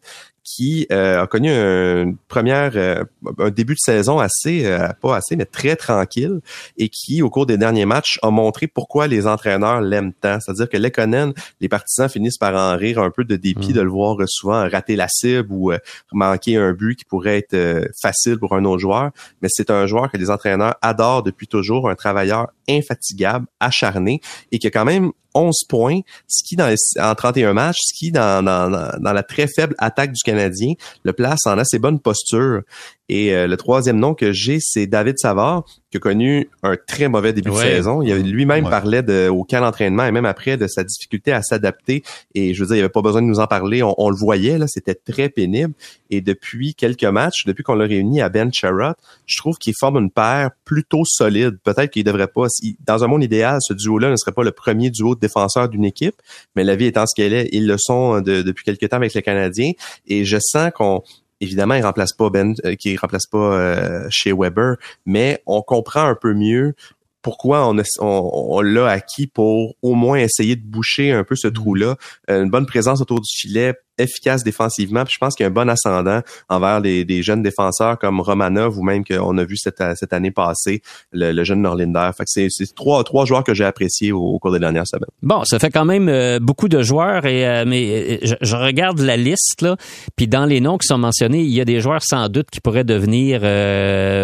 qui 0.48 0.86
euh, 0.92 1.22
a 1.22 1.26
connu 1.26 1.50
une 1.50 2.16
première, 2.28 2.72
euh, 2.76 3.04
un 3.38 3.50
début 3.50 3.74
de 3.74 3.80
saison 3.80 4.18
assez, 4.18 4.64
euh, 4.64 4.88
pas 5.00 5.16
assez, 5.16 5.36
mais 5.36 5.44
très 5.44 5.76
tranquille, 5.76 6.40
et 6.78 6.88
qui, 6.88 7.20
au 7.22 7.28
cours 7.28 7.44
des 7.44 7.58
derniers 7.58 7.84
matchs, 7.84 8.18
a 8.22 8.30
montré 8.30 8.66
pourquoi 8.66 9.06
les 9.06 9.26
entraîneurs 9.26 9.80
l'aiment 9.82 10.12
tant. 10.14 10.40
C'est-à-dire 10.40 10.68
que 10.68 10.78
Lekonen, 10.78 11.34
les 11.60 11.68
partisans 11.68 12.08
finissent 12.08 12.38
par 12.38 12.54
en 12.54 12.76
rire 12.76 12.98
un 12.98 13.10
peu 13.10 13.24
de 13.24 13.36
dépit 13.36 13.70
mm. 13.70 13.74
de 13.74 13.80
le 13.82 13.90
voir 13.90 14.16
souvent 14.26 14.68
rater 14.68 14.96
la 14.96 15.08
cible 15.08 15.48
ou 15.50 15.72
manquer 16.12 16.56
un 16.56 16.72
but 16.72 16.96
qui 16.96 17.04
pourrait 17.04 17.38
être 17.38 17.90
facile 18.00 18.38
pour 18.38 18.54
un 18.54 18.64
autre 18.64 18.78
joueur. 18.78 19.10
Mais 19.42 19.48
c'est 19.50 19.70
un 19.70 19.86
joueur 19.86 20.10
que 20.10 20.16
les 20.16 20.30
entraîneurs 20.30 20.76
adorent 20.80 21.22
depuis 21.22 21.46
toujours, 21.46 21.90
un 21.90 21.94
travailleur 21.94 22.48
infatigable, 22.68 23.46
acharné, 23.60 24.20
et 24.50 24.58
qui 24.58 24.66
a 24.66 24.70
quand 24.70 24.84
même 24.84 25.12
11 25.38 25.64
points, 25.68 26.00
ce 26.26 26.42
qui 26.46 26.56
dans 26.56 26.74
en 27.00 27.14
31 27.14 27.52
matchs, 27.52 27.78
ce 27.80 27.98
qui 27.98 28.12
dans, 28.12 28.44
dans, 28.44 28.70
dans 28.70 29.12
la 29.12 29.22
très 29.22 29.46
faible 29.46 29.74
attaque 29.78 30.12
du 30.12 30.22
Canadien 30.22 30.74
le 31.04 31.12
place 31.12 31.40
en 31.46 31.58
assez 31.58 31.78
bonne 31.78 32.00
posture. 32.00 32.62
Et 33.08 33.34
euh, 33.34 33.46
le 33.46 33.56
troisième 33.56 33.98
nom 33.98 34.14
que 34.14 34.32
j'ai, 34.32 34.58
c'est 34.60 34.86
David 34.86 35.18
Savard, 35.18 35.64
qui 35.90 35.96
a 35.96 36.00
connu 36.00 36.50
un 36.62 36.76
très 36.76 37.08
mauvais 37.08 37.32
début 37.32 37.50
de 37.50 37.56
saison. 37.56 38.02
Il 38.02 38.30
lui-même 38.30 38.68
parlait 38.68 39.02
de, 39.02 39.28
au 39.28 39.44
camp 39.44 39.60
d'entraînement 39.60 40.04
et 40.04 40.12
même 40.12 40.26
après 40.26 40.58
de 40.58 40.66
sa 40.66 40.84
difficulté 40.84 41.32
à 41.32 41.42
s'adapter. 41.42 42.02
Et 42.34 42.52
je 42.52 42.60
veux 42.60 42.66
dire, 42.66 42.76
il 42.76 42.80
avait 42.80 42.88
pas 42.90 43.00
besoin 43.00 43.22
de 43.22 43.26
nous 43.26 43.40
en 43.40 43.46
parler. 43.46 43.82
On, 43.82 44.10
le 44.10 44.16
voyait, 44.16 44.58
là, 44.58 44.66
c'était 44.68 44.94
très 44.94 45.30
pénible. 45.30 45.72
Et 46.10 46.20
depuis 46.20 46.74
quelques 46.74 47.04
matchs, 47.04 47.46
depuis 47.46 47.62
qu'on 47.62 47.74
l'a 47.74 47.86
réuni 47.86 48.20
à 48.20 48.28
Ben 48.28 48.52
Charrot, 48.52 48.94
je 49.26 49.38
trouve 49.38 49.56
qu'il 49.56 49.74
forme 49.78 49.96
une 49.96 50.10
paire 50.10 50.50
plutôt 50.66 51.04
solide. 51.06 51.58
Peut-être 51.64 51.90
qu'il 51.90 52.04
devrait 52.04 52.28
pas, 52.28 52.46
dans 52.86 53.04
un 53.04 53.06
monde 53.06 53.24
idéal, 53.24 53.58
ce 53.62 53.72
duo-là 53.72 54.10
ne 54.10 54.16
serait 54.16 54.32
pas 54.32 54.44
le 54.44 54.52
premier 54.52 54.90
duo 54.90 55.14
de 55.14 55.20
défenseurs 55.20 55.70
d'une 55.70 55.84
équipe, 55.86 56.16
mais 56.56 56.64
la 56.64 56.76
vie 56.76 56.86
étant 56.86 57.06
ce 57.06 57.14
qu'elle 57.14 57.32
est, 57.32 57.48
ils 57.52 57.66
le 57.66 57.76
sont 57.78 58.20
depuis 58.20 58.64
quelques 58.64 58.88
temps 58.90 58.96
avec 58.96 59.14
les 59.14 59.22
Canadiens. 59.22 59.72
Et 60.06 60.26
je 60.26 60.38
sens 60.38 60.70
qu'on 60.74 61.02
évidemment, 61.40 61.74
il 61.74 61.82
remplace 61.82 62.12
pas 62.12 62.30
Ben, 62.30 62.54
euh, 62.64 62.74
qui 62.74 62.96
remplace 62.96 63.26
pas 63.26 63.38
euh, 63.38 64.06
chez 64.10 64.32
Weber, 64.32 64.76
mais 65.06 65.42
on 65.46 65.62
comprend 65.62 66.06
un 66.06 66.14
peu 66.14 66.34
mieux 66.34 66.74
pourquoi 67.22 67.68
on, 67.68 67.76
on, 68.00 68.60
l'a 68.60 68.88
acquis 68.88 69.26
pour 69.26 69.74
au 69.82 69.94
moins 69.94 70.18
essayer 70.18 70.56
de 70.56 70.64
boucher 70.64 71.12
un 71.12 71.24
peu 71.24 71.36
ce 71.36 71.48
mm. 71.48 71.52
trou-là. 71.52 71.96
Euh, 72.30 72.42
une 72.42 72.50
bonne 72.50 72.66
présence 72.66 73.00
autour 73.00 73.20
du 73.20 73.30
filet, 73.30 73.74
efficace 73.98 74.44
défensivement. 74.44 75.04
Puis 75.04 75.14
je 75.14 75.18
pense 75.18 75.34
qu'il 75.34 75.44
y 75.44 75.46
a 75.46 75.50
un 75.50 75.52
bon 75.52 75.68
ascendant 75.68 76.20
envers 76.48 76.80
des 76.80 77.22
jeunes 77.22 77.42
défenseurs 77.42 77.98
comme 77.98 78.20
Romanov 78.20 78.78
ou 78.78 78.82
même 78.82 79.04
qu'on 79.04 79.36
a 79.38 79.44
vu 79.44 79.56
cette, 79.56 79.82
cette 79.96 80.12
année 80.12 80.30
passée, 80.30 80.82
le, 81.12 81.44
jeune 81.44 81.62
Norlinder. 81.62 82.10
Fait 82.16 82.24
que 82.24 82.48
c'est, 82.50 82.74
trois, 82.74 83.02
trois 83.04 83.24
joueurs 83.24 83.44
que 83.44 83.54
j'ai 83.54 83.64
appréciés 83.64 84.12
au, 84.12 84.38
cours 84.38 84.52
des 84.52 84.58
dernières 84.58 84.86
semaines. 84.86 85.08
Bon, 85.22 85.44
ça 85.44 85.58
fait 85.58 85.70
quand 85.70 85.84
même 85.84 86.08
euh, 86.08 86.38
beaucoup 86.40 86.68
de 86.68 86.82
joueurs 86.82 87.26
et 87.26 87.46
euh, 87.46 87.64
mais 87.66 88.18
euh, 88.22 88.36
je, 88.40 88.56
regarde 88.56 89.00
la 89.00 89.16
liste 89.16 89.62
là, 89.62 89.76
puis 90.16 90.28
dans 90.28 90.44
les 90.44 90.60
noms 90.60 90.78
qui 90.78 90.86
sont 90.86 90.98
mentionnés, 90.98 91.42
il 91.42 91.50
y 91.50 91.60
a 91.60 91.64
des 91.64 91.80
joueurs 91.80 92.02
sans 92.02 92.28
doute 92.28 92.50
qui 92.50 92.60
pourraient 92.60 92.84
devenir 92.84 93.40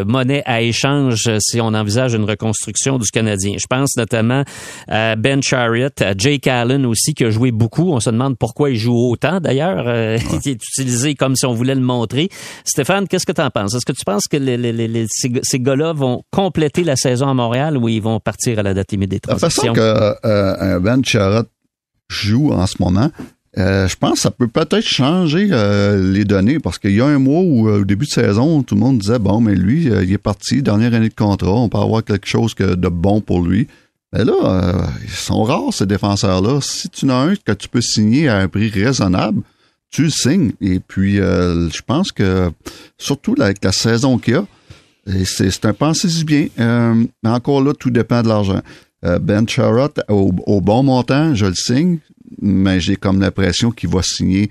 monnaie 0.06 0.42
à 0.46 0.60
échange 0.62 1.30
si 1.40 1.60
on 1.60 1.68
envisage 1.68 2.14
une 2.14 2.24
reconstruction 2.24 2.98
du 2.98 3.10
Canadien. 3.10 3.56
Je 3.58 3.66
pense 3.66 3.96
notamment 3.96 4.44
à 4.88 5.16
Ben 5.16 5.42
Chariot, 5.42 5.88
à 6.00 6.14
Jake 6.16 6.46
Allen 6.46 6.86
aussi 6.86 7.14
qui 7.14 7.24
a 7.24 7.30
joué 7.30 7.50
beaucoup. 7.50 7.92
On 7.92 8.00
se 8.00 8.10
demande 8.10 8.36
pourquoi 8.38 8.70
il 8.70 8.76
joue 8.76 8.96
autant 9.10 9.40
d'ailleurs 9.40 9.63
euh, 9.68 10.18
qui 10.42 10.50
est 10.50 10.64
utilisé 10.64 11.14
comme 11.14 11.36
si 11.36 11.46
on 11.46 11.52
voulait 11.52 11.74
le 11.74 11.80
montrer. 11.80 12.28
Stéphane, 12.64 13.08
qu'est-ce 13.08 13.26
que 13.26 13.32
tu 13.32 13.40
en 13.40 13.50
penses? 13.50 13.74
Est-ce 13.74 13.86
que 13.86 13.92
tu 13.92 14.04
penses 14.04 14.26
que 14.28 14.36
les, 14.36 15.06
ces, 15.10 15.60
gars-là 15.60 15.92
vont 15.92 16.22
compléter 16.30 16.84
la 16.84 16.96
saison 16.96 17.28
à 17.28 17.34
Montréal 17.34 17.76
ou 17.76 17.88
ils 17.88 18.02
vont 18.02 18.20
partir 18.20 18.58
à 18.58 18.62
la 18.62 18.74
date 18.74 18.92
limite 18.92 19.10
des 19.10 19.20
transitions? 19.20 19.72
La 19.74 19.74
façon 19.74 20.14
que 20.20 20.26
euh, 20.26 20.80
Ben 20.80 21.04
Charrot 21.04 21.46
joue 22.08 22.52
en 22.52 22.66
ce 22.66 22.76
moment, 22.80 23.10
euh, 23.56 23.86
je 23.86 23.96
pense 23.96 24.14
que 24.14 24.18
ça 24.18 24.30
peut 24.30 24.48
peut-être 24.48 24.86
changer 24.86 25.48
les 25.96 26.24
données 26.24 26.58
parce 26.58 26.78
qu'il 26.78 26.92
y 26.92 27.00
a 27.00 27.06
un 27.06 27.18
mois 27.18 27.40
où, 27.40 27.68
au 27.68 27.84
début 27.84 28.06
de 28.06 28.10
saison, 28.10 28.62
tout 28.62 28.74
le 28.74 28.80
monde 28.80 28.98
disait 28.98 29.18
bon, 29.18 29.40
mais 29.40 29.54
lui, 29.54 29.84
il 29.84 30.12
est 30.12 30.18
parti, 30.18 30.62
dernière 30.62 30.94
année 30.94 31.08
de 31.08 31.14
contrat, 31.14 31.52
on 31.52 31.68
peut 31.68 31.78
avoir 31.78 32.04
quelque 32.04 32.26
chose 32.26 32.54
de 32.56 32.88
bon 32.88 33.20
pour 33.20 33.42
lui. 33.42 33.68
Mais 34.14 34.24
là, 34.24 34.86
ils 35.02 35.10
sont 35.10 35.42
rares 35.42 35.72
ces 35.72 35.86
défenseurs-là. 35.86 36.60
Si 36.60 36.88
tu 36.88 37.06
en 37.06 37.08
as 37.10 37.14
un 37.14 37.34
que 37.34 37.52
tu 37.52 37.68
peux 37.68 37.80
signer 37.80 38.28
à 38.28 38.38
un 38.38 38.48
prix 38.48 38.68
raisonnable, 38.68 39.42
tu 39.94 40.02
le 40.02 40.10
signes. 40.10 40.52
Et 40.60 40.80
puis, 40.80 41.20
euh, 41.20 41.70
je 41.70 41.80
pense 41.80 42.10
que, 42.10 42.50
surtout 42.98 43.36
avec 43.38 43.62
la 43.62 43.70
saison 43.70 44.18
qu'il 44.18 44.34
y 44.34 44.36
a, 44.36 44.44
c'est 45.24 45.64
un 45.64 45.72
pensée 45.72 46.08
bien. 46.24 46.48
Euh, 46.58 47.04
encore 47.24 47.62
là, 47.62 47.72
tout 47.74 47.90
dépend 47.90 48.22
de 48.22 48.28
l'argent. 48.28 48.60
Euh, 49.04 49.20
ben 49.20 49.46
Charrot, 49.46 49.94
au, 50.08 50.60
bon 50.60 50.82
montant, 50.82 51.34
je 51.36 51.46
le 51.46 51.54
signe, 51.54 51.98
mais 52.42 52.80
j'ai 52.80 52.96
comme 52.96 53.20
l'impression 53.20 53.70
qu'il 53.70 53.90
va 53.90 54.02
signer 54.02 54.50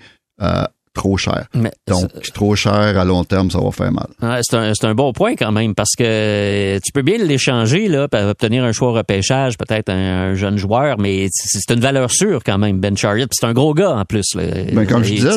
trop 0.93 1.17
cher. 1.17 1.47
Donc, 1.87 2.09
trop 2.33 2.55
cher 2.55 2.73
à 2.73 3.05
long 3.05 3.23
terme, 3.23 3.49
ça 3.49 3.59
va 3.59 3.71
faire 3.71 3.91
mal. 3.91 4.07
c'est 4.41 4.55
un, 4.55 4.71
un, 4.81 4.95
bon 4.95 5.11
point 5.11 5.35
quand 5.35 5.51
même 5.51 5.73
parce 5.75 5.95
que 5.97 6.79
tu 6.83 6.91
peux 6.91 7.01
bien 7.01 7.17
l'échanger 7.17 7.87
là, 7.87 8.07
pour 8.07 8.21
obtenir 8.21 8.63
un 8.63 8.71
choix 8.71 8.91
repêchage, 8.91 9.57
peut-être 9.57 9.89
un, 9.89 10.35
jeune 10.35 10.57
joueur, 10.57 10.99
mais 10.99 11.27
c'est 11.31 11.73
une 11.73 11.79
valeur 11.79 12.11
sûre 12.11 12.41
quand 12.43 12.57
même, 12.57 12.79
Ben 12.79 12.95
Chariot. 12.95 13.27
C'est 13.31 13.45
un 13.45 13.53
gros 13.53 13.73
gars 13.73 13.91
en 13.91 14.05
plus. 14.05 14.35
Là, 14.35 14.43
ben, 14.71 14.85
comme 14.87 15.03
je 15.03 15.15
disais, 15.15 15.31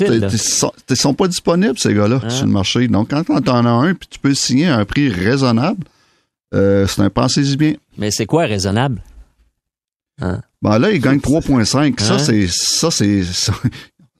ils 0.88 0.96
sont, 0.96 1.14
pas 1.14 1.28
disponibles 1.28 1.78
ces 1.78 1.94
gars-là 1.94 2.28
sur 2.28 2.46
le 2.46 2.52
marché. 2.52 2.88
Donc, 2.88 3.10
quand 3.10 3.22
tu 3.24 3.50
en 3.50 3.66
as 3.66 3.70
un 3.70 3.94
puis 3.94 4.08
tu 4.10 4.18
peux 4.18 4.34
signer 4.34 4.68
à 4.68 4.76
un 4.76 4.84
prix 4.84 5.08
raisonnable, 5.08 5.84
euh, 6.54 6.86
c'est 6.86 7.02
un 7.02 7.10
pensez-y 7.10 7.56
bien. 7.56 7.74
Mais 7.98 8.10
c'est 8.10 8.26
quoi 8.26 8.44
raisonnable? 8.44 9.02
Hein? 10.20 10.40
Ben 10.62 10.78
là, 10.78 10.90
il 10.90 11.00
gagne 11.00 11.18
3.5. 11.18 12.00
Ça, 12.00 12.14
hein? 12.14 12.18
c'est 12.18 12.46
ça, 12.48 12.90
c'est 12.90 13.22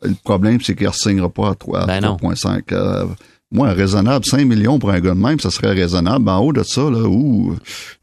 le 0.06 0.16
problème, 0.24 0.60
c'est 0.60 0.74
qu'il 0.74 0.86
ne 0.86 0.92
signera 0.92 1.28
pas 1.28 1.50
à 1.50 1.54
3.5. 1.54 2.62
Ben 2.68 3.16
moi, 3.52 3.72
raisonnable, 3.72 4.24
5 4.24 4.44
millions 4.44 4.78
pour 4.78 4.90
un 4.90 5.00
gars 5.00 5.14
de 5.14 5.20
même, 5.20 5.38
ça 5.38 5.50
serait 5.50 5.72
raisonnable. 5.72 6.28
En 6.28 6.40
haut 6.40 6.52
de 6.52 6.64
ça, 6.64 6.82
là, 6.82 7.02
où 7.02 7.56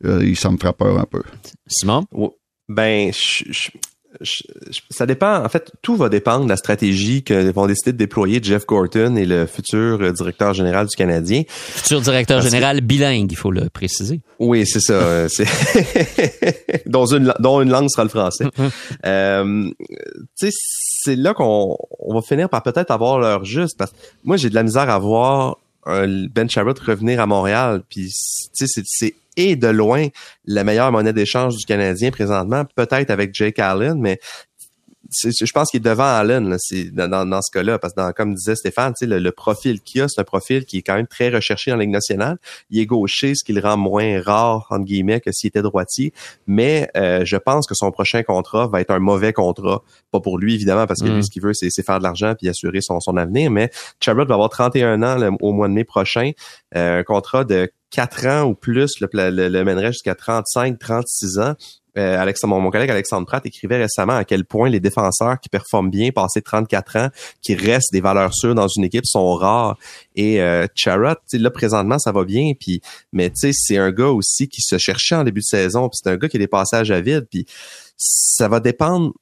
euh, 0.05 0.35
ça 0.35 0.49
me 0.49 0.57
ferait 0.57 0.73
peur 0.73 0.97
un 0.97 1.05
peu. 1.05 1.21
Simon? 1.67 2.05
Ben, 2.69 3.11
je, 3.11 3.43
je, 3.51 3.69
ça 4.89 5.05
dépend. 5.05 5.43
En 5.43 5.49
fait, 5.49 5.71
tout 5.81 5.95
va 5.95 6.09
dépendre 6.09 6.45
de 6.45 6.49
la 6.49 6.57
stratégie 6.57 7.23
que 7.23 7.51
vont 7.51 7.67
décider 7.67 7.91
de 7.91 7.97
déployer 7.97 8.39
Jeff 8.41 8.65
Gorton 8.65 9.15
et 9.15 9.25
le 9.25 9.45
futur 9.45 10.01
euh, 10.01 10.11
directeur 10.11 10.53
général 10.53 10.87
du 10.87 10.95
Canadien. 10.95 11.43
Futur 11.47 12.01
directeur 12.01 12.41
général 12.41 12.81
bilingue, 12.81 13.31
il 13.31 13.37
faut 13.37 13.51
le 13.51 13.69
préciser. 13.69 14.21
Oui, 14.39 14.65
c'est 14.65 14.79
ça. 14.79 14.93
Euh, 14.93 15.27
dont 16.85 17.05
une 17.05 17.33
dont 17.39 17.61
une 17.61 17.69
langue 17.69 17.89
sera 17.89 18.03
le 18.03 18.09
français. 18.09 18.45
euh, 19.05 19.69
tu 20.39 20.49
sais, 20.49 20.49
c'est 20.51 21.15
là 21.15 21.33
qu'on 21.33 21.77
on 21.99 22.13
va 22.13 22.21
finir 22.21 22.49
par 22.49 22.63
peut-être 22.63 22.91
avoir 22.91 23.19
l'heure 23.19 23.45
juste. 23.45 23.77
Parce 23.77 23.91
que 23.91 23.97
moi, 24.23 24.37
j'ai 24.37 24.49
de 24.49 24.55
la 24.55 24.63
misère 24.63 24.89
à 24.89 24.99
voir 24.99 25.57
Ben 25.85 26.49
Sherrod 26.49 26.77
revenir 26.79 27.19
à 27.19 27.25
Montréal. 27.25 27.81
Puis, 27.89 28.09
tu 28.55 28.67
sais, 28.67 28.81
c'est 28.85 29.13
et 29.37 29.55
de 29.55 29.67
loin 29.67 30.07
la 30.45 30.63
meilleure 30.63 30.91
monnaie 30.91 31.13
d'échange 31.13 31.55
du 31.55 31.65
Canadien 31.65 32.11
présentement, 32.11 32.63
peut-être 32.75 33.09
avec 33.09 33.33
Jake 33.33 33.59
Allen, 33.59 33.99
mais 33.99 34.19
je 35.21 35.51
pense 35.51 35.69
qu'il 35.69 35.79
est 35.79 35.89
devant 35.89 36.03
Allen 36.03 36.49
là, 36.49 37.07
dans, 37.07 37.25
dans, 37.25 37.41
ce 37.41 37.51
cas-là, 37.51 37.77
parce 37.79 37.93
que 37.93 38.01
dans, 38.01 38.11
comme 38.11 38.33
disait 38.33 38.55
Stéphane, 38.55 38.93
le, 39.01 39.19
le 39.19 39.31
profil 39.31 39.81
qu'il 39.81 40.01
a, 40.01 40.07
c'est 40.07 40.21
un 40.21 40.23
profil 40.23 40.65
qui 40.65 40.77
est 40.77 40.81
quand 40.81 40.95
même 40.95 41.07
très 41.07 41.29
recherché 41.29 41.71
dans 41.71 41.77
la 41.77 41.83
Ligue 41.83 41.93
nationale. 41.93 42.37
Il 42.69 42.79
est 42.79 42.85
gaucher, 42.85 43.35
ce 43.35 43.43
qui 43.43 43.53
le 43.53 43.61
rend 43.61 43.77
moins 43.77 44.21
rare, 44.21 44.67
entre 44.69 44.85
guillemets, 44.85 45.19
que 45.19 45.31
s'il 45.31 45.49
était 45.49 45.61
droitier. 45.61 46.13
Mais 46.47 46.89
euh, 46.95 47.25
je 47.25 47.37
pense 47.37 47.67
que 47.67 47.75
son 47.75 47.91
prochain 47.91 48.23
contrat 48.23 48.67
va 48.67 48.81
être 48.81 48.91
un 48.91 48.99
mauvais 48.99 49.33
contrat. 49.33 49.83
Pas 50.11 50.19
pour 50.19 50.37
lui, 50.37 50.55
évidemment, 50.55 50.87
parce 50.87 51.01
que 51.01 51.07
lui, 51.07 51.19
mm. 51.19 51.23
ce 51.23 51.31
qu'il 51.31 51.41
veut, 51.41 51.53
c'est 51.53 51.69
faire 51.83 51.99
de 51.99 52.03
l'argent 52.03 52.33
puis 52.37 52.49
assurer 52.49 52.81
son, 52.81 52.99
son 52.99 53.17
avenir. 53.17 53.51
Mais 53.51 53.69
Chabot 53.99 54.25
va 54.25 54.35
avoir 54.35 54.49
31 54.49 55.03
ans 55.03 55.37
au 55.41 55.51
mois 55.51 55.67
de 55.67 55.73
mai 55.73 55.83
prochain. 55.83 56.31
Euh, 56.75 56.99
un 56.99 57.03
contrat 57.03 57.43
de 57.43 57.71
4 57.93 58.25
ans 58.25 58.43
ou 58.43 58.55
plus 58.55 58.99
le, 58.99 59.07
le, 59.13 59.47
le 59.49 59.63
mènerait 59.63 59.93
jusqu'à 59.93 60.15
35, 60.15 60.79
36 60.79 61.39
ans. 61.39 61.53
Euh, 61.95 62.33
mon, 62.45 62.71
collègue 62.71 62.89
Alexandre 62.89 63.27
Pratt 63.27 63.45
écrivait 63.45 63.77
récemment 63.77 64.15
à 64.15 64.23
quel 64.25 64.45
point 64.45 64.67
les 64.67 64.79
défenseurs 64.79 65.39
qui 65.39 65.47
performent 65.47 65.91
bien, 65.91 66.09
passés 66.09 66.41
34 66.41 66.97
ans, 66.97 67.09
qui 67.43 67.53
restent 67.53 67.91
des 67.91 68.01
valeurs 68.01 68.33
sûres 68.33 68.55
dans 68.55 68.67
une 68.67 68.83
équipe, 68.83 69.05
sont 69.05 69.35
rares. 69.35 69.77
Et 70.15 70.41
euh, 70.41 70.65
là 70.87 71.51
présentement 71.51 71.99
ça 71.99 72.11
va 72.11 72.23
bien, 72.23 72.53
puis 72.59 72.81
mais 73.11 73.29
tu 73.29 73.35
sais 73.35 73.51
c'est 73.53 73.77
un 73.77 73.91
gars 73.91 74.09
aussi 74.09 74.47
qui 74.47 74.61
se 74.61 74.79
cherchait 74.79 75.15
en 75.15 75.23
début 75.23 75.41
de 75.41 75.45
saison, 75.45 75.87
puis 75.87 75.99
c'est 76.01 76.09
un 76.09 76.17
gars 76.17 76.27
qui 76.27 76.37
a 76.37 76.39
des 76.39 76.47
passages 76.47 76.89
à 76.89 76.99
vide, 76.99 77.27
ça 77.95 78.47
va 78.47 78.59
dépendre 78.59 79.13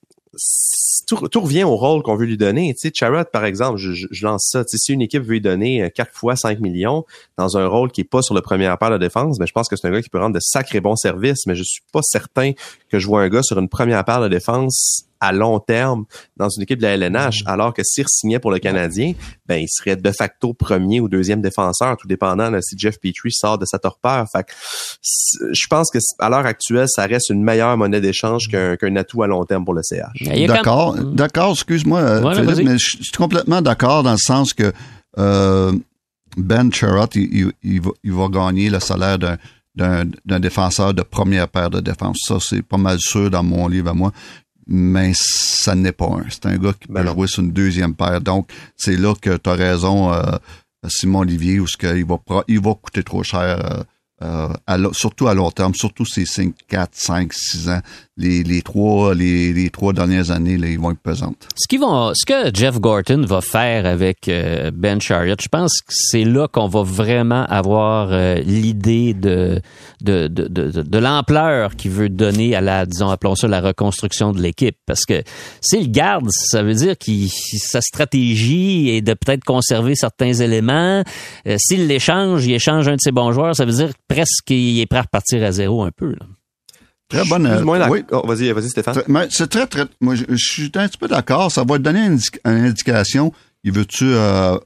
tout, 1.07 1.41
revient 1.41 1.63
au 1.63 1.75
rôle 1.75 2.03
qu'on 2.03 2.15
veut 2.15 2.25
lui 2.25 2.37
donner. 2.37 2.73
Tu 2.73 2.87
sais, 2.87 2.91
Charrot, 2.93 3.25
par 3.31 3.45
exemple, 3.45 3.77
je, 3.77 4.07
lance 4.23 4.49
ça. 4.51 4.63
Tu 4.63 4.71
sais, 4.71 4.77
si 4.77 4.93
une 4.93 5.01
équipe 5.01 5.23
veut 5.23 5.33
lui 5.33 5.41
donner 5.41 5.91
4 5.93 6.07
euh, 6.07 6.11
fois 6.13 6.35
5 6.35 6.59
millions 6.59 7.05
dans 7.37 7.57
un 7.57 7.67
rôle 7.67 7.91
qui 7.91 8.01
est 8.01 8.05
pas 8.05 8.21
sur 8.21 8.33
le 8.33 8.41
premier 8.41 8.73
paire 8.79 8.91
de 8.91 8.97
défense, 8.97 9.37
mais 9.39 9.43
ben, 9.43 9.47
je 9.47 9.53
pense 9.53 9.67
que 9.67 9.75
c'est 9.75 9.87
un 9.87 9.91
gars 9.91 10.01
qui 10.01 10.09
peut 10.09 10.19
rendre 10.19 10.35
de 10.35 10.41
sacrés 10.41 10.79
bons 10.79 10.95
services, 10.95 11.45
mais 11.47 11.55
je 11.55 11.63
suis 11.63 11.81
pas 11.91 12.01
certain 12.01 12.53
que 12.89 12.99
je 12.99 13.07
vois 13.07 13.21
un 13.21 13.29
gars 13.29 13.43
sur 13.43 13.59
une 13.59 13.69
première 13.69 14.03
paire 14.05 14.21
de 14.21 14.29
défense 14.29 15.05
à 15.21 15.31
long 15.31 15.59
terme 15.59 16.05
dans 16.35 16.49
une 16.49 16.63
équipe 16.63 16.79
de 16.79 16.83
la 16.83 16.95
LNH, 16.95 17.43
mm. 17.43 17.47
alors 17.47 17.73
que 17.73 17.83
s'il 17.83 18.05
signait 18.07 18.39
pour 18.39 18.51
le 18.51 18.59
Canadien, 18.59 19.13
ben 19.47 19.57
il 19.57 19.67
serait 19.69 19.95
de 19.95 20.11
facto 20.11 20.53
premier 20.53 20.99
ou 20.99 21.07
deuxième 21.07 21.41
défenseur, 21.41 21.95
tout 21.95 22.07
dépendant 22.07 22.51
de 22.51 22.59
si 22.59 22.75
Jeff 22.77 22.99
Petrie 22.99 23.31
sort 23.31 23.57
de 23.59 23.65
sa 23.65 23.77
torpeur. 23.77 24.27
Fait 24.29 24.45
je 25.01 25.67
pense 25.69 25.91
que 25.91 25.99
à 26.19 26.29
l'heure 26.29 26.45
actuelle, 26.45 26.87
ça 26.89 27.05
reste 27.05 27.29
une 27.29 27.43
meilleure 27.43 27.77
monnaie 27.77 28.01
d'échange 28.01 28.47
qu'un 28.49 28.75
qu'un 28.75 28.95
atout 28.95 29.23
à 29.23 29.27
long 29.27 29.45
terme 29.45 29.63
pour 29.63 29.75
le 29.75 29.83
CH. 29.83 30.47
D'accord, 30.47 30.95
d'accord, 30.95 31.51
excuse-moi, 31.51 31.99
euh, 31.99 32.33
Philippe, 32.33 32.65
mais 32.65 32.77
je 32.77 33.03
suis 33.03 33.11
complètement 33.15 33.61
d'accord 33.61 34.03
dans 34.03 34.13
le 34.13 34.17
sens 34.17 34.53
que 34.53 34.73
euh, 35.19 35.71
Ben 36.35 36.73
Charrot, 36.73 37.05
il, 37.13 37.51
il, 37.61 37.81
va, 37.81 37.91
il 38.03 38.11
va 38.11 38.27
gagner 38.27 38.69
le 38.69 38.79
salaire 38.79 39.19
d'un 39.19 39.37
d'un 39.75 40.39
défenseur 40.39 40.93
de 40.93 41.01
première 41.01 41.47
paire 41.47 41.69
de 41.69 41.79
défense. 41.79 42.17
Ça, 42.27 42.37
c'est 42.41 42.61
pas 42.61 42.77
mal 42.77 42.99
sûr 42.99 43.29
dans 43.29 43.43
mon 43.43 43.67
livre 43.67 43.89
à 43.89 43.93
moi 43.93 44.11
mais 44.71 45.11
ça 45.13 45.75
n'est 45.75 45.91
pas 45.91 46.07
un. 46.07 46.23
C'est 46.29 46.45
un 46.45 46.57
gars 46.57 46.73
qui 46.73 46.87
ben 46.87 47.03
peut 47.03 47.09
jouer 47.09 47.27
sur 47.27 47.43
une 47.43 47.51
deuxième 47.51 47.93
paire. 47.93 48.21
Donc, 48.21 48.49
c'est 48.77 48.95
là 48.95 49.13
que 49.19 49.37
tu 49.37 49.49
as 49.49 49.53
raison, 49.53 50.13
euh, 50.13 50.21
Simon 50.87 51.19
Olivier, 51.19 51.59
où 51.59 51.67
ce 51.67 51.77
qu'il 51.77 52.05
va, 52.05 52.19
il 52.47 52.61
va 52.61 52.73
coûter 52.73 53.03
trop 53.03 53.23
cher 53.23 53.83
euh, 54.23 54.49
euh, 54.69 54.89
surtout 54.93 55.27
à 55.27 55.33
long 55.33 55.49
terme, 55.49 55.73
surtout 55.73 56.05
ces 56.05 56.25
5, 56.25 56.53
4, 56.67 56.89
5, 56.93 57.33
6 57.33 57.69
ans. 57.69 57.79
Les, 58.17 58.43
les, 58.43 58.61
trois, 58.61 59.15
les, 59.15 59.51
les 59.51 59.71
trois 59.71 59.93
dernières 59.93 60.29
années, 60.29 60.57
là, 60.57 60.67
ils 60.67 60.79
vont 60.79 60.91
être 60.91 60.99
pesantes. 60.99 61.47
Ce, 61.55 61.67
qu'ils 61.67 61.79
vont, 61.79 62.11
ce 62.13 62.25
que 62.25 62.53
Jeff 62.53 62.79
Gorton 62.79 63.25
va 63.25 63.41
faire 63.41 63.87
avec 63.87 64.27
euh, 64.27 64.69
Ben 64.71 65.01
Chariot, 65.01 65.37
je 65.41 65.47
pense 65.47 65.71
que 65.81 65.91
c'est 65.95 66.23
là 66.23 66.47
qu'on 66.47 66.67
va 66.67 66.83
vraiment 66.83 67.45
avoir 67.45 68.09
euh, 68.11 68.35
l'idée 68.45 69.15
de, 69.15 69.59
de, 70.01 70.27
de, 70.27 70.47
de, 70.47 70.83
de 70.83 70.97
l'ampleur 70.99 71.75
qu'il 71.75 71.91
veut 71.91 72.09
donner 72.09 72.53
à 72.53 72.61
la, 72.61 72.85
disons, 72.85 73.09
appelons 73.09 73.33
ça 73.33 73.47
la 73.47 73.61
reconstruction 73.61 74.33
de 74.33 74.41
l'équipe. 74.41 74.77
Parce 74.85 75.05
que 75.05 75.23
s'il 75.61 75.91
garde, 75.91 76.27
ça 76.29 76.61
veut 76.61 76.75
dire 76.75 76.95
que 76.99 77.11
sa 77.57 77.81
stratégie 77.81 78.89
est 78.89 79.01
de 79.01 79.15
peut-être 79.15 79.45
conserver 79.45 79.95
certains 79.95 80.33
éléments. 80.33 81.03
s'il 81.57 81.87
l'échange, 81.87 82.45
il 82.45 82.53
échange 82.53 82.87
un 82.87 82.95
de 82.95 83.01
ses 83.01 83.11
bons 83.11 83.31
joueurs, 83.31 83.55
ça 83.55 83.65
veut 83.65 83.71
dire 83.71 83.89
presque 84.13 84.45
qu'il 84.45 84.79
est 84.79 84.85
prêt 84.85 84.99
à 84.99 85.03
repartir 85.03 85.43
à 85.43 85.51
zéro 85.51 85.83
un 85.83 85.91
peu. 85.91 86.11
Là. 86.11 86.25
Très 87.09 87.25
bonne. 87.25 87.63
oui. 87.89 88.03
Oh, 88.11 88.25
vas-y, 88.25 88.51
vas-y, 88.51 88.69
Stéphane. 88.69 89.01
c'est 89.29 89.49
très, 89.49 89.67
très. 89.67 89.85
Moi, 89.99 90.15
je, 90.15 90.23
suis 90.35 90.71
un 90.75 90.87
petit 90.87 90.97
peu 90.97 91.07
d'accord. 91.07 91.51
Ça 91.51 91.63
va 91.63 91.77
te 91.77 91.83
donner 91.83 92.05
une, 92.05 92.19
indication. 92.45 93.33
Il 93.63 93.73
veut-tu 93.73 94.05
euh, 94.05 94.57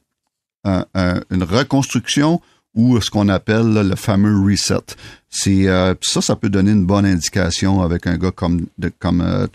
une 0.65 1.43
reconstruction 1.43 2.41
ou 2.75 2.99
ce 3.01 3.09
qu'on 3.09 3.29
appelle 3.29 3.73
le 3.73 3.95
fameux 3.95 4.37
reset? 4.45 4.95
C'est 5.29 5.67
euh, 5.67 5.95
ça, 6.01 6.21
ça 6.21 6.35
peut 6.35 6.49
donner 6.49 6.71
une 6.71 6.85
bonne 6.85 7.05
indication 7.05 7.81
avec 7.81 8.05
un 8.05 8.17
gars 8.17 8.31
comme 8.31 8.67
de, 8.77 8.91
comme 8.99 9.21
euh, 9.21 9.47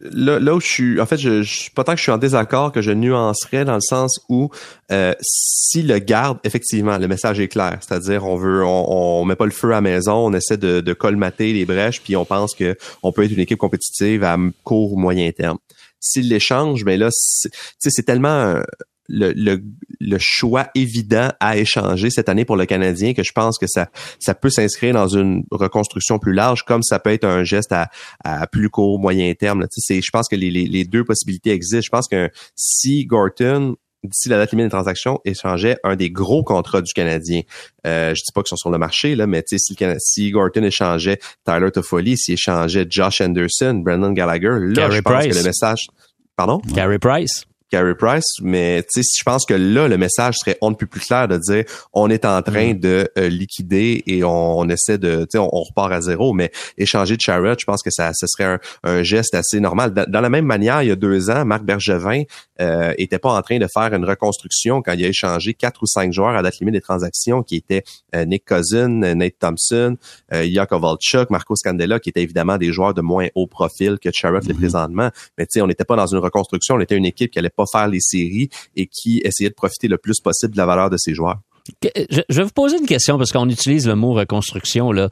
là, 0.00 0.38
là 0.38 0.54
où 0.54 0.60
je 0.60 0.66
suis, 0.66 1.00
en 1.00 1.06
fait, 1.06 1.16
je, 1.16 1.42
je 1.42 1.70
pas 1.70 1.84
tant 1.84 1.92
que 1.92 1.98
je 1.98 2.02
suis 2.02 2.12
en 2.12 2.18
désaccord 2.18 2.72
que 2.72 2.82
je 2.82 2.90
nuancerais 2.92 3.64
dans 3.64 3.74
le 3.74 3.80
sens 3.80 4.20
où 4.28 4.50
euh, 4.92 5.12
si 5.20 5.82
le 5.82 5.98
garde, 5.98 6.38
effectivement, 6.44 6.98
le 6.98 7.08
message 7.08 7.40
est 7.40 7.48
clair, 7.48 7.78
c'est-à-dire 7.80 8.24
on 8.24 8.36
veut, 8.36 8.64
on, 8.64 9.24
met 9.24 9.36
pas 9.36 9.44
le 9.44 9.50
feu 9.50 9.68
à 9.68 9.76
la 9.76 9.80
maison, 9.80 10.14
on 10.14 10.32
essaie 10.32 10.56
de, 10.56 10.92
colmater 10.92 11.52
les 11.52 11.64
brèches, 11.64 12.00
puis 12.02 12.16
on 12.16 12.24
pense 12.24 12.54
que 12.54 12.76
on 13.02 13.12
peut 13.12 13.24
être 13.24 13.32
une 13.32 13.40
équipe 13.40 13.58
compétitive 13.58 14.24
à 14.24 14.36
court 14.64 14.92
ou 14.92 14.96
moyen 14.96 15.30
terme. 15.32 15.58
S'il 16.00 16.28
l'échange, 16.28 16.84
ben 16.84 16.98
là, 16.98 17.08
c'est 17.10 18.04
tellement 18.04 18.60
le, 19.08 19.60
le, 20.00 20.18
choix 20.18 20.68
évident 20.74 21.30
à 21.40 21.56
échanger 21.56 22.10
cette 22.10 22.28
année 22.28 22.44
pour 22.44 22.56
le 22.56 22.66
Canadien 22.66 23.14
que 23.14 23.22
je 23.22 23.32
pense 23.32 23.58
que 23.58 23.66
ça, 23.66 23.88
ça 24.18 24.34
peut 24.34 24.50
s'inscrire 24.50 24.94
dans 24.94 25.08
une 25.08 25.44
reconstruction 25.50 26.18
plus 26.18 26.34
large, 26.34 26.64
comme 26.64 26.82
ça 26.82 26.98
peut 26.98 27.12
être 27.12 27.24
un 27.24 27.44
geste 27.44 27.72
à, 27.72 27.88
à 28.24 28.46
plus 28.46 28.68
court, 28.68 28.98
moyen 28.98 29.32
terme. 29.34 29.66
C'est, 29.70 30.00
je 30.02 30.10
pense 30.12 30.28
que 30.28 30.36
les, 30.36 30.50
les, 30.50 30.84
deux 30.84 31.04
possibilités 31.04 31.50
existent. 31.50 31.84
Je 31.84 31.90
pense 31.90 32.08
que 32.08 32.30
si 32.54 33.06
Gorton 33.06 33.76
d'ici 34.04 34.28
la 34.28 34.38
date 34.38 34.52
limite 34.52 34.66
des 34.66 34.70
transactions, 34.70 35.18
échangeait 35.24 35.76
un 35.82 35.96
des 35.96 36.08
gros 36.08 36.44
contrats 36.44 36.82
du 36.82 36.92
Canadien. 36.92 37.42
Euh, 37.84 38.14
je 38.14 38.22
dis 38.22 38.32
pas 38.32 38.42
qu'ils 38.42 38.50
sont 38.50 38.56
sur 38.56 38.70
le 38.70 38.78
marché, 38.78 39.16
là, 39.16 39.26
mais 39.26 39.42
si, 39.46 39.74
si 39.98 40.30
Gorton 40.30 40.62
échangeait 40.62 41.18
Tyler 41.44 41.70
Toffoli, 41.72 42.16
s'il 42.16 42.34
échangeait 42.34 42.86
Josh 42.88 43.20
Anderson, 43.20 43.82
Brandon 43.84 44.12
Gallagher, 44.12 44.56
là, 44.60 44.88
je 44.90 45.00
pense 45.00 45.26
que 45.26 45.34
le 45.34 45.42
message... 45.42 45.88
Pardon? 46.36 46.60
Gary 46.72 47.00
Price. 47.00 47.47
Gary 47.70 47.94
Price, 47.94 48.40
mais 48.40 48.82
tu 48.82 49.02
sais, 49.02 49.16
je 49.18 49.24
pense 49.24 49.44
que 49.44 49.54
là, 49.54 49.88
le 49.88 49.98
message 49.98 50.36
serait 50.38 50.56
on 50.60 50.70
ne 50.70 50.74
peut 50.74 50.86
plus 50.86 51.00
clair 51.00 51.28
de 51.28 51.36
dire 51.36 51.64
on 51.92 52.10
est 52.10 52.24
en 52.24 52.40
train 52.42 52.74
mm. 52.74 52.78
de 52.78 53.10
euh, 53.18 53.28
liquider 53.28 54.02
et 54.06 54.24
on, 54.24 54.68
essaie 54.68 54.98
de, 54.98 55.20
tu 55.22 55.26
sais, 55.32 55.38
on, 55.38 55.48
repart 55.48 55.92
à 55.92 56.00
zéro, 56.00 56.32
mais 56.32 56.50
échanger 56.76 57.16
de 57.16 57.20
Charrot, 57.20 57.54
je 57.58 57.64
pense 57.64 57.82
que 57.82 57.90
ça, 57.90 58.12
ce 58.14 58.26
serait 58.26 58.58
un, 58.84 59.02
geste 59.02 59.34
assez 59.34 59.60
normal. 59.60 59.92
Dans, 59.92 60.20
la 60.20 60.30
même 60.30 60.46
manière, 60.46 60.82
il 60.82 60.88
y 60.88 60.90
a 60.90 60.96
deux 60.96 61.30
ans, 61.30 61.44
Marc 61.44 61.62
Bergevin 61.64 62.22
euh, 62.60 62.92
était 62.98 63.18
pas 63.18 63.32
en 63.32 63.42
train 63.42 63.58
de 63.58 63.66
faire 63.72 63.92
une 63.94 64.04
reconstruction 64.04 64.82
quand 64.82 64.92
il 64.92 65.04
a 65.04 65.08
échangé 65.08 65.54
quatre 65.54 65.82
ou 65.82 65.86
cinq 65.86 66.12
joueurs 66.12 66.34
à 66.36 66.42
date 66.42 66.58
limite 66.58 66.74
des 66.74 66.80
transactions, 66.80 67.42
qui 67.42 67.56
étaient 67.56 67.84
euh, 68.14 68.24
Nick 68.24 68.44
Cousin, 68.44 68.88
Nate 68.88 69.38
Thompson, 69.38 69.96
euh, 70.32 70.46
Jakov 70.50 70.82
Marco 71.30 71.54
Scandella, 71.56 72.00
qui 72.00 72.10
étaient 72.10 72.22
évidemment 72.22 72.56
des 72.56 72.72
joueurs 72.72 72.94
de 72.94 73.00
moins 73.00 73.28
haut 73.34 73.46
profil 73.46 73.98
que 74.00 74.10
Charrot 74.12 74.38
mm 74.38 74.54
présentement. 74.58 75.10
Mais 75.36 75.46
tu 75.46 75.52
sais, 75.52 75.60
on 75.60 75.66
n'était 75.66 75.84
pas 75.84 75.96
dans 75.96 76.06
une 76.06 76.18
reconstruction, 76.18 76.76
on 76.76 76.80
était 76.80 76.96
une 76.96 77.04
équipe 77.04 77.30
qui 77.30 77.38
allait 77.38 77.48
pas 77.58 77.66
faire 77.70 77.88
les 77.88 78.00
séries 78.00 78.48
et 78.76 78.86
qui 78.86 79.20
essayait 79.24 79.50
de 79.50 79.54
profiter 79.54 79.88
le 79.88 79.98
plus 79.98 80.20
possible 80.20 80.52
de 80.52 80.58
la 80.58 80.66
valeur 80.66 80.90
de 80.90 80.96
ses 80.96 81.14
joueurs. 81.14 81.40
Je 81.82 82.36
vais 82.36 82.44
vous 82.44 82.50
poser 82.50 82.78
une 82.78 82.86
question 82.86 83.18
parce 83.18 83.30
qu'on 83.30 83.48
utilise 83.48 83.86
le 83.86 83.94
mot 83.94 84.12
reconstruction. 84.14 84.92
Là. 84.92 85.10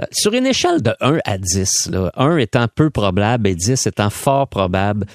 Euh, 0.00 0.04
sur 0.10 0.32
une 0.32 0.46
échelle 0.46 0.82
de 0.82 0.94
1 1.00 1.18
à 1.24 1.38
10, 1.38 1.90
là, 1.90 2.10
1 2.16 2.38
étant 2.38 2.66
peu 2.74 2.90
probable 2.90 3.46
et 3.46 3.54
10 3.54 3.86
étant 3.86 4.10
fort 4.10 4.48
probable, 4.48 5.06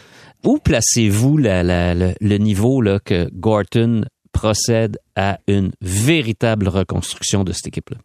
où 0.45 0.59
placez-vous 0.59 1.37
le 1.37 2.37
niveau 2.37 2.81
là, 2.81 2.99
que 2.99 3.29
Gorton 3.33 4.05
procède 4.31 4.97
à 5.15 5.39
une 5.47 5.71
véritable 5.81 6.67
reconstruction 6.67 7.43
de 7.43 7.51
cette 7.51 7.67
équipe-là? 7.67 7.97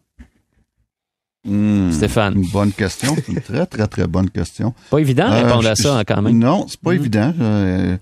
Hmm, 1.45 1.91
Stéphane. 1.91 2.35
Une 2.37 2.49
bonne 2.49 2.73
question. 2.73 3.17
Une 3.29 3.41
très, 3.41 3.67
très, 3.67 3.87
très 3.89 4.07
bonne 4.07 4.31
question. 4.31 4.75
Pas 4.91 4.99
évident 4.99 5.29
de 5.29 5.35
répondre 5.45 5.69
à 5.69 5.75
ça 5.75 5.99
hein, 5.99 6.05
quand 6.07 6.23
même. 6.23 6.39
Non, 6.39 6.67
c'est 6.69 6.81
pas 6.81 6.93
hmm. 6.93 7.01
évident. 7.01 7.35
Euh, 7.41 7.97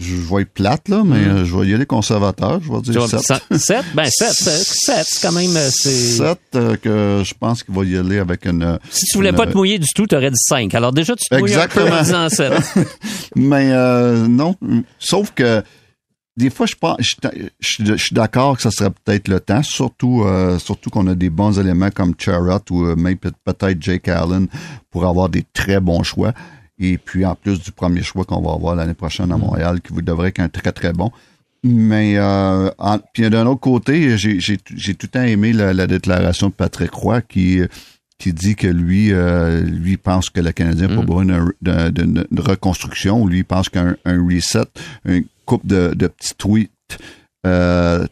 je 0.00 0.16
vais 0.16 0.42
être 0.42 0.52
plate, 0.52 0.88
là, 0.88 1.02
mais 1.04 1.16
euh, 1.18 1.44
je 1.44 1.56
vais 1.56 1.68
y 1.68 1.74
aller 1.74 1.86
conservateur. 1.86 2.60
Je 2.62 2.70
vais 2.70 2.82
Tu 2.82 2.90
dire 2.90 3.00
vois, 3.06 3.08
7. 3.08 3.20
ça- 3.20 3.40
sept? 3.58 3.84
Ben, 3.94 4.06
sept, 4.10 4.32
sept, 4.32 4.66
sept, 4.66 5.06
c'est 5.08 5.22
quand 5.26 5.32
même, 5.32 5.56
euh, 5.56 5.70
c'est... 5.70 5.90
7 5.90 6.38
euh, 6.56 6.76
que 6.76 7.22
je 7.24 7.34
pense 7.38 7.62
qu'il 7.62 7.74
va 7.74 7.84
y 7.84 7.96
aller 7.96 8.18
avec 8.18 8.44
une... 8.46 8.62
euh, 8.64 8.76
Si 8.90 9.06
tu 9.06 9.16
voulais 9.18 9.30
une- 9.30 9.36
pas 9.36 9.46
te 9.46 9.56
mouiller 9.56 9.78
du 9.78 9.88
tout, 9.94 10.06
t'aurais 10.06 10.30
dit 10.30 10.36
5. 10.48 10.74
Alors 10.74 10.92
déjà, 10.92 11.14
tu 11.14 11.24
te 11.28 11.34
mouilles 11.38 11.54
un 11.54 11.68
peu 11.68 11.82
en 11.82 11.98
Exactement. 11.98 12.26
disant 12.26 12.28
7. 12.74 12.86
Mais 13.36 13.70
euh, 13.72 14.26
non, 14.26 14.56
sauf 14.98 15.30
que 15.32 15.62
des 16.36 16.50
fois, 16.50 16.66
je 16.66 16.74
pense, 16.74 16.96
je, 16.98 17.14
je- 17.60 17.84
je 17.84 17.94
suis 17.94 18.14
d'accord 18.14 18.56
que 18.56 18.62
ça 18.62 18.72
serait 18.72 18.90
peut-être 18.90 19.28
le 19.28 19.38
temps, 19.38 19.62
surtout 19.62 20.24
euh, 20.24 20.58
surtout 20.58 20.90
qu'on 20.90 21.06
a 21.06 21.14
des 21.14 21.30
bons 21.30 21.60
éléments 21.60 21.90
comme 21.90 22.14
Charrot 22.18 22.58
ou 22.72 22.84
euh, 22.86 22.96
peut-être 23.44 23.76
Jake 23.80 24.08
Allen 24.08 24.48
pour 24.90 25.06
avoir 25.06 25.28
des 25.28 25.44
très 25.52 25.78
bons 25.78 26.02
choix. 26.02 26.32
Et 26.78 26.98
puis 26.98 27.24
en 27.24 27.34
plus 27.36 27.60
du 27.60 27.70
premier 27.72 28.02
choix 28.02 28.24
qu'on 28.24 28.40
va 28.42 28.52
avoir 28.52 28.74
l'année 28.74 28.94
prochaine 28.94 29.30
à 29.32 29.36
Montréal, 29.36 29.80
qui 29.80 29.92
vous 29.92 30.02
devrait 30.02 30.28
être 30.30 30.40
un 30.40 30.48
très 30.48 30.72
très 30.72 30.92
bon. 30.92 31.10
Mais 31.62 32.16
euh, 32.18 32.70
en- 32.78 32.98
puis 33.12 33.28
d'un 33.30 33.46
autre 33.46 33.60
côté, 33.60 34.18
j'ai 34.18 34.56
tout 34.58 34.74
le 34.74 35.08
temps 35.08 35.22
aimé 35.22 35.52
la, 35.52 35.72
la 35.72 35.86
déclaration 35.86 36.48
de 36.48 36.52
Patrick 36.52 36.92
Roy 36.92 37.22
qui 37.22 37.60
qui 38.18 38.32
dit 38.32 38.54
que 38.54 38.66
lui 38.68 39.12
euh, 39.12 39.60
lui 39.60 39.96
pense 39.96 40.30
que 40.30 40.40
le 40.40 40.52
Canadien 40.52 40.88
n'a 40.88 40.96
pas 40.96 41.02
Mm. 41.02 41.06
besoin 41.06 41.24
d'un- 41.24 41.50
d'un- 41.62 41.90
d'une 41.90 42.24
reconstruction. 42.36 43.26
Lui 43.26 43.44
pense 43.44 43.68
qu'un 43.68 43.96
un 44.04 44.24
reset, 44.26 44.64
une 45.04 45.24
coupe 45.46 45.66
de, 45.66 45.92
de 45.94 46.06
petits 46.08 46.34
tweets 46.36 46.70
euh, 47.46 48.06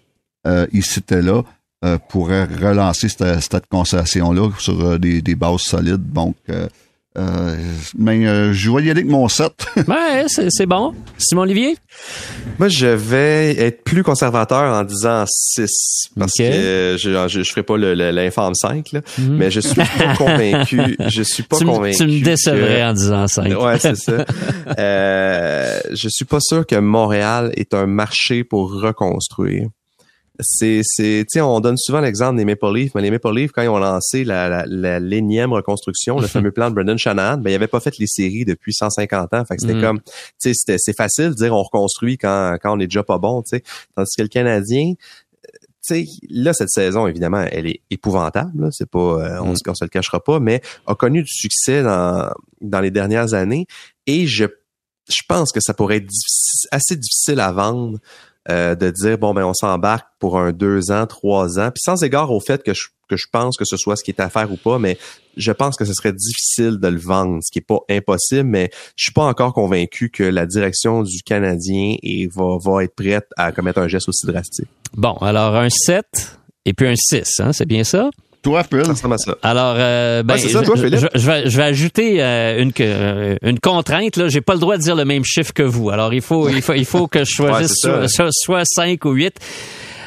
euh, 0.46 0.66
ici 0.72 1.00
et 1.10 1.22
là 1.22 1.42
euh, 1.84 1.98
pourrait 2.08 2.44
relancer 2.44 3.08
cette, 3.08 3.40
cette 3.40 3.66
concession-là 3.68 4.50
sur 4.58 4.98
des, 4.98 5.20
des 5.20 5.34
bases 5.34 5.62
solides. 5.62 6.12
Donc, 6.12 6.36
euh, 7.18 7.56
mais 7.98 8.26
euh, 8.26 8.52
je 8.52 8.70
vais 8.70 8.78
y 8.84 8.90
aller 8.90 9.00
avec 9.02 9.06
mon 9.06 9.28
7. 9.28 9.52
Ouais, 9.88 10.24
c'est 10.28 10.48
c'est 10.50 10.66
bon. 10.66 10.94
Simon 11.18 11.42
Olivier? 11.42 11.76
Moi, 12.58 12.68
je 12.68 12.86
vais 12.86 13.54
être 13.58 13.84
plus 13.84 14.02
conservateur 14.02 14.74
en 14.74 14.82
disant 14.84 15.24
6 15.26 16.10
parce 16.18 16.32
que 16.32 16.96
je, 16.98 17.28
je, 17.28 17.42
je 17.42 17.50
ferai 17.50 17.62
pas 17.62 17.76
le- 17.76 17.94
le- 17.94 18.10
l'infâme 18.10 18.54
5, 18.54 18.92
là, 18.92 19.00
Mhm. 19.18 19.36
mais 19.36 19.50
je 19.50 19.60
suis 19.60 19.74
pas 19.74 19.86
convaincu. 20.18 20.80
Je 21.08 21.22
suis 21.22 21.42
pas 21.42 21.58
tu, 21.58 21.64
convaincu. 21.66 21.96
tu 21.98 22.04
me 22.06 22.22
décevrais 22.24 22.78
que- 22.80 22.90
en 22.90 22.92
disant 22.92 23.26
5. 23.28 23.60
Ouais, 23.62 23.78
c'est 23.78 23.96
ça. 23.96 24.24
Euh, 24.78 25.80
je 25.92 26.08
suis 26.08 26.24
pas 26.24 26.38
sûr 26.40 26.66
que 26.66 26.76
Montréal 26.76 27.52
est 27.56 27.74
un 27.74 27.86
marché 27.86 28.42
pour 28.44 28.72
reconstruire. 28.80 29.68
C'est, 30.40 30.80
c'est, 30.82 31.24
tu 31.30 31.34
sais, 31.38 31.40
on 31.42 31.60
donne 31.60 31.76
souvent 31.76 32.00
l'exemple 32.00 32.36
des 32.38 32.44
Maple 32.44 32.72
Leafs, 32.74 32.94
mais 32.94 33.02
les 33.02 33.10
Maple 33.10 33.32
Leafs, 33.34 33.52
quand 33.52 33.62
ils 33.62 33.68
ont 33.68 33.78
lancé 33.78 34.24
la, 34.24 34.48
la, 34.48 34.64
la 34.66 34.98
l'énième 34.98 35.52
reconstruction, 35.52 36.18
le 36.18 36.26
fameux 36.28 36.50
plan 36.52 36.70
de 36.70 36.74
Brendan 36.74 36.96
Shanahan, 36.98 37.36
ben, 37.38 37.50
ils 37.50 37.52
n'avaient 37.52 37.66
pas 37.68 37.80
fait 37.80 37.98
les 37.98 38.06
séries 38.06 38.44
depuis 38.44 38.72
150 38.72 39.34
ans. 39.34 39.44
Fait 39.44 39.56
que 39.56 39.60
c'était 39.62 39.74
Mhm. 39.74 39.82
comme, 39.82 40.00
tu 40.00 40.10
sais, 40.38 40.52
c'était, 40.54 40.76
c'est 40.78 40.96
facile 40.96 41.30
de 41.30 41.34
dire 41.34 41.54
on 41.54 41.62
reconstruit 41.62 42.16
quand, 42.18 42.56
quand 42.62 42.74
on 42.76 42.80
est 42.80 42.86
déjà 42.86 43.02
pas 43.02 43.18
bon, 43.18 43.42
tu 43.42 43.56
sais. 43.58 43.62
Tandis 43.94 44.10
que 44.16 44.22
le 44.22 44.28
Canadien, 44.28 44.92
euh, 44.92 45.48
tu 45.86 46.06
sais, 46.06 46.06
là, 46.30 46.54
cette 46.54 46.70
saison, 46.70 47.06
évidemment, 47.06 47.44
elle 47.50 47.66
est 47.66 47.80
épouvantable. 47.90 48.64
là. 48.64 48.68
C'est 48.72 48.88
pas, 48.88 48.98
euh, 48.98 49.38
on, 49.42 49.52
Mm. 49.52 49.56
se- 49.56 49.70
on 49.70 49.74
se 49.74 49.84
le 49.84 49.90
cachera 49.90 50.24
pas, 50.24 50.40
mais 50.40 50.62
a 50.86 50.94
connu 50.94 51.22
du 51.22 51.32
succès 51.32 51.82
dans, 51.82 52.30
dans 52.62 52.80
les 52.80 52.90
dernières 52.90 53.34
années. 53.34 53.66
Et 54.06 54.26
je, 54.26 54.46
je 55.08 55.20
pense 55.28 55.52
que 55.52 55.60
ça 55.60 55.74
pourrait 55.74 55.96
être 55.98 56.06
difficile- 56.06 56.68
assez 56.70 56.96
difficile 56.96 57.38
à 57.40 57.52
vendre 57.52 57.98
euh, 58.50 58.74
de 58.74 58.90
dire 58.90 59.18
bon 59.18 59.34
ben 59.34 59.44
on 59.44 59.54
s'embarque 59.54 60.06
pour 60.18 60.38
un 60.38 60.52
deux 60.52 60.90
ans, 60.90 61.06
trois 61.06 61.58
ans. 61.58 61.70
Puis 61.70 61.82
sans 61.82 62.02
égard 62.02 62.30
au 62.30 62.40
fait 62.40 62.62
que 62.62 62.74
je, 62.74 62.88
que 63.08 63.16
je 63.16 63.26
pense 63.30 63.56
que 63.56 63.64
ce 63.64 63.76
soit 63.76 63.96
ce 63.96 64.02
qui 64.02 64.10
est 64.10 64.20
à 64.20 64.28
faire 64.28 64.50
ou 64.50 64.56
pas, 64.56 64.78
mais 64.78 64.98
je 65.36 65.52
pense 65.52 65.76
que 65.76 65.84
ce 65.84 65.92
serait 65.94 66.12
difficile 66.12 66.78
de 66.78 66.88
le 66.88 66.98
vendre, 66.98 67.38
ce 67.42 67.50
qui 67.52 67.60
est 67.60 67.66
pas 67.66 67.80
impossible, 67.88 68.48
mais 68.48 68.70
je 68.96 69.04
suis 69.04 69.12
pas 69.12 69.24
encore 69.24 69.52
convaincu 69.52 70.10
que 70.10 70.24
la 70.24 70.46
direction 70.46 71.02
du 71.02 71.22
Canadien 71.22 71.96
est, 72.02 72.26
va, 72.34 72.56
va 72.58 72.84
être 72.84 72.94
prête 72.94 73.26
à 73.36 73.52
commettre 73.52 73.78
un 73.78 73.88
geste 73.88 74.08
aussi 74.08 74.26
drastique. 74.26 74.68
Bon, 74.94 75.14
alors 75.14 75.54
un 75.56 75.70
7 75.70 76.04
et 76.64 76.72
puis 76.72 76.88
un 76.88 76.96
6, 76.96 77.40
hein, 77.40 77.52
c'est 77.52 77.66
bien 77.66 77.84
ça? 77.84 78.10
Toi, 78.42 78.62
Phil, 78.64 78.84
Ça 78.84 78.92
ressemble 78.92 79.14
à 79.14 79.18
ça. 79.18 79.36
Alors, 79.42 79.74
euh, 79.78 80.22
ben, 80.22 80.34
Ouais, 80.34 80.40
ça, 80.40 80.48
je, 80.48 80.64
toi, 80.64 80.76
Philippe. 80.76 80.98
je- 81.14 81.18
je 81.18 81.26
vais, 81.26 81.48
je 81.48 81.56
vais 81.56 81.62
ajouter 81.62 82.22
euh, 82.22 82.60
une, 82.62 82.72
euh, 82.80 83.36
une 83.42 83.60
contrainte. 83.60 84.16
Là, 84.16 84.28
j'ai 84.28 84.40
pas 84.40 84.54
le 84.54 84.60
droit 84.60 84.76
de 84.76 84.82
dire 84.82 84.96
le 84.96 85.04
même 85.04 85.24
chiffre 85.24 85.52
que 85.52 85.62
vous. 85.62 85.90
Alors, 85.90 86.12
il 86.12 86.22
faut, 86.22 86.48
il 86.48 86.60
faut, 86.62 86.74
il 86.74 86.84
faut 86.84 87.06
que 87.06 87.20
je 87.20 87.30
choisisse 87.30 87.84
Ouais, 87.84 88.08
soit, 88.08 88.08
soit, 88.08 88.28
soit 88.32 88.64
5 88.64 89.04
ou 89.04 89.12
8. 89.12 89.34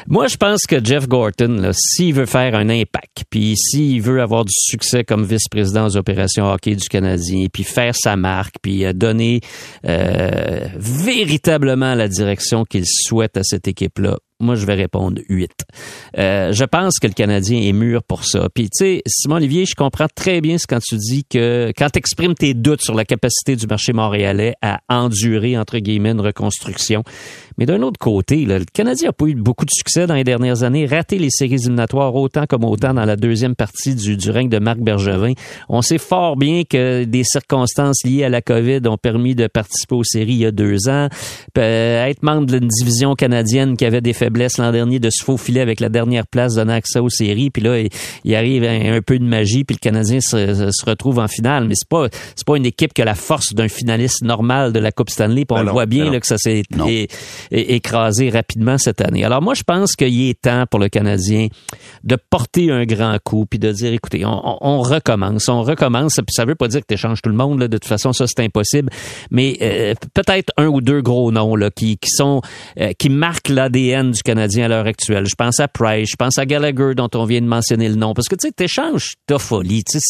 Moi, 0.08 0.28
je 0.28 0.36
pense 0.36 0.66
que 0.68 0.76
Jeff 0.84 1.08
Gorton, 1.08 1.56
là, 1.60 1.70
s'il 1.74 2.14
veut 2.14 2.26
faire 2.26 2.54
un 2.54 2.68
impact, 2.68 3.24
puis 3.28 3.56
s'il 3.56 4.00
veut 4.02 4.20
avoir 4.22 4.44
du 4.44 4.52
succès 4.54 5.02
comme 5.02 5.24
vice-président 5.24 5.86
aux 5.86 5.96
opérations 5.96 6.48
hockey 6.48 6.76
du 6.76 6.88
Canadien, 6.88 7.46
puis 7.52 7.64
faire 7.64 7.92
sa 7.96 8.14
marque, 8.14 8.54
puis 8.62 8.84
euh, 8.84 8.92
donner 8.92 9.40
euh, 9.84 10.60
véritablement 10.76 11.94
la 11.94 12.06
direction 12.06 12.64
qu'il 12.64 12.84
souhaite 12.86 13.36
à 13.36 13.42
cette 13.42 13.66
équipe-là, 13.66 14.18
moi, 14.38 14.54
je 14.54 14.66
vais 14.66 14.74
répondre 14.74 15.20
8. 15.28 15.50
Euh, 16.18 16.52
je 16.52 16.64
pense 16.64 16.98
que 16.98 17.06
le 17.06 17.14
Canadien 17.14 17.60
est 17.60 17.72
mûr 17.72 18.02
pour 18.02 18.24
ça. 18.24 18.48
Puis, 18.54 18.64
tu 18.64 18.84
sais, 18.84 19.02
Simon 19.06 19.36
Olivier, 19.36 19.64
je 19.64 19.74
comprends 19.74 20.08
très 20.14 20.40
bien 20.40 20.58
ce 20.58 20.66
quand 20.66 20.80
tu 20.80 20.96
dis 20.96 21.24
que 21.24 21.72
quand 21.76 21.88
tu 21.90 21.98
exprimes 21.98 22.34
tes 22.34 22.52
doutes 22.52 22.82
sur 22.82 22.94
la 22.94 23.04
capacité 23.04 23.56
du 23.56 23.66
marché 23.66 23.92
montréalais 23.92 24.54
à 24.60 24.80
endurer, 24.88 25.56
entre 25.56 25.78
guillemets, 25.78 26.10
une 26.10 26.20
reconstruction. 26.20 27.02
Mais 27.58 27.66
d'un 27.66 27.82
autre 27.82 27.98
côté, 27.98 28.44
là, 28.44 28.58
le 28.58 28.64
Canadien 28.70 29.08
n'a 29.08 29.12
pas 29.12 29.26
eu 29.26 29.34
beaucoup 29.34 29.64
de 29.64 29.70
succès 29.70 30.06
dans 30.06 30.14
les 30.14 30.24
dernières 30.24 30.62
années, 30.62 30.86
raté 30.86 31.18
les 31.18 31.30
séries 31.30 31.54
éliminatoires 31.54 32.14
autant 32.14 32.44
comme 32.46 32.64
autant 32.64 32.94
dans 32.94 33.04
la 33.04 33.16
deuxième 33.16 33.54
partie 33.54 33.94
du, 33.94 34.16
du 34.16 34.30
règne 34.30 34.48
de 34.48 34.58
Marc 34.58 34.78
Bergevin. 34.78 35.32
On 35.68 35.82
sait 35.82 35.98
fort 35.98 36.36
bien 36.36 36.62
que 36.68 37.04
des 37.04 37.24
circonstances 37.24 38.04
liées 38.04 38.24
à 38.24 38.28
la 38.28 38.42
COVID 38.42 38.80
ont 38.86 38.98
permis 38.98 39.34
de 39.34 39.46
participer 39.46 39.94
aux 39.94 40.04
séries 40.04 40.34
il 40.34 40.38
y 40.38 40.46
a 40.46 40.50
deux 40.50 40.88
ans. 40.88 41.08
Euh, 41.58 42.06
être 42.06 42.22
membre 42.22 42.46
d'une 42.46 42.68
division 42.68 43.14
canadienne 43.14 43.76
qui 43.76 43.84
avait 43.84 44.00
des 44.00 44.12
faiblesses 44.12 44.58
l'an 44.58 44.72
dernier, 44.72 44.98
de 44.98 45.10
se 45.10 45.24
faufiler 45.24 45.60
avec 45.60 45.80
la 45.80 45.88
dernière 45.88 46.26
place 46.26 46.54
donnant 46.54 46.74
accès 46.74 46.98
aux 46.98 47.08
séries, 47.08 47.50
puis 47.50 47.62
là, 47.62 47.80
il, 47.80 47.88
il 48.24 48.34
arrive 48.34 48.64
un, 48.64 48.96
un 48.96 49.00
peu 49.00 49.18
de 49.18 49.24
magie, 49.24 49.64
puis 49.64 49.76
le 49.76 49.80
Canadien 49.80 50.20
se, 50.20 50.70
se 50.70 50.84
retrouve 50.84 51.18
en 51.18 51.28
finale. 51.28 51.66
Mais 51.66 51.74
c'est 51.74 51.88
pas 51.88 52.08
c'est 52.34 52.46
pas 52.46 52.56
une 52.56 52.66
équipe 52.66 52.92
qui 52.92 53.02
a 53.02 53.04
la 53.04 53.14
force 53.14 53.54
d'un 53.54 53.68
finaliste 53.68 54.22
normal 54.22 54.72
de 54.72 54.78
la 54.78 54.92
Coupe 54.92 55.10
Stanley, 55.10 55.44
puis 55.44 55.52
on 55.52 55.56
Ben 55.56 55.64
le 55.64 55.70
voit 55.70 55.86
bien 55.86 56.06
ben 56.06 56.12
là, 56.12 56.20
que 56.20 56.26
ça 56.26 56.38
s'est 56.38 56.62
Non. 57.50 57.58
é- 57.58 57.60
é- 57.60 57.74
écrasé 57.76 58.30
rapidement 58.30 58.78
cette 58.78 59.00
année. 59.00 59.24
Alors 59.24 59.42
moi, 59.42 59.54
je 59.54 59.62
pense 59.62 59.94
qu'il 59.96 60.28
est 60.28 60.40
temps 60.40 60.64
pour 60.70 60.80
le 60.80 60.88
Canadien 60.88 61.48
de 62.04 62.16
porter 62.30 62.70
un 62.70 62.84
grand 62.84 63.16
coup 63.24 63.46
puis 63.46 63.58
de 63.58 63.70
dire, 63.72 63.92
écoutez, 63.92 64.24
on, 64.24 64.80
recommence, 64.80 65.48
on 65.48 65.62
recommence. 65.62 66.14
Puis 66.16 66.32
ça 66.34 66.44
veut 66.44 66.54
pas 66.54 66.68
dire 66.68 66.80
que 66.80 66.86
tu 66.88 66.94
échanges 66.94 67.22
tout 67.22 67.30
le 67.30 67.36
monde. 67.36 67.60
Là, 67.60 67.68
de 67.68 67.76
toute 67.76 67.86
façon, 67.88 68.12
ça 68.12 68.26
c'est 68.26 68.40
impossible. 68.42 68.90
Mais 69.30 69.56
euh, 69.62 69.94
peut-être 70.14 70.52
un 70.56 70.66
ou 70.66 70.80
deux 70.80 71.02
gros 71.02 71.30
noms 71.32 71.56
là 71.56 71.70
qui, 71.70 71.98
qui 71.98 72.10
sont 72.10 72.40
euh, 72.80 72.92
qui 72.98 73.08
marquent 73.08 73.48
l'ADN 73.48 74.10
du 74.12 74.22
Canadien 74.22 74.66
à 74.66 74.68
l'heure 74.68 74.86
actuelle. 74.86 75.26
Je 75.26 75.34
pense 75.34 75.60
à 75.60 75.68
Price, 75.68 76.10
je 76.10 76.16
pense 76.16 76.38
à 76.38 76.46
Gallagher 76.46 76.94
dont 76.96 77.08
on 77.14 77.24
vient 77.24 77.40
de 77.40 77.46
mentionner 77.46 77.88
le 77.88 77.96
nom 77.96 78.14
parce 78.14 78.28
que 78.28 78.34
tu 78.36 78.46
sais, 78.48 78.52
t'échanges 78.52 79.14
Toffoli. 79.26 79.82
C'est 79.86 80.00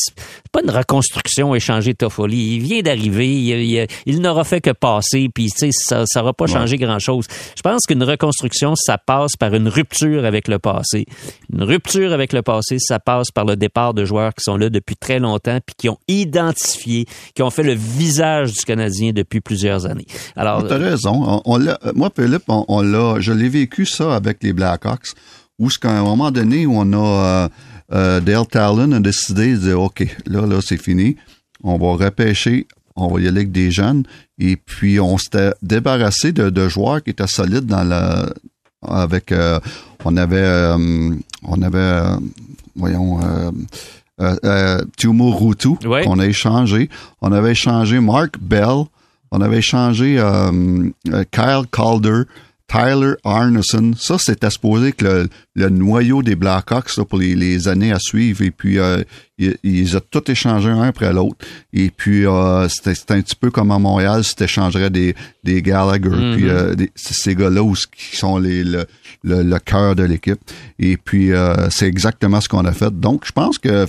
pas 0.53 0.61
une 0.63 0.71
reconstruction 0.71 1.55
échanger 1.55 1.95
Toffoli. 1.95 2.57
Il 2.57 2.61
vient 2.63 2.83
d'arriver, 2.83 3.29
il, 3.29 3.49
il- 3.63 3.87
il 4.07 4.21
n'aura 4.21 4.45
fait 4.45 4.61
que 4.61 4.71
passer, 4.71 5.29
puis 5.35 5.51
tu 5.51 5.59
sais, 5.59 5.69
ça 5.73 6.05
ça 6.07 6.23
aura 6.23 6.33
pas 6.33 6.47
changé 6.47 6.77
grand-chose. 6.77 7.26
Je 7.57 7.63
pense 7.63 7.83
qu'une 7.87 8.03
reconstruction, 8.03 8.75
ça 8.77 8.99
passe 8.99 9.37
par 9.37 9.55
une 9.55 9.69
rupture 9.69 10.25
avec 10.25 10.49
le 10.49 10.59
passé. 10.59 11.07
Une 11.53 11.63
rupture 11.63 12.13
avec 12.13 12.33
le 12.33 12.43
passé, 12.43 12.79
ça 12.79 12.99
passe 12.99 13.31
par 13.31 13.45
le 13.45 13.57
départ 13.57 13.95
de 13.95 14.05
joueurs 14.05 14.35
qui 14.35 14.43
sont 14.45 14.57
là 14.57 14.71
depuis 14.71 14.97
très 14.97 15.19
longtemps, 15.19 15.59
puis 15.65 15.75
qui 15.77 15.89
ont 15.89 15.99
identifié, 16.09 17.07
qui 17.35 17.43
ont 17.43 17.51
fait 17.51 17.63
le 17.63 17.75
visage 17.75 18.53
du 18.53 18.65
Canadien 18.65 19.13
depuis 19.13 19.41
plusieurs 19.41 19.87
années. 19.87 20.07
Alors, 20.37 20.67
T'as 20.67 20.79
raison. 20.79 21.23
On, 21.27 21.43
on 21.45 21.57
l'a- 21.59 21.79
moi, 21.95 22.11
Philippe, 22.15 22.45
on, 22.49 22.83
l'a, 22.83 23.21
je 23.21 23.33
l'ai 23.33 23.49
vécu 23.49 23.87
ça 23.87 24.15
avec 24.15 24.43
les 24.43 24.53
Blackhawks, 24.53 25.09
où 25.59 25.69
qu'à 25.69 25.91
un 25.91 26.03
moment 26.03 26.31
donné 26.31 26.67
on 26.67 26.93
a 26.93 26.97
euh, 27.45 27.49
euh, 27.93 28.21
Dale 28.21 28.47
Talon 28.47 28.93
a 28.93 29.01
décidé 29.01 29.53
de 29.53 29.57
dire 29.59 29.81
OK, 29.81 30.07
là, 30.27 30.47
là, 30.47 30.61
c'est 30.61 30.77
fini. 30.77 31.17
On 31.65 31.79
va 31.79 32.05
repêcher, 32.05 32.67
on 32.97 33.09
va 33.09 33.21
y 33.21 33.29
aller 33.29 33.39
avec 33.41 33.53
des 33.53 33.71
jeunes. 33.71 34.05
Et 34.39 34.57
puis 34.57 34.99
on 35.01 35.19
s'était 35.19 35.53
débarrassé 35.63 36.33
de, 36.33 36.51
de 36.51 36.69
joueurs 36.69 37.03
qui 37.03 37.11
étaient 37.11 37.27
solides 37.27 37.67
dans 37.67 37.85
la 37.85 38.27
avec 38.87 39.33
euh, 39.33 39.59
on 40.05 40.17
avait 40.17 40.37
euh, 40.39 41.11
on 41.43 41.63
avait 41.63 41.79
euh, 41.79 42.17
voyons 42.77 43.21
euh, 44.21 44.81
Tumo 44.97 45.31
Rutu 45.37 45.77
Ouais. 45.87 46.05
qu'on 46.05 46.19
a 46.19 46.27
échangé. 46.27 46.89
On 47.21 47.33
avait 47.33 47.53
échangé 47.53 48.01
Mark 48.01 48.39
Bell. 48.41 48.85
On 49.31 49.41
avait 49.41 49.59
échangé 49.59 50.23
Kyle 51.33 51.65
Calder, 51.73 52.23
Tyler 52.69 53.13
Arneson. 53.25 53.93
Ça, 53.97 54.19
c'était 54.19 54.51
supposé 54.51 54.93
que 54.93 55.05
le, 55.05 55.29
le 55.55 55.69
noyau 55.71 56.23
des 56.23 56.35
Blackhawks 56.35 56.97
là, 56.97 57.05
pour 57.05 57.19
les, 57.19 57.35
les 57.37 57.69
années 57.69 57.93
à 57.93 57.99
suivre. 58.01 58.43
Et 58.43 58.51
puis, 58.51 58.79
euh, 58.79 59.03
ils, 59.39 59.57
ils 59.63 59.97
ont 59.97 60.01
tout 60.11 60.29
échangé 60.31 60.69
un 60.69 60.83
après 60.83 61.13
l'autre. 61.13 61.47
Et 61.73 61.91
puis, 61.91 62.27
euh, 62.27 62.69
c'était 62.69 63.15
un 63.15 63.21
petit 63.21 63.37
peu 63.37 63.51
comme 63.51 63.71
à 63.71 63.79
Montréal, 63.79 64.25
si 64.25 64.35
t'échangerais 64.35 64.91
des, 64.91 65.15
des 65.45 65.63
Gallagher. 65.63 66.09
Mhm. 66.09 66.37
Puis, 66.37 66.49
euh, 66.49 66.75
des- 66.75 66.91
ces 66.97 67.35
gars-là 67.37 67.63
qui 67.97 68.17
sont 68.17 68.39
les, 68.39 68.65
le, 68.65 68.85
le, 69.23 69.43
le 69.43 69.59
cœur 69.61 69.95
de 69.95 70.03
l'équipe. 70.03 70.41
Et 70.81 70.97
puis, 70.97 71.33
euh, 71.33 71.69
c'est 71.71 71.87
exactement 71.87 72.41
ce 72.41 72.49
qu'on 72.49 72.65
a 72.65 72.73
fait. 72.73 72.91
Donc, 72.99 73.25
je 73.27 73.33
pense 73.33 73.59
que 73.59 73.87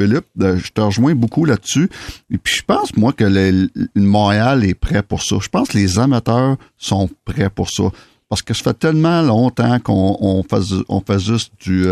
Philippe. 0.00 0.26
Je 0.38 0.70
te 0.72 0.80
rejoins 0.80 1.16
beaucoup 1.16 1.44
là-dessus. 1.44 1.90
Et 2.32 2.38
puis 2.38 2.54
je 2.54 2.62
pense, 2.62 2.96
moi, 2.96 3.12
que 3.12 3.24
le, 3.24 3.68
Montréal 3.96 4.64
est 4.64 4.74
prêt 4.74 5.02
pour 5.02 5.24
ça. 5.24 5.38
Je 5.42 5.48
pense 5.48 5.70
que 5.70 5.76
les 5.76 5.98
amateurs 5.98 6.56
sont 6.76 7.10
prêts 7.24 7.50
pour 7.50 7.68
ça. 7.68 7.82
Parce 8.28 8.42
que 8.42 8.54
ça 8.54 8.64
fait 8.64 8.78
tellement 8.78 9.22
longtemps 9.22 9.78
qu'on 9.80 10.16
on 10.20 10.42
fait, 10.42 10.74
on 10.88 11.00
fait 11.00 11.18
juste 11.18 11.52
du, 11.60 11.86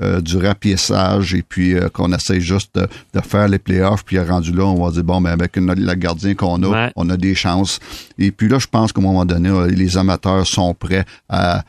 euh, 0.00 0.20
du 0.20 0.36
rapiessage 0.36 1.34
et 1.34 1.42
puis 1.42 1.74
euh, 1.74 1.88
qu'on 1.88 2.12
essaye 2.12 2.40
juste 2.40 2.74
de, 2.76 3.20
faire 3.20 3.48
les 3.48 3.58
playoffs, 3.58 4.04
puis 4.04 4.20
rendu 4.20 4.52
là, 4.52 4.64
on 4.64 4.84
va 4.84 4.92
dire, 4.92 5.02
bon, 5.02 5.20
mais 5.20 5.30
avec 5.30 5.56
le 5.56 5.94
gardien 5.94 6.34
qu'on 6.34 6.62
a, 6.72 6.90
on 6.94 7.10
a 7.10 7.16
des 7.16 7.34
chances. 7.34 7.80
Et 8.16 8.30
puis 8.30 8.48
là, 8.48 8.60
je 8.60 8.68
pense 8.68 8.92
qu'à 8.92 9.00
un 9.00 9.04
moment 9.04 9.24
donné, 9.24 9.50
les 9.74 9.98
amateurs 9.98 10.46
sont 10.46 10.72
prêts 10.72 11.04
à 11.28 11.64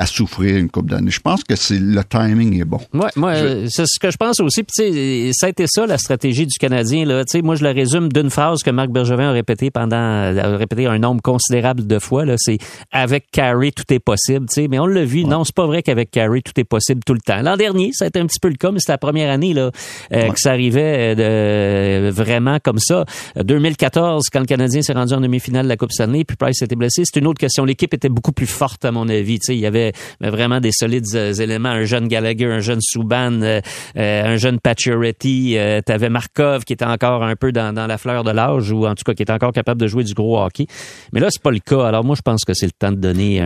à 0.00 0.06
souffrir 0.06 0.56
une 0.56 0.70
coupe 0.70 0.88
d'années. 0.88 1.10
Je 1.10 1.20
pense 1.20 1.44
que 1.44 1.54
c'est 1.56 1.78
le 1.78 2.02
timing 2.02 2.58
est 2.58 2.64
bon. 2.64 2.80
Ouais, 2.94 3.10
moi, 3.16 3.34
c'est 3.68 3.84
ce 3.84 4.00
que 4.00 4.10
je 4.10 4.16
pense 4.16 4.40
aussi. 4.40 4.62
Puis, 4.62 5.30
ça 5.34 5.46
a 5.46 5.50
été 5.50 5.66
ça 5.66 5.86
la 5.86 5.98
stratégie 5.98 6.46
du 6.46 6.56
Canadien. 6.58 7.04
Là, 7.04 7.22
moi, 7.44 7.54
je 7.54 7.62
le 7.62 7.70
résume 7.70 8.10
d'une 8.10 8.30
phrase 8.30 8.62
que 8.62 8.70
Marc 8.70 8.88
Bergevin 8.88 9.28
a 9.28 9.32
répété 9.32 9.70
pendant, 9.70 9.96
a 9.96 10.56
répété 10.56 10.86
un 10.86 10.98
nombre 10.98 11.20
considérable 11.20 11.86
de 11.86 11.98
fois. 11.98 12.24
Là, 12.24 12.36
c'est 12.38 12.56
avec 12.90 13.26
Carey 13.30 13.72
tout 13.72 13.84
est 13.92 13.98
possible. 13.98 14.46
sais, 14.48 14.68
Mais 14.68 14.78
on 14.78 14.86
l'a 14.86 15.04
vu. 15.04 15.26
Non, 15.26 15.44
c'est 15.44 15.54
pas 15.54 15.66
vrai 15.66 15.82
qu'avec 15.82 16.10
Carey 16.10 16.40
tout 16.40 16.58
est 16.58 16.64
possible 16.64 17.02
tout 17.04 17.12
le 17.12 17.20
temps. 17.20 17.42
L'an 17.42 17.58
dernier, 17.58 17.90
ça 17.92 18.06
a 18.06 18.08
été 18.08 18.20
un 18.20 18.26
petit 18.26 18.40
peu 18.40 18.48
le 18.48 18.54
cas, 18.54 18.70
mais 18.70 18.80
c'était 18.80 18.92
la 18.92 18.98
première 18.98 19.30
année 19.30 19.52
là 19.52 19.70
euh, 20.14 20.28
que 20.30 20.40
ça 20.40 20.52
arrivait 20.52 21.14
euh, 21.14 22.06
de, 22.06 22.10
vraiment 22.10 22.56
comme 22.58 22.78
ça. 22.78 23.04
2014, 23.36 24.30
quand 24.32 24.40
le 24.40 24.46
Canadien 24.46 24.80
s'est 24.80 24.94
rendu 24.94 25.12
en 25.12 25.20
demi-finale 25.20 25.64
de 25.64 25.68
la 25.68 25.76
Coupe 25.76 25.92
Stanley, 25.92 26.24
puis 26.24 26.38
Price 26.38 26.62
était 26.62 26.74
blessé, 26.74 27.02
c'est 27.04 27.20
une 27.20 27.26
autre 27.26 27.38
question. 27.38 27.66
L'équipe 27.66 27.92
était 27.92 28.08
beaucoup 28.08 28.32
plus 28.32 28.46
forte 28.46 28.86
à 28.86 28.92
mon 28.92 29.06
avis. 29.10 29.38
sais, 29.42 29.54
il 29.54 29.60
y 29.60 29.66
avait 29.66 29.89
mais 30.20 30.30
vraiment 30.30 30.60
des 30.60 30.72
solides 30.72 31.06
euh, 31.14 31.32
éléments. 31.32 31.70
Un 31.70 31.84
jeune 31.84 32.08
Gallagher, 32.08 32.46
un 32.46 32.60
jeune 32.60 32.80
Souban, 32.80 33.42
euh, 33.42 33.60
euh, 33.96 34.24
un 34.24 34.36
jeune 34.36 34.58
Pacioretty. 34.60 35.56
tu 35.86 35.92
avais 35.92 36.08
Markov 36.08 36.64
qui 36.64 36.72
était 36.72 36.84
encore 36.84 37.22
un 37.22 37.36
peu 37.36 37.52
dans, 37.52 37.74
la 37.74 37.98
fleur 37.98 38.24
de 38.24 38.30
l'âge 38.30 38.70
ou 38.70 38.86
en 38.86 38.94
tout 38.94 39.04
cas 39.04 39.14
qui 39.14 39.22
était 39.22 39.32
encore 39.32 39.52
capable 39.52 39.80
de 39.80 39.86
jouer 39.86 40.04
du 40.04 40.14
gros 40.14 40.40
hockey. 40.40 40.66
Mais 41.12 41.20
là, 41.20 41.28
c'est 41.30 41.42
pas 41.42 41.50
le 41.50 41.60
cas. 41.60 41.86
Alors 41.86 42.04
moi, 42.04 42.16
je 42.16 42.22
pense 42.22 42.44
que 42.44 42.54
c'est 42.54 42.66
le 42.66 42.72
temps 42.72 42.92
de 42.92 42.96
donner 42.96 43.40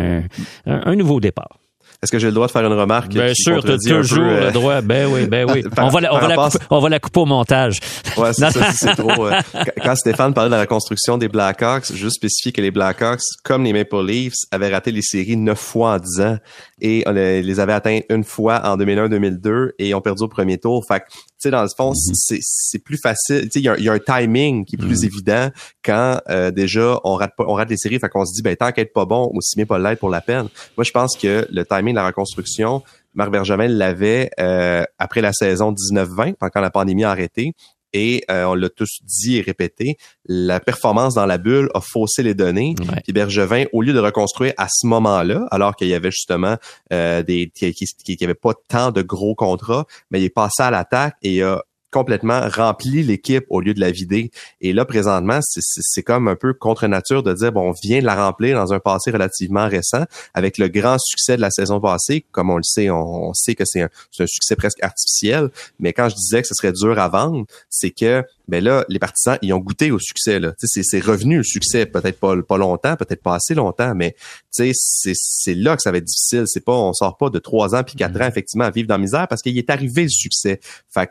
un 0.66 0.96
nouveau 0.96 1.20
départ. 1.20 1.63
Est-ce 2.04 2.12
que 2.12 2.18
j'ai 2.18 2.26
le 2.26 2.34
droit 2.34 2.46
de 2.46 2.52
faire 2.52 2.66
une 2.66 2.78
remarque? 2.78 3.08
Bien 3.08 3.32
sûr, 3.34 3.64
tu 3.64 3.72
as 3.72 3.78
toujours 3.78 4.24
le 4.24 4.52
droit. 4.52 4.82
Ben 4.82 5.08
oui, 5.10 5.26
ben 5.26 5.50
oui. 5.50 5.64
on, 5.78 5.88
va 5.88 6.00
la, 6.02 6.14
on, 6.14 6.18
va 6.18 6.28
la 6.28 6.36
couper, 6.36 6.64
on 6.68 6.80
va 6.80 6.88
la 6.90 7.00
couper 7.00 7.20
au 7.20 7.24
montage. 7.24 7.80
Ouais, 8.18 8.34
c'est 8.34 8.50
ça, 8.50 8.72
c'est 8.72 8.94
trop. 8.94 9.26
Euh, 9.26 9.40
quand 9.82 9.96
Stéphane 9.96 10.34
parlait 10.34 10.50
de 10.50 10.54
la 10.54 10.60
reconstruction 10.60 11.16
des 11.16 11.28
Blackhawks, 11.28 11.94
juste 11.94 12.16
spécifier 12.16 12.52
que 12.52 12.60
les 12.60 12.70
Blackhawks, 12.70 13.22
comme 13.42 13.64
les 13.64 13.72
Maple 13.72 14.04
Leafs, 14.04 14.34
avaient 14.50 14.68
raté 14.68 14.92
les 14.92 15.00
séries 15.00 15.38
neuf 15.38 15.58
fois 15.58 15.94
en 15.94 15.98
dix 15.98 16.20
ans 16.20 16.36
et 16.80 17.02
on 17.06 17.12
les 17.12 17.60
avait 17.60 17.72
atteints 17.72 18.00
une 18.08 18.24
fois 18.24 18.60
en 18.64 18.76
2001-2002 18.76 19.72
et 19.78 19.94
ont 19.94 20.00
perdu 20.00 20.24
au 20.24 20.28
premier 20.28 20.58
tour. 20.58 20.84
Fait 20.86 21.02
sais, 21.44 21.50
dans 21.50 21.62
le 21.62 21.68
fond, 21.68 21.92
mm-hmm. 21.92 22.38
c'est 22.40 22.78
plus 22.78 22.96
facile. 22.96 23.48
Il 23.54 23.60
y, 23.60 23.68
a, 23.68 23.78
y 23.78 23.88
a 23.88 23.92
un 23.92 23.98
timing 23.98 24.64
qui 24.64 24.76
est 24.76 24.78
plus 24.78 25.02
mm-hmm. 25.02 25.06
évident 25.06 25.50
quand 25.84 26.20
euh, 26.28 26.50
déjà 26.50 26.98
on 27.04 27.14
rate 27.14 27.32
pas, 27.36 27.44
on 27.46 27.54
rate 27.54 27.70
les 27.70 27.76
séries, 27.76 27.98
fait 27.98 28.08
qu'on 28.08 28.24
se 28.24 28.34
dit 28.34 28.42
ben 28.42 28.56
tant 28.56 28.72
qu'être 28.72 28.92
pas 28.92 29.04
bon, 29.04 29.30
aussi 29.34 29.56
bien 29.56 29.66
pas 29.66 29.78
l'être 29.78 30.00
pour 30.00 30.10
la 30.10 30.20
peine. 30.20 30.48
Moi, 30.76 30.84
je 30.84 30.90
pense 30.90 31.16
que 31.16 31.46
le 31.50 31.64
timing 31.64 31.94
de 31.94 32.00
la 32.00 32.06
reconstruction, 32.06 32.82
Marc 33.14 33.30
Bergevin 33.30 33.68
l'avait 33.68 34.30
euh, 34.40 34.84
après 34.98 35.20
la 35.20 35.32
saison 35.32 35.72
19-20, 35.72 36.34
quand 36.40 36.60
la 36.60 36.70
pandémie 36.70 37.04
a 37.04 37.10
arrêté. 37.10 37.52
Et 37.94 38.24
euh, 38.30 38.44
on 38.44 38.54
l'a 38.54 38.68
tous 38.68 38.98
dit 39.02 39.38
et 39.38 39.40
répété, 39.40 39.96
la 40.26 40.60
performance 40.60 41.14
dans 41.14 41.26
la 41.26 41.38
bulle 41.38 41.70
a 41.74 41.80
faussé 41.80 42.22
les 42.22 42.34
données. 42.34 42.74
Puis 43.04 43.12
Bergevin, 43.12 43.64
au 43.72 43.80
lieu 43.80 43.92
de 43.92 44.00
reconstruire 44.00 44.52
à 44.58 44.66
ce 44.68 44.86
moment-là, 44.88 45.46
alors 45.50 45.76
qu'il 45.76 45.88
y 45.88 45.94
avait 45.94 46.10
justement 46.10 46.56
euh, 46.92 47.22
des 47.22 47.50
qui, 47.54 47.72
qui, 47.72 48.16
qui, 48.16 48.24
avait 48.24 48.34
pas 48.34 48.52
tant 48.68 48.90
de 48.90 49.00
gros 49.00 49.36
contrats, 49.36 49.86
mais 50.10 50.20
il 50.20 50.24
est 50.24 50.30
passé 50.30 50.62
à 50.62 50.70
l'attaque 50.70 51.16
et 51.22 51.42
a 51.42 51.62
complètement 51.94 52.48
rempli 52.48 53.04
l'équipe 53.04 53.44
au 53.50 53.60
lieu 53.60 53.72
de 53.72 53.78
la 53.78 53.92
vider. 53.92 54.32
Et 54.60 54.72
là, 54.72 54.84
présentement, 54.84 55.38
c'est 55.40 56.02
comme 56.02 56.26
un 56.26 56.34
peu 56.34 56.52
contre 56.52 56.88
nature 56.88 57.22
de 57.22 57.32
dire, 57.32 57.52
bon, 57.52 57.68
on 57.68 57.72
vient 57.72 58.00
de 58.00 58.04
la 58.04 58.16
remplir 58.16 58.56
dans 58.58 58.72
un 58.72 58.80
passé 58.80 59.12
relativement 59.12 59.68
récent 59.68 60.04
avec 60.34 60.58
le 60.58 60.66
grand 60.66 60.98
succès 60.98 61.36
de 61.36 61.40
la 61.40 61.52
saison 61.52 61.80
passée. 61.80 62.26
Comme 62.32 62.50
on 62.50 62.56
le 62.56 62.64
sait, 62.64 62.90
on, 62.90 63.32
sait 63.32 63.54
que 63.54 63.62
c'est 63.64 63.82
un, 63.82 63.88
un, 64.18 64.26
succès 64.26 64.56
presque 64.56 64.82
artificiel. 64.82 65.50
Mais 65.78 65.92
quand 65.92 66.08
je 66.08 66.16
disais 66.16 66.42
que 66.42 66.48
ce 66.48 66.54
serait 66.54 66.72
dur 66.72 66.98
à 66.98 67.08
vendre, 67.08 67.46
c'est 67.70 67.92
que 67.92 68.24
ben 68.48 68.62
là, 68.62 68.84
les 68.88 68.98
partisans, 68.98 69.38
ils 69.40 69.52
ont 69.54 69.58
goûté 69.58 69.90
au 69.90 69.98
succès. 69.98 70.38
C'est, 70.58 71.00
revenu 71.00 71.38
le 71.38 71.44
succès, 71.44 71.86
peut-être 71.86 72.18
pas, 72.18 72.34
pas 72.42 72.58
longtemps, 72.58 72.96
peut-être 72.96 73.22
pas 73.22 73.36
assez 73.36 73.54
longtemps, 73.54 73.94
mais 73.94 74.16
c'est, 74.50 74.72
c'est 74.74 75.54
là 75.54 75.76
que 75.76 75.82
ça 75.82 75.90
va 75.92 75.98
être 75.98 76.04
difficile. 76.04 76.44
C'est 76.46 76.64
pas, 76.64 76.74
on 76.74 76.92
sort 76.92 77.16
pas 77.16 77.30
de 77.30 77.38
trois 77.38 77.74
ans 77.74 77.82
puis 77.84 77.94
quatre 77.94 78.14
mm-hmm. 78.14 78.24
ans 78.24 78.28
effectivement 78.28 78.64
à 78.64 78.70
vivre 78.70 78.88
dans 78.88 78.94
la 78.94 78.98
misère 78.98 79.28
parce 79.28 79.42
qu'il 79.42 79.56
est 79.56 79.70
arrivé 79.70 80.02
le 80.02 80.08
succès. 80.10 80.60
Fait 80.90 81.10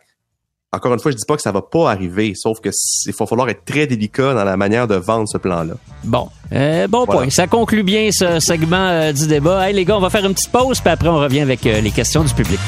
encore 0.74 0.94
une 0.94 1.00
fois, 1.00 1.12
je 1.12 1.18
dis 1.18 1.26
pas 1.26 1.36
que 1.36 1.42
ça 1.42 1.52
va 1.52 1.62
pas 1.62 1.92
arriver, 1.92 2.34
sauf 2.36 2.60
que 2.60 2.70
il 3.06 3.14
va 3.14 3.26
falloir 3.28 3.48
être 3.50 3.64
très 3.64 3.86
délicat 3.86 4.34
dans 4.34 4.44
la 4.44 4.58
manière 4.58 4.88
de 4.88 4.96
vendre 4.96 5.28
ce 5.28 5.38
plan-là. 5.38 5.76
Bon, 6.04 6.30
euh, 6.52 6.88
bon 6.88 7.06
point. 7.06 7.30
Ça 7.30 7.46
conclut 7.46 7.84
bien 7.84 8.10
ce 8.12 8.40
segment 8.40 8.88
euh, 8.90 9.14
du 9.14 9.28
débat. 9.28 9.70
Hey 9.70 9.76
les 9.76 9.86
gars, 9.86 9.96
on 9.96 10.02
va 10.02 10.10
faire 10.10 10.26
une 10.26 10.34
petite 10.34 10.52
pause, 10.52 10.82
puis 10.82 10.90
après 10.90 11.10
on 11.10 11.20
revient 11.20 11.42
avec 11.42 11.66
euh, 11.68 11.80
les 11.80 11.92
questions 11.92 12.24
du 12.24 12.34
public. 12.34 12.60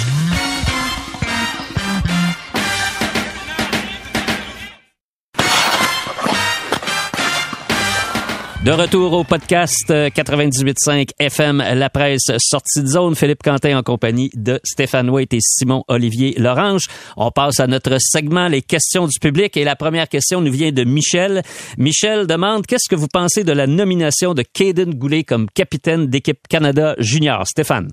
De 8.65 8.71
retour 8.71 9.13
au 9.13 9.23
podcast 9.23 9.91
98.5 9.91 10.89
euh, 10.89 11.03
FM, 11.19 11.63
la 11.75 11.87
presse 11.91 12.31
sortie 12.39 12.81
de 12.81 12.87
zone. 12.87 13.15
Philippe 13.15 13.43
Quentin 13.43 13.77
en 13.77 13.83
compagnie 13.83 14.31
de 14.33 14.59
Stéphane 14.63 15.07
White 15.07 15.35
et 15.35 15.39
Simon 15.39 15.83
Olivier 15.87 16.33
Lorange. 16.39 16.87
On 17.15 17.29
passe 17.29 17.59
à 17.59 17.67
notre 17.67 17.97
segment, 17.99 18.47
les 18.47 18.63
questions 18.63 19.05
du 19.05 19.19
public. 19.19 19.55
Et 19.55 19.63
la 19.63 19.75
première 19.75 20.09
question 20.09 20.41
nous 20.41 20.51
vient 20.51 20.71
de 20.71 20.83
Michel. 20.83 21.43
Michel 21.77 22.25
demande, 22.25 22.65
qu'est-ce 22.65 22.89
que 22.89 22.95
vous 22.95 23.07
pensez 23.07 23.43
de 23.43 23.51
la 23.51 23.67
nomination 23.67 24.33
de 24.33 24.41
Caden 24.41 24.95
Goulet 24.95 25.23
comme 25.23 25.47
capitaine 25.47 26.07
d'équipe 26.07 26.39
Canada 26.49 26.95
Junior? 26.97 27.45
Stéphane. 27.45 27.91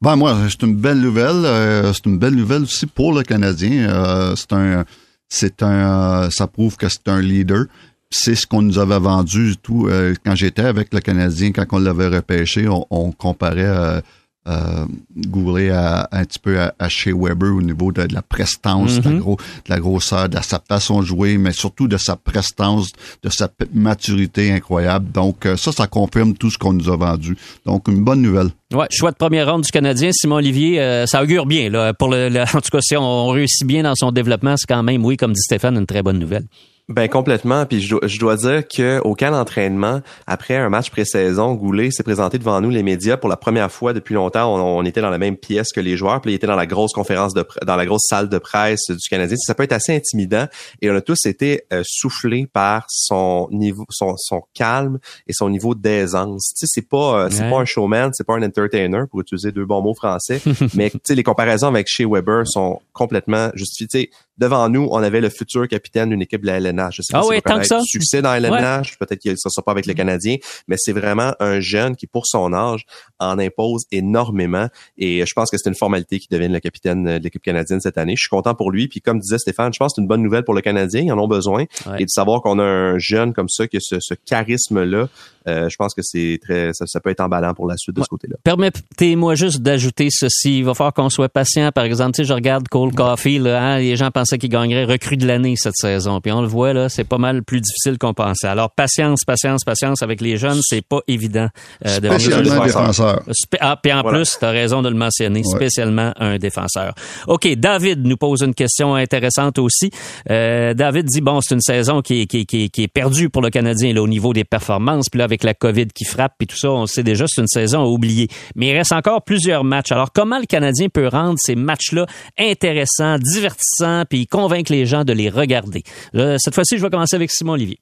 Ben 0.00 0.16
moi, 0.16 0.34
c'est 0.48 0.62
une 0.62 0.76
belle 0.76 1.00
nouvelle. 1.00 1.44
Euh, 1.44 1.92
c'est 1.92 2.06
une 2.06 2.18
belle 2.18 2.36
nouvelle 2.36 2.62
aussi 2.62 2.86
pour 2.86 3.12
le 3.12 3.22
Canadien. 3.22 3.90
Euh, 3.90 4.34
c'est 4.34 4.54
un, 4.54 4.86
c'est 5.28 5.62
un, 5.62 6.30
ça 6.30 6.46
prouve 6.46 6.78
que 6.78 6.88
c'est 6.88 7.06
un 7.06 7.20
leader 7.20 7.66
c'est 8.14 8.36
ce 8.36 8.46
qu'on 8.46 8.62
nous 8.62 8.78
avait 8.78 8.98
vendu 8.98 9.56
tout 9.60 9.88
euh, 9.88 10.14
quand 10.24 10.36
j'étais 10.36 10.62
avec 10.62 10.94
le 10.94 11.00
Canadien, 11.00 11.50
quand 11.50 11.64
on 11.72 11.78
l'avait 11.78 12.06
repêché, 12.06 12.66
on, 12.68 13.10
comparait 13.10 13.64
euh, 13.64 14.00
euh, 14.46 14.84
Goulet 15.16 15.70
à, 15.70 16.08
un 16.12 16.24
petit 16.24 16.38
peu 16.38 16.60
à, 16.60 16.88
chez 16.88 17.12
Weber 17.12 17.56
au 17.56 17.60
niveau 17.60 17.90
de, 17.90 18.06
la 18.12 18.22
prestance, 18.22 19.00
de, 19.00 19.08
la 19.08 19.16
mm-hmm. 19.16 19.38
la 19.68 19.80
grosseur, 19.80 20.28
de 20.28 20.38
sa 20.42 20.60
façon 20.60 21.00
de 21.00 21.06
jouer, 21.06 21.38
mais 21.38 21.50
surtout 21.50 21.88
de 21.88 21.96
sa 21.96 22.14
prestance, 22.14 22.92
de 23.22 23.30
sa 23.30 23.48
maturité 23.72 24.52
incroyable. 24.52 25.10
Donc 25.10 25.48
ça, 25.56 25.72
ça 25.72 25.88
confirme 25.88 26.34
tout 26.34 26.50
ce 26.50 26.58
qu'on 26.58 26.72
nous 26.72 26.88
a 26.90 26.96
vendu. 26.96 27.36
Donc 27.66 27.88
une 27.88 28.04
bonne 28.04 28.22
nouvelle. 28.22 28.50
Ouais, 28.72 28.86
choix 28.90 29.10
de 29.10 29.16
première 29.16 29.50
ronde 29.50 29.62
du 29.62 29.70
Canadien, 29.72 30.10
Simon 30.12 30.36
Olivier, 30.36 31.04
ça 31.06 31.22
augure 31.22 31.46
bien. 31.46 31.68
Là, 31.68 31.94
pour 31.94 32.10
le, 32.10 32.28
en 32.56 32.60
tout 32.60 32.70
cas, 32.70 32.80
si 32.80 32.96
on 32.96 33.28
réussit 33.28 33.66
bien 33.66 33.82
dans 33.82 33.94
son 33.96 34.12
développement, 34.12 34.54
c'est 34.56 34.66
quand 34.68 34.84
même, 34.84 35.04
oui, 35.04 35.16
comme 35.16 35.32
dit 35.32 35.42
Stéphane, 35.42 35.76
une 35.76 35.86
très 35.86 36.02
bonne 36.02 36.18
nouvelle. 36.18 36.44
Ben 36.90 37.08
complètement. 37.08 37.64
Puis 37.64 37.80
je 37.80 38.18
dois, 38.18 38.36
dire 38.36 38.62
que 38.68 39.00
au 39.04 39.14
camp 39.14 39.30
d'entraînement, 39.30 40.02
après 40.26 40.56
un 40.56 40.68
match 40.68 40.90
pré-saison, 40.90 41.54
Goulet 41.54 41.90
s'est 41.90 42.02
présenté 42.02 42.38
devant 42.38 42.60
nous 42.60 42.68
les 42.68 42.82
médias 42.82 43.16
pour 43.16 43.30
la 43.30 43.38
première 43.38 43.72
fois 43.72 43.94
depuis 43.94 44.14
longtemps. 44.14 44.54
On, 44.54 44.84
était 44.84 45.00
dans 45.00 45.08
la 45.08 45.16
même 45.16 45.38
pièce 45.38 45.72
que 45.72 45.80
les 45.80 45.96
joueurs, 45.96 46.20
puis 46.20 46.32
il 46.32 46.34
était 46.34 46.46
dans 46.46 46.56
la 46.56 46.66
grosse 46.66 46.92
conférence 46.92 47.32
de 47.32 47.42
dans 47.64 47.76
la 47.76 47.86
grosse 47.86 48.04
salle 48.06 48.28
de 48.28 48.36
presse 48.36 48.90
du 48.90 49.08
Canadien. 49.08 49.34
Ça 49.38 49.54
peut 49.54 49.62
être 49.62 49.72
assez 49.72 49.96
intimidant 49.96 50.46
et 50.82 50.90
on 50.90 50.94
a 50.94 51.00
tous 51.00 51.24
été 51.24 51.62
euh, 51.72 51.82
soufflés 51.86 52.46
par 52.52 52.84
son 52.90 53.48
niveau, 53.50 53.86
son, 53.88 54.16
son 54.18 54.42
calme 54.52 54.98
et 55.26 55.32
son 55.32 55.48
niveau 55.48 55.74
d'aisance. 55.74 56.50
Tu 56.50 56.66
sais, 56.66 56.66
c'est 56.68 56.86
pas 56.86 57.24
euh, 57.24 57.28
c'est 57.30 57.48
pas 57.48 57.60
un 57.60 57.64
showman, 57.64 58.10
c'est 58.12 58.26
pas 58.26 58.34
un 58.34 58.42
entertainer 58.42 59.04
pour 59.10 59.22
utiliser 59.22 59.52
deux 59.52 59.64
bons 59.64 59.80
mots 59.80 59.94
français, 59.94 60.42
mais 60.74 60.90
tu 60.90 60.98
sais 61.02 61.14
les 61.14 61.22
comparaisons 61.22 61.68
avec 61.68 61.86
Shea 61.88 62.06
Weber 62.06 62.46
sont 62.46 62.82
complètement 62.92 63.50
justifiées 63.54 64.10
devant 64.38 64.68
nous, 64.68 64.88
on 64.90 65.02
avait 65.02 65.20
le 65.20 65.28
futur 65.28 65.68
capitaine 65.68 66.10
d'une 66.10 66.22
équipe 66.22 66.42
de 66.42 66.46
la 66.46 66.58
LNH. 66.58 66.96
Je 66.96 67.02
sais 67.02 67.12
pas 67.12 67.20
ah 67.22 67.26
oui, 67.26 67.40
tant 67.42 67.58
que 67.58 67.66
ça. 67.66 67.80
succès 67.84 68.22
dans 68.22 68.30
la 68.30 68.38
LNH, 68.38 68.98
peut-être 68.98 69.18
qu'il 69.20 69.32
ne 69.32 69.36
sera 69.36 69.62
pas 69.64 69.72
avec 69.72 69.86
le 69.86 69.94
Canadien, 69.94 70.36
mais 70.68 70.76
c'est 70.78 70.92
vraiment 70.92 71.34
un 71.40 71.60
jeune 71.60 71.96
qui, 71.96 72.06
pour 72.06 72.26
son 72.26 72.52
âge, 72.52 72.84
en 73.24 73.38
impose 73.38 73.84
énormément. 73.92 74.68
Et 74.98 75.24
je 75.24 75.32
pense 75.34 75.50
que 75.50 75.56
c'est 75.58 75.68
une 75.68 75.74
formalité 75.74 76.18
qui 76.18 76.28
devienne 76.30 76.52
le 76.52 76.60
capitaine 76.60 77.04
de 77.04 77.22
l'équipe 77.22 77.42
canadienne 77.42 77.80
cette 77.80 77.98
année. 77.98 78.14
Je 78.16 78.22
suis 78.22 78.30
content 78.30 78.54
pour 78.54 78.70
lui. 78.70 78.88
Puis 78.88 79.00
comme 79.00 79.18
disait 79.18 79.38
Stéphane, 79.38 79.72
je 79.72 79.78
pense 79.78 79.92
que 79.92 79.96
c'est 79.96 80.02
une 80.02 80.08
bonne 80.08 80.22
nouvelle 80.22 80.44
pour 80.44 80.54
le 80.54 80.60
Canadien. 80.60 81.02
Ils 81.02 81.12
en 81.12 81.18
ont 81.18 81.28
besoin. 81.28 81.64
Et 81.98 82.04
de 82.04 82.10
savoir 82.10 82.40
qu'on 82.40 82.58
a 82.58 82.64
un 82.64 82.98
jeune 82.98 83.32
comme 83.32 83.48
ça, 83.48 83.66
qui 83.66 83.76
a 83.76 83.80
ce, 83.80 83.96
ce 84.00 84.14
charisme-là, 84.14 85.08
euh, 85.46 85.68
je 85.68 85.76
pense 85.76 85.94
que 85.94 86.00
c'est 86.02 86.38
très, 86.42 86.70
ça, 86.72 87.00
peut 87.00 87.10
être 87.10 87.20
emballant 87.20 87.52
pour 87.52 87.66
la 87.66 87.76
suite 87.76 87.96
de 87.96 88.02
ce 88.02 88.08
côté-là. 88.08 88.36
Permettez-moi 88.42 89.34
juste 89.34 89.60
d'ajouter 89.60 90.08
ceci. 90.10 90.58
Il 90.58 90.64
va 90.64 90.74
falloir 90.74 90.94
qu'on 90.94 91.10
soit 91.10 91.28
patient. 91.28 91.70
Par 91.70 91.84
exemple, 91.84 92.12
tu 92.12 92.22
sais, 92.22 92.28
je 92.28 92.32
regarde 92.32 92.66
Cole 92.68 92.94
Coffee, 92.94 93.38
là, 93.38 93.62
hein, 93.62 93.78
les 93.78 93.96
gens 93.96 94.10
pensaient 94.10 94.38
qu'il 94.38 94.48
gagnerait 94.48 94.84
recrue 94.84 95.16
de 95.16 95.26
l'année 95.26 95.54
cette 95.56 95.76
saison. 95.76 96.20
Puis 96.20 96.32
on 96.32 96.40
le 96.40 96.48
voit, 96.48 96.72
là, 96.72 96.88
c'est 96.88 97.04
pas 97.04 97.18
mal 97.18 97.42
plus 97.42 97.60
difficile 97.60 97.98
qu'on 97.98 98.14
pensait. 98.14 98.46
Alors, 98.46 98.70
patience, 98.70 99.24
patience, 99.24 99.64
patience 99.64 100.02
avec 100.02 100.20
les 100.20 100.38
jeunes, 100.38 100.60
c'est 100.62 100.82
pas 100.82 101.00
évident. 101.08 101.48
Euh, 101.86 102.00
de 102.00 102.64
défenseur. 102.64 103.13
Défenseur. 103.26 103.58
Ah, 103.60 103.78
puis 103.82 103.92
en 103.92 104.02
plus, 104.02 104.36
tu 104.38 104.44
as 104.44 104.50
raison 104.50 104.82
de 104.82 104.88
le 104.88 104.94
mentionner, 104.94 105.42
spécialement 105.44 106.12
un 106.18 106.38
défenseur. 106.38 106.94
OK, 107.26 107.46
David 107.56 108.04
nous 108.06 108.16
pose 108.16 108.42
une 108.42 108.54
question 108.54 108.94
intéressante 108.94 109.58
aussi. 109.58 109.90
Euh, 110.30 110.74
David 110.74 111.06
dit, 111.06 111.20
bon, 111.20 111.40
c'est 111.40 111.54
une 111.54 111.60
saison 111.60 112.02
qui 112.02 112.22
est, 112.22 112.26
qui, 112.26 112.46
qui, 112.46 112.70
qui 112.70 112.82
est 112.82 112.88
perdue 112.88 113.30
pour 113.30 113.42
le 113.42 113.50
Canadien 113.50 113.92
là, 113.92 114.02
au 114.02 114.08
niveau 114.08 114.32
des 114.32 114.44
performances. 114.44 115.08
Puis 115.08 115.18
là, 115.18 115.24
avec 115.24 115.44
la 115.44 115.54
COVID 115.54 115.86
qui 115.88 116.04
frappe 116.04 116.34
et 116.40 116.46
tout 116.46 116.56
ça, 116.56 116.70
on 116.70 116.86
sait 116.86 117.02
déjà 117.02 117.24
c'est 117.28 117.40
une 117.40 117.48
saison 117.48 117.82
à 117.82 117.86
oublier. 117.86 118.28
Mais 118.54 118.68
il 118.68 118.76
reste 118.76 118.92
encore 118.92 119.22
plusieurs 119.22 119.64
matchs. 119.64 119.92
Alors, 119.92 120.12
comment 120.12 120.38
le 120.38 120.46
Canadien 120.46 120.88
peut 120.88 121.08
rendre 121.08 121.38
ces 121.38 121.54
matchs-là 121.54 122.06
intéressants, 122.38 123.18
divertissants, 123.18 124.04
puis 124.08 124.26
convaincre 124.26 124.72
les 124.72 124.86
gens 124.86 125.04
de 125.04 125.12
les 125.12 125.28
regarder? 125.28 125.82
cette 126.12 126.54
fois-ci, 126.54 126.78
je 126.78 126.82
vais 126.82 126.90
commencer 126.90 127.16
avec 127.16 127.30
Simon 127.30 127.52
Olivier. 127.52 127.78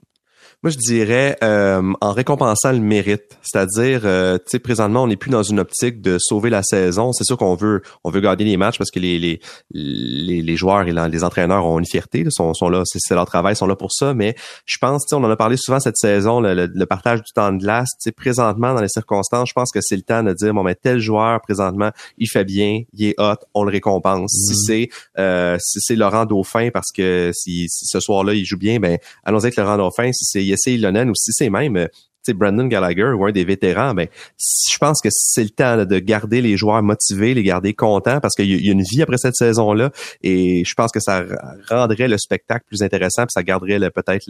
Moi, 0.62 0.70
je 0.70 0.78
dirais 0.78 1.36
euh, 1.42 1.92
en 2.00 2.12
récompensant 2.12 2.70
le 2.70 2.78
mérite, 2.78 3.36
c'est-à-dire, 3.42 4.02
euh, 4.04 4.38
tu 4.38 4.44
sais, 4.46 4.58
présentement, 4.60 5.02
on 5.02 5.08
n'est 5.08 5.16
plus 5.16 5.30
dans 5.30 5.42
une 5.42 5.58
optique 5.58 6.00
de 6.00 6.18
sauver 6.20 6.50
la 6.50 6.62
saison. 6.62 7.12
C'est 7.12 7.24
sûr 7.24 7.36
qu'on 7.36 7.56
veut, 7.56 7.82
on 8.04 8.10
veut 8.10 8.20
garder 8.20 8.44
les 8.44 8.56
matchs 8.56 8.78
parce 8.78 8.92
que 8.92 9.00
les 9.00 9.18
les 9.18 9.40
les, 9.72 10.40
les 10.40 10.56
joueurs 10.56 10.86
et 10.86 10.92
les 10.92 11.24
entraîneurs 11.24 11.66
ont 11.66 11.80
une 11.80 11.86
fierté, 11.86 12.24
sont, 12.30 12.54
sont 12.54 12.68
là, 12.68 12.82
c'est 12.84 13.14
leur 13.14 13.26
travail, 13.26 13.56
sont 13.56 13.66
là 13.66 13.74
pour 13.74 13.92
ça. 13.92 14.14
Mais 14.14 14.36
je 14.64 14.78
pense, 14.78 15.02
tu 15.02 15.08
sais, 15.10 15.16
on 15.16 15.24
en 15.24 15.30
a 15.30 15.36
parlé 15.36 15.56
souvent 15.56 15.80
cette 15.80 15.96
saison, 15.96 16.40
le, 16.40 16.84
partage 16.84 17.22
du 17.22 17.32
temps 17.34 17.52
de 17.52 17.58
glace. 17.58 17.88
Tu 17.94 18.04
sais, 18.04 18.12
présentement, 18.12 18.72
dans 18.72 18.82
les 18.82 18.88
circonstances, 18.88 19.48
je 19.48 19.54
pense 19.54 19.72
que 19.72 19.80
c'est 19.80 19.96
le 19.96 20.02
temps 20.02 20.22
de 20.22 20.32
dire, 20.32 20.54
bon, 20.54 20.62
mais 20.62 20.76
tel 20.76 21.00
joueur 21.00 21.40
présentement, 21.40 21.90
il 22.18 22.28
fait 22.28 22.44
bien, 22.44 22.82
il 22.92 23.08
est 23.08 23.14
hot, 23.18 23.34
on 23.54 23.64
le 23.64 23.72
récompense. 23.72 24.30
Si 24.30 24.52
mm-hmm. 24.52 24.66
c'est 24.66 24.88
euh, 25.18 25.56
si 25.60 25.80
c'est 25.80 25.96
Laurent 25.96 26.24
Dauphin 26.24 26.70
parce 26.72 26.92
que 26.92 27.32
si, 27.34 27.66
ce 27.68 27.98
soir-là 27.98 28.34
il 28.34 28.44
joue 28.44 28.58
bien, 28.58 28.78
ben 28.78 28.98
allons 29.24 29.38
avec 29.38 29.56
Laurent 29.56 29.76
Dauphin. 29.76 30.12
Si 30.12 30.24
c'est 30.24 30.51
Yessé 30.52 30.72
Ilonen 30.72 31.10
ou 31.10 31.14
si 31.14 31.32
c'est 31.32 31.50
même 31.50 31.76
euh, 31.76 31.86
Brandon 32.28 32.66
Gallagher 32.66 33.12
ou 33.18 33.26
un 33.26 33.32
des 33.32 33.44
vétérans, 33.44 33.94
ben 33.94 34.06
je 34.38 34.78
pense 34.78 35.00
que 35.00 35.08
c'est 35.10 35.42
le 35.42 35.50
temps 35.50 35.84
de 35.84 35.98
garder 35.98 36.40
les 36.40 36.56
joueurs 36.56 36.82
motivés, 36.82 37.34
les 37.34 37.42
garder 37.42 37.74
contents 37.74 38.20
parce 38.20 38.36
qu'il 38.36 38.64
y, 38.64 38.68
a 38.68 38.72
une 38.72 38.84
vie 38.84 39.02
après 39.02 39.18
cette 39.18 39.34
saison-là 39.34 39.90
et 40.22 40.62
je 40.64 40.74
pense 40.74 40.92
que 40.92 41.00
ça 41.00 41.24
rendrait 41.68 42.06
le 42.06 42.18
spectacle 42.18 42.64
plus 42.68 42.82
intéressant 42.82 43.22
puis 43.22 43.32
ça 43.32 43.42
garderait 43.42 43.90
peut-être 43.90 44.24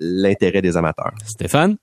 l'intérêt 0.00 0.62
des 0.62 0.76
amateurs. 0.76 1.12
Stéphane? 1.24 1.76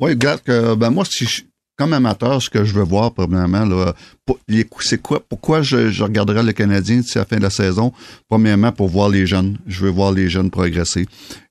Oui, 0.00 0.10
regarde 0.10 0.40
que 0.40 0.74
ben 0.74 0.90
moi 0.90 1.04
si 1.04 1.26
je, 1.26 1.42
comme 1.76 1.92
amateur, 1.92 2.40
ce 2.40 2.48
que 2.48 2.64
je 2.64 2.72
veux 2.74 2.84
voir 2.84 3.12
premièrement, 3.12 3.64
là, 3.64 3.94
c'est 4.80 5.02
quoi, 5.02 5.20
pourquoi 5.28 5.62
je, 5.62 6.02
regarderais 6.02 6.42
le 6.42 6.52
Canadien 6.52 6.98
d'ici 6.98 7.18
la 7.18 7.24
fin 7.24 7.36
de 7.36 7.42
la 7.42 7.50
saison? 7.50 7.92
Premièrement, 8.28 8.70
pour 8.70 8.88
voir 8.88 9.08
les 9.08 9.26
jeunes. 9.26 9.58
Je 9.66 9.84
veux 9.84 9.90
voir 9.90 10.12
les 10.12 10.28
jeunes 10.28 10.50
progresser. 10.50 11.06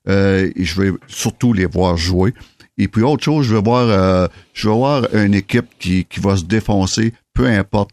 Euh, 0.08 0.50
et 0.56 0.64
je 0.64 0.80
veux 0.80 0.98
surtout 1.08 1.52
les 1.52 1.66
voir 1.66 1.96
jouer. 1.96 2.32
Et 2.78 2.88
puis 2.88 3.02
autre 3.02 3.22
chose, 3.22 3.46
je 3.46 3.54
veux 3.54 3.62
voir, 3.62 3.86
euh, 3.88 4.26
je 4.54 4.68
veux 4.68 4.74
voir 4.74 5.14
une 5.14 5.34
équipe 5.34 5.66
qui, 5.78 6.04
qui 6.06 6.20
va 6.20 6.36
se 6.36 6.44
défoncer, 6.44 7.12
peu 7.34 7.46
importe 7.46 7.90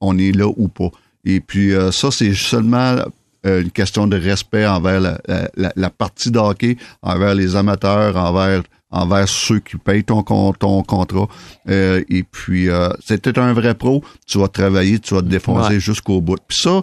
on 0.00 0.16
est 0.18 0.32
là 0.32 0.46
ou 0.46 0.68
pas. 0.68 0.90
Et 1.24 1.40
puis 1.40 1.72
euh, 1.72 1.90
ça, 1.90 2.10
c'est 2.10 2.34
seulement 2.34 2.96
une 3.44 3.70
question 3.70 4.06
de 4.06 4.16
respect 4.16 4.66
envers 4.66 5.00
la, 5.00 5.20
la, 5.56 5.72
la 5.74 5.90
partie 5.90 6.30
d'hockey, 6.30 6.76
envers 7.02 7.34
les 7.34 7.56
amateurs, 7.56 8.16
envers 8.16 8.62
envers 8.90 9.28
ceux 9.28 9.60
qui 9.60 9.76
payent 9.76 10.04
ton, 10.04 10.22
ton 10.22 10.82
contrat. 10.82 11.28
Euh, 11.68 12.02
et 12.08 12.22
puis, 12.22 12.68
euh, 12.68 12.88
c'était 13.04 13.38
un 13.38 13.52
vrai 13.52 13.74
pro, 13.74 14.02
tu 14.26 14.38
vas 14.38 14.48
travailler, 14.48 14.98
tu 14.98 15.14
vas 15.14 15.20
te 15.20 15.26
défoncer 15.26 15.80
jusqu'au 15.80 16.20
bout. 16.20 16.38
Puis 16.46 16.58
ça, 16.62 16.82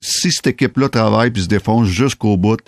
si 0.00 0.30
cette 0.30 0.48
équipe-là 0.48 0.88
travaille 0.88 1.30
puis 1.30 1.42
se 1.42 1.48
défonce 1.48 1.88
jusqu'au 1.88 2.36
bout, 2.36 2.60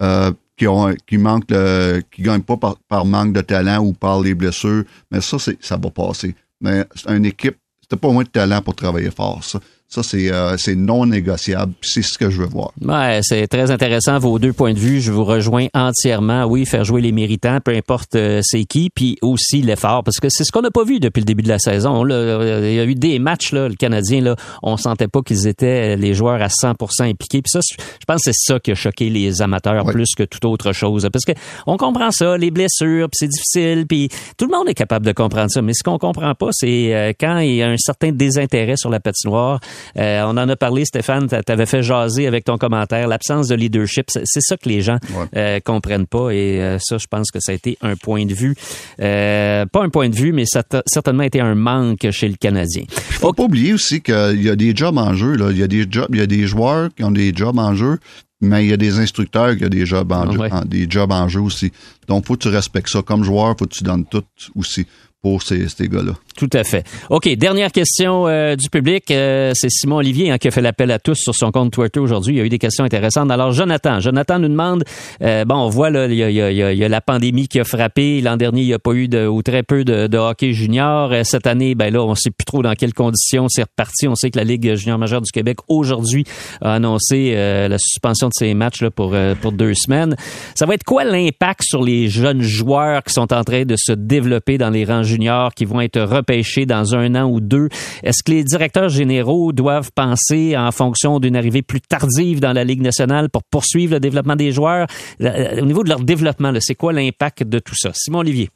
euh, 0.00 0.32
qui 0.56 0.66
ont 0.66 0.94
qui 1.06 1.16
manque 1.16 1.46
de, 1.48 2.02
qui 2.10 2.22
gagne 2.22 2.42
pas 2.42 2.56
par, 2.56 2.76
par, 2.88 3.04
manque 3.04 3.32
de 3.32 3.40
talent 3.40 3.78
ou 3.78 3.92
par 3.92 4.20
les 4.20 4.34
blessures, 4.34 4.84
mais 5.10 5.20
ça, 5.20 5.38
c'est 5.38 5.56
ça 5.64 5.76
va 5.76 5.90
passer. 5.90 6.34
Mais 6.60 6.84
c'est 6.94 7.10
une 7.16 7.24
équipe, 7.24 7.56
c'était 7.80 7.96
pas 7.96 8.12
moins 8.12 8.24
de 8.24 8.28
talent 8.28 8.60
pour 8.60 8.74
travailler 8.74 9.10
fort, 9.10 9.42
ça. 9.42 9.58
Ça, 9.92 10.04
c'est 10.04 10.30
euh, 10.30 10.56
c'est 10.56 10.76
non 10.76 11.04
négociable. 11.04 11.72
C'est 11.82 12.02
ce 12.02 12.16
que 12.16 12.30
je 12.30 12.40
veux 12.40 12.46
voir. 12.46 12.72
Ouais, 12.80 13.18
c'est 13.24 13.48
très 13.48 13.72
intéressant 13.72 14.20
vos 14.20 14.38
deux 14.38 14.52
points 14.52 14.72
de 14.72 14.78
vue. 14.78 15.00
Je 15.00 15.10
vous 15.10 15.24
rejoins 15.24 15.66
entièrement. 15.74 16.44
Oui, 16.44 16.64
faire 16.64 16.84
jouer 16.84 17.00
les 17.00 17.10
méritants, 17.10 17.58
peu 17.58 17.74
importe 17.74 18.14
euh, 18.14 18.40
c'est 18.44 18.64
qui, 18.66 18.90
puis 18.90 19.18
aussi 19.20 19.62
l'effort, 19.62 20.04
parce 20.04 20.20
que 20.20 20.28
c'est 20.30 20.44
ce 20.44 20.52
qu'on 20.52 20.62
n'a 20.62 20.70
pas 20.70 20.84
vu 20.84 21.00
depuis 21.00 21.18
le 21.18 21.24
début 21.24 21.42
de 21.42 21.48
la 21.48 21.58
saison. 21.58 22.04
Là, 22.04 22.60
il 22.62 22.72
y 22.72 22.78
a 22.78 22.84
eu 22.84 22.94
des 22.94 23.18
matchs 23.18 23.50
là, 23.50 23.68
le 23.68 23.74
Canadien 23.74 24.20
là, 24.20 24.36
on 24.62 24.76
sentait 24.76 25.08
pas 25.08 25.22
qu'ils 25.22 25.48
étaient 25.48 25.96
les 25.96 26.14
joueurs 26.14 26.40
à 26.40 26.46
100% 26.46 27.10
impliqués. 27.10 27.42
Puis 27.42 27.50
ça, 27.50 27.58
je 27.60 28.04
pense 28.06 28.22
que 28.22 28.30
c'est 28.30 28.52
ça 28.52 28.60
qui 28.60 28.70
a 28.70 28.76
choqué 28.76 29.10
les 29.10 29.42
amateurs 29.42 29.84
plus 29.86 30.14
que 30.16 30.22
toute 30.22 30.44
autre 30.44 30.72
chose, 30.72 31.08
parce 31.12 31.24
que 31.24 31.32
on 31.66 31.76
comprend 31.76 32.12
ça, 32.12 32.38
les 32.38 32.52
blessures, 32.52 33.08
puis 33.10 33.16
c'est 33.18 33.28
difficile, 33.28 33.86
puis 33.88 34.08
tout 34.36 34.46
le 34.46 34.56
monde 34.56 34.68
est 34.68 34.74
capable 34.74 35.04
de 35.04 35.12
comprendre 35.12 35.50
ça. 35.50 35.62
Mais 35.62 35.72
ce 35.74 35.82
qu'on 35.82 35.98
comprend 35.98 36.36
pas, 36.36 36.50
c'est 36.52 36.94
euh, 36.94 37.12
quand 37.18 37.38
il 37.38 37.56
y 37.56 37.62
a 37.64 37.68
un 37.68 37.76
certain 37.76 38.12
désintérêt 38.12 38.76
sur 38.76 38.88
la 38.88 39.00
patinoire. 39.00 39.58
Euh, 39.98 40.22
on 40.24 40.30
en 40.30 40.48
a 40.48 40.56
parlé, 40.56 40.84
Stéphane, 40.84 41.28
tu 41.28 41.52
avais 41.52 41.66
fait 41.66 41.82
jaser 41.82 42.26
avec 42.26 42.44
ton 42.44 42.58
commentaire, 42.58 43.08
l'absence 43.08 43.48
de 43.48 43.54
leadership. 43.54 44.06
C'est 44.10 44.40
ça 44.40 44.56
que 44.56 44.68
les 44.68 44.80
gens 44.80 44.98
euh, 45.36 45.60
comprennent 45.64 46.06
pas 46.06 46.30
et 46.30 46.60
euh, 46.60 46.78
ça, 46.80 46.98
je 46.98 47.06
pense 47.06 47.30
que 47.30 47.40
ça 47.40 47.52
a 47.52 47.54
été 47.54 47.76
un 47.80 47.96
point 47.96 48.26
de 48.26 48.34
vue, 48.34 48.54
pas 48.98 49.82
un 49.82 49.88
point 49.88 50.08
de 50.08 50.16
vue, 50.16 50.32
mais 50.32 50.44
ça 50.46 50.62
a 50.72 50.82
certainement 50.86 51.22
été 51.22 51.40
un 51.40 51.54
manque 51.54 52.10
chez 52.10 52.28
le 52.28 52.36
Canadien. 52.36 52.84
Faut 52.88 53.32
pas 53.32 53.44
oublier 53.44 53.72
aussi 53.72 54.00
qu'il 54.00 54.42
y 54.42 54.48
a 54.48 54.56
des 54.56 54.74
jobs 54.74 54.96
en 54.96 55.14
jeu. 55.14 55.36
Là. 55.36 55.50
Il 55.50 55.58
y 55.58 55.62
a 55.62 55.68
des 55.68 55.86
jobs, 55.90 56.08
il 56.10 56.18
y 56.18 56.22
a 56.22 56.26
des 56.26 56.46
joueurs 56.46 56.88
qui 56.94 57.04
ont 57.04 57.10
des 57.10 57.32
jobs 57.34 57.58
en 57.58 57.74
jeu, 57.74 57.98
mais 58.40 58.64
il 58.64 58.70
y 58.70 58.72
a 58.72 58.76
des 58.76 58.98
instructeurs 58.98 59.56
qui 59.56 59.64
ont 59.64 59.68
des 59.68 59.86
jobs 59.86 60.10
en, 60.12 60.30
jeu, 60.30 60.38
des 60.66 60.86
jobs 60.88 61.12
en 61.12 61.28
jeu 61.28 61.40
aussi. 61.40 61.72
Donc, 62.08 62.26
faut 62.26 62.34
que 62.34 62.42
tu 62.42 62.48
respectes 62.48 62.88
ça. 62.88 63.02
Comme 63.02 63.22
joueur, 63.22 63.54
faut 63.58 63.66
que 63.66 63.74
tu 63.74 63.84
donnes 63.84 64.06
tout 64.06 64.24
aussi 64.56 64.86
pour 65.22 65.42
ces, 65.42 65.68
ces 65.68 65.88
gars-là. 65.88 66.12
Tout 66.36 66.48
à 66.54 66.64
fait. 66.64 66.86
OK, 67.10 67.28
dernière 67.36 67.70
question 67.70 68.26
euh, 68.26 68.56
du 68.56 68.70
public. 68.70 69.10
Euh, 69.10 69.52
c'est 69.54 69.68
Simon 69.68 69.96
Olivier 69.96 70.30
hein, 70.30 70.38
qui 70.38 70.48
a 70.48 70.50
fait 70.50 70.62
l'appel 70.62 70.90
à 70.90 70.98
tous 70.98 71.16
sur 71.16 71.34
son 71.34 71.50
compte 71.52 71.70
Twitter 71.70 72.00
aujourd'hui. 72.00 72.34
Il 72.34 72.38
y 72.38 72.40
a 72.40 72.44
eu 72.44 72.48
des 72.48 72.58
questions 72.58 72.84
intéressantes. 72.84 73.30
Alors, 73.30 73.52
Jonathan, 73.52 74.00
Jonathan 74.00 74.38
nous 74.38 74.48
demande, 74.48 74.84
euh, 75.22 75.44
bon, 75.44 75.56
on 75.56 75.68
voit, 75.68 75.90
là, 75.90 76.06
il 76.06 76.14
y 76.14 76.22
a, 76.22 76.30
y, 76.30 76.40
a, 76.40 76.72
y 76.72 76.84
a, 76.84 76.88
la 76.88 77.00
pandémie 77.02 77.48
qui 77.48 77.60
a 77.60 77.64
frappé. 77.64 78.22
L'an 78.22 78.38
dernier, 78.38 78.62
il 78.62 78.66
n'y 78.66 78.72
a 78.72 78.78
pas 78.78 78.92
eu 78.92 79.08
de, 79.08 79.26
ou 79.26 79.42
très 79.42 79.62
peu 79.62 79.84
de, 79.84 80.06
de 80.06 80.16
hockey 80.16 80.54
junior. 80.54 81.12
Cette 81.24 81.46
année, 81.46 81.74
ben 81.74 81.92
là, 81.92 82.02
on 82.02 82.10
ne 82.10 82.14
sait 82.14 82.30
plus 82.30 82.46
trop 82.46 82.62
dans 82.62 82.74
quelles 82.74 82.94
conditions 82.94 83.46
c'est 83.50 83.64
reparti. 83.64 84.08
On 84.08 84.14
sait 84.14 84.30
que 84.30 84.38
la 84.38 84.44
Ligue 84.44 84.74
junior 84.76 84.98
majeure 84.98 85.20
du 85.20 85.30
Québec, 85.30 85.58
aujourd'hui, 85.68 86.24
a 86.62 86.74
annoncé 86.74 87.34
la 87.34 87.78
suspension 87.78 88.28
de 88.28 88.34
ces 88.34 88.54
matchs 88.54 88.80
là, 88.80 88.90
pour, 88.90 89.14
pour 89.42 89.52
deux 89.52 89.74
semaines. 89.74 90.16
Ça 90.54 90.64
va 90.64 90.74
être 90.74 90.84
quoi 90.84 91.04
l'impact 91.04 91.62
sur 91.64 91.82
les 91.82 92.08
jeunes 92.08 92.40
joueurs 92.40 93.02
qui 93.02 93.12
sont 93.12 93.32
en 93.34 93.44
train 93.44 93.64
de 93.64 93.76
se 93.76 93.92
développer 93.92 94.56
dans 94.56 94.70
les 94.70 94.84
rangs 94.86 95.09
juniors, 95.10 95.52
qui 95.54 95.64
vont 95.64 95.80
être 95.80 96.00
repêchés 96.00 96.66
dans 96.66 96.94
un 96.94 97.14
an 97.14 97.30
ou 97.30 97.40
deux. 97.40 97.68
Est-ce 98.02 98.22
que 98.22 98.32
les 98.32 98.44
directeurs 98.44 98.88
généraux 98.88 99.52
doivent 99.52 99.90
penser 99.94 100.56
en 100.56 100.72
fonction 100.72 101.20
d'une 101.20 101.36
arrivée 101.36 101.62
plus 101.62 101.80
tardive 101.80 102.40
dans 102.40 102.52
la 102.52 102.64
Ligue 102.64 102.82
nationale 102.82 103.28
pour 103.28 103.42
poursuivre 103.42 103.94
le 103.94 104.00
développement 104.00 104.36
des 104.36 104.52
joueurs? 104.52 104.86
Euh, 105.20 105.60
au 105.60 105.66
niveau 105.66 105.84
de 105.84 105.88
leur 105.88 106.00
développement, 106.00 106.52
c'est 106.60 106.74
quoi 106.74 106.92
l'impact 106.92 107.44
de 107.44 107.58
tout 107.58 107.76
ça? 107.76 107.90
Simon 107.94 108.20
Olivier. 108.20 108.50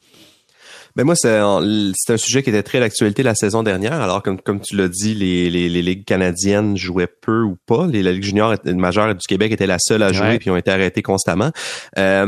Ben 0.95 1.03
moi, 1.03 1.15
c'est 1.15 1.27
un, 1.27 1.59
sujet 2.15 2.41
qui 2.41 2.49
était 2.49 2.63
très 2.63 2.79
d'actualité 2.79 3.21
la 3.21 3.35
saison 3.35 3.63
dernière. 3.63 3.99
Alors, 3.99 4.23
comme, 4.23 4.39
comme 4.39 4.61
tu 4.61 4.77
l'as 4.77 4.87
dit, 4.87 5.13
les, 5.13 5.49
les, 5.49 5.67
les, 5.67 5.81
ligues 5.81 6.05
canadiennes 6.05 6.77
jouaient 6.77 7.05
peu 7.07 7.41
ou 7.41 7.57
pas. 7.65 7.85
Les, 7.85 8.01
la 8.01 8.13
Ligue 8.13 8.23
junior 8.23 8.55
majeure 8.63 9.13
du 9.13 9.27
Québec 9.27 9.51
était 9.51 9.67
la 9.67 9.77
seule 9.77 10.03
à 10.03 10.13
jouer, 10.13 10.39
puis 10.39 10.49
ont 10.49 10.55
été 10.55 10.71
arrêtés 10.71 11.01
constamment. 11.01 11.51
Euh, 11.97 12.25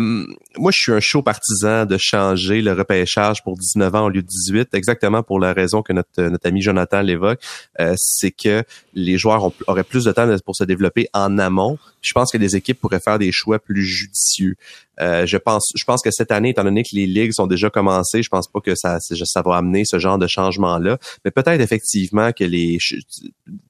moi, 0.57 0.71
je 0.73 0.81
suis 0.81 0.91
un 0.91 0.99
chaud 0.99 1.21
partisan 1.21 1.85
de 1.85 1.95
changer 1.97 2.61
le 2.61 2.73
repêchage 2.73 3.41
pour 3.41 3.55
19 3.57 3.95
ans 3.95 4.05
au 4.07 4.09
lieu 4.09 4.21
de 4.21 4.27
18, 4.27 4.73
exactement 4.73 5.23
pour 5.23 5.39
la 5.39 5.53
raison 5.53 5.81
que 5.81 5.93
notre, 5.93 6.23
notre 6.23 6.45
ami 6.45 6.61
Jonathan 6.61 7.01
l'évoque. 7.01 7.39
Euh, 7.79 7.93
c'est 7.95 8.31
que 8.31 8.65
les 8.93 9.17
joueurs 9.17 9.49
auraient 9.67 9.85
plus 9.85 10.03
de 10.03 10.11
temps 10.11 10.27
pour 10.43 10.57
se 10.57 10.65
développer 10.65 11.07
en 11.13 11.37
amont. 11.37 11.77
Je 12.01 12.11
pense 12.11 12.33
que 12.33 12.37
des 12.37 12.57
équipes 12.57 12.81
pourraient 12.81 12.99
faire 12.99 13.17
des 13.17 13.31
choix 13.31 13.59
plus 13.59 13.85
judicieux. 13.85 14.55
Euh, 14.99 15.25
je 15.25 15.37
pense, 15.37 15.71
je 15.75 15.83
pense 15.83 16.01
que 16.01 16.11
cette 16.11 16.31
année, 16.31 16.49
étant 16.49 16.63
donné 16.63 16.83
que 16.83 16.89
les 16.93 17.05
ligues 17.05 17.31
sont 17.33 17.47
déjà 17.47 17.69
commencées, 17.69 18.23
je 18.23 18.29
pense 18.29 18.47
pas 18.47 18.59
que 18.59 18.75
ça, 18.75 18.97
ça 18.99 19.41
va 19.41 19.57
amener 19.57 19.85
ce 19.85 19.99
genre 19.99 20.17
de 20.17 20.27
changement-là. 20.27 20.97
Mais 21.23 21.31
peut-être 21.31 21.61
effectivement 21.61 22.31
que 22.31 22.43
les, 22.43 22.77
je, 22.79 22.97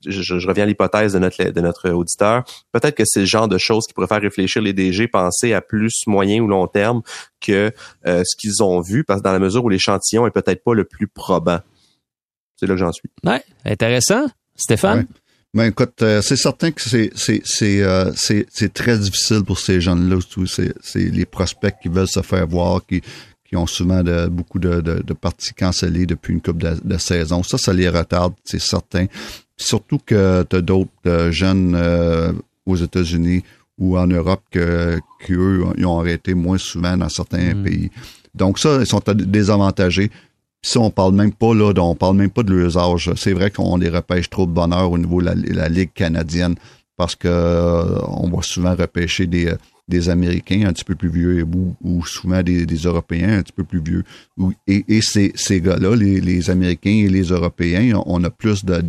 je, 0.05 0.47
reviens 0.47 0.63
à 0.63 0.67
l'hypothèse 0.67 1.13
de 1.13 1.19
notre, 1.19 1.43
de 1.43 1.61
notre 1.61 1.89
auditeur, 1.89 2.43
peut-être 2.71 2.95
que 2.95 3.03
c'est 3.05 3.21
le 3.21 3.25
genre 3.25 3.47
de 3.47 3.57
choses 3.57 3.85
qui 3.87 3.93
pourrait 3.93 4.07
faire 4.07 4.21
réfléchir 4.21 4.61
les 4.61 4.73
DG, 4.73 5.07
penser 5.07 5.53
à 5.53 5.61
plus 5.61 6.03
moyen 6.07 6.41
ou 6.41 6.47
long 6.47 6.67
terme 6.67 7.01
que 7.41 7.71
euh, 8.05 8.23
ce 8.25 8.35
qu'ils 8.37 8.63
ont 8.63 8.81
vu, 8.81 9.03
parce 9.03 9.21
que 9.21 9.23
dans 9.25 9.33
la 9.33 9.39
mesure 9.39 9.63
où 9.63 9.69
l'échantillon 9.69 10.27
est 10.27 10.31
peut-être 10.31 10.63
pas 10.63 10.73
le 10.73 10.85
plus 10.85 11.07
probant. 11.07 11.59
C'est 12.55 12.65
là 12.65 12.73
que 12.73 12.79
j'en 12.79 12.91
suis. 12.91 13.09
Ouais, 13.23 13.43
intéressant. 13.65 14.25
Stéphane? 14.55 15.05
Ben 15.53 15.65
écoute, 15.65 16.01
euh, 16.01 16.21
c'est 16.21 16.35
certain 16.35 16.71
que 16.71 16.81
c'est 16.81 17.09
c'est 17.15 17.41
c'est 17.45 17.81
euh, 17.81 18.11
c'est 18.15 18.73
très 18.73 18.97
difficile 18.97 19.43
pour 19.43 19.59
ces 19.59 19.79
jeunes-là. 19.79 20.17
C'est 20.45 20.73
c'est 20.81 20.99
les 21.05 21.25
prospects 21.25 21.73
qui 21.81 21.87
veulent 21.87 22.07
se 22.07 22.21
faire 22.21 22.47
voir, 22.47 22.85
qui 22.85 23.01
qui 23.45 23.55
ont 23.55 23.65
souvent 23.65 24.03
de, 24.03 24.27
beaucoup 24.27 24.59
de, 24.59 24.81
de, 24.81 25.01
de 25.01 25.13
parties 25.13 25.53
cancellées 25.53 26.05
depuis 26.05 26.33
une 26.33 26.41
couple 26.41 26.63
de, 26.63 26.77
de 26.83 26.97
saisons. 26.97 27.43
Ça, 27.43 27.57
ça 27.57 27.71
les 27.71 27.87
retarde, 27.87 28.33
c'est 28.43 28.59
certain. 28.59 29.05
surtout 29.55 29.99
que 30.05 30.43
tu 30.49 30.57
as 30.57 30.61
d'autres 30.61 30.91
euh, 31.05 31.31
jeunes 31.31 31.75
aux 32.65 32.75
États-Unis 32.75 33.43
ou 33.77 33.97
en 33.97 34.07
Europe 34.07 34.41
que 34.51 34.99
qu'eux 35.19 35.63
ils 35.77 35.85
ont 35.85 35.99
arrêté 35.99 36.33
moins 36.33 36.57
souvent 36.57 36.97
dans 36.97 37.09
certains 37.09 37.55
mm. 37.55 37.63
pays. 37.63 37.91
Donc 38.35 38.59
ça, 38.59 38.79
ils 38.81 38.85
sont 38.85 39.01
désavantagés 39.15 40.11
Si 40.67 40.77
on 40.77 40.91
parle 40.91 41.15
même 41.15 41.31
pas 41.31 41.55
là, 41.55 41.71
on 41.77 41.95
parle 41.95 42.17
même 42.17 42.29
pas 42.29 42.43
de 42.43 42.53
leurs. 42.53 42.99
C'est 43.15 43.31
vrai 43.31 43.51
qu'on 43.51 43.77
les 43.77 43.87
repêche 43.87 44.29
trop 44.29 44.45
de 44.45 44.51
bonheur 44.51 44.91
au 44.91 44.97
niveau 44.97 45.21
de 45.21 45.53
la, 45.53 45.69
Ligue 45.69 45.93
canadienne 45.93 46.55
parce 46.97 47.15
que 47.15 47.29
euh, 47.29 48.01
on 48.09 48.29
va 48.29 48.41
souvent 48.41 48.75
repêcher 48.75 49.27
des, 49.27 49.53
des 49.87 50.09
Américains 50.09 50.67
un 50.67 50.73
petit 50.73 50.83
peu 50.83 50.95
plus 50.95 51.07
vieux 51.07 51.47
ou, 51.81 52.05
souvent 52.05 52.43
des, 52.43 52.65
Européens 52.65 53.37
un 53.37 53.43
petit 53.43 53.53
peu 53.53 53.63
plus 53.63 53.81
vieux. 53.81 54.03
Et, 54.67 54.83
et 54.89 55.01
ces, 55.01 55.31
ces 55.35 55.61
gars-là, 55.61 55.95
les, 55.95 56.19
les, 56.19 56.49
Américains 56.49 57.05
et 57.05 57.07
les 57.07 57.29
Européens, 57.29 58.01
on 58.05 58.21
a 58.25 58.29
plus 58.29 58.65
de, 58.65 58.81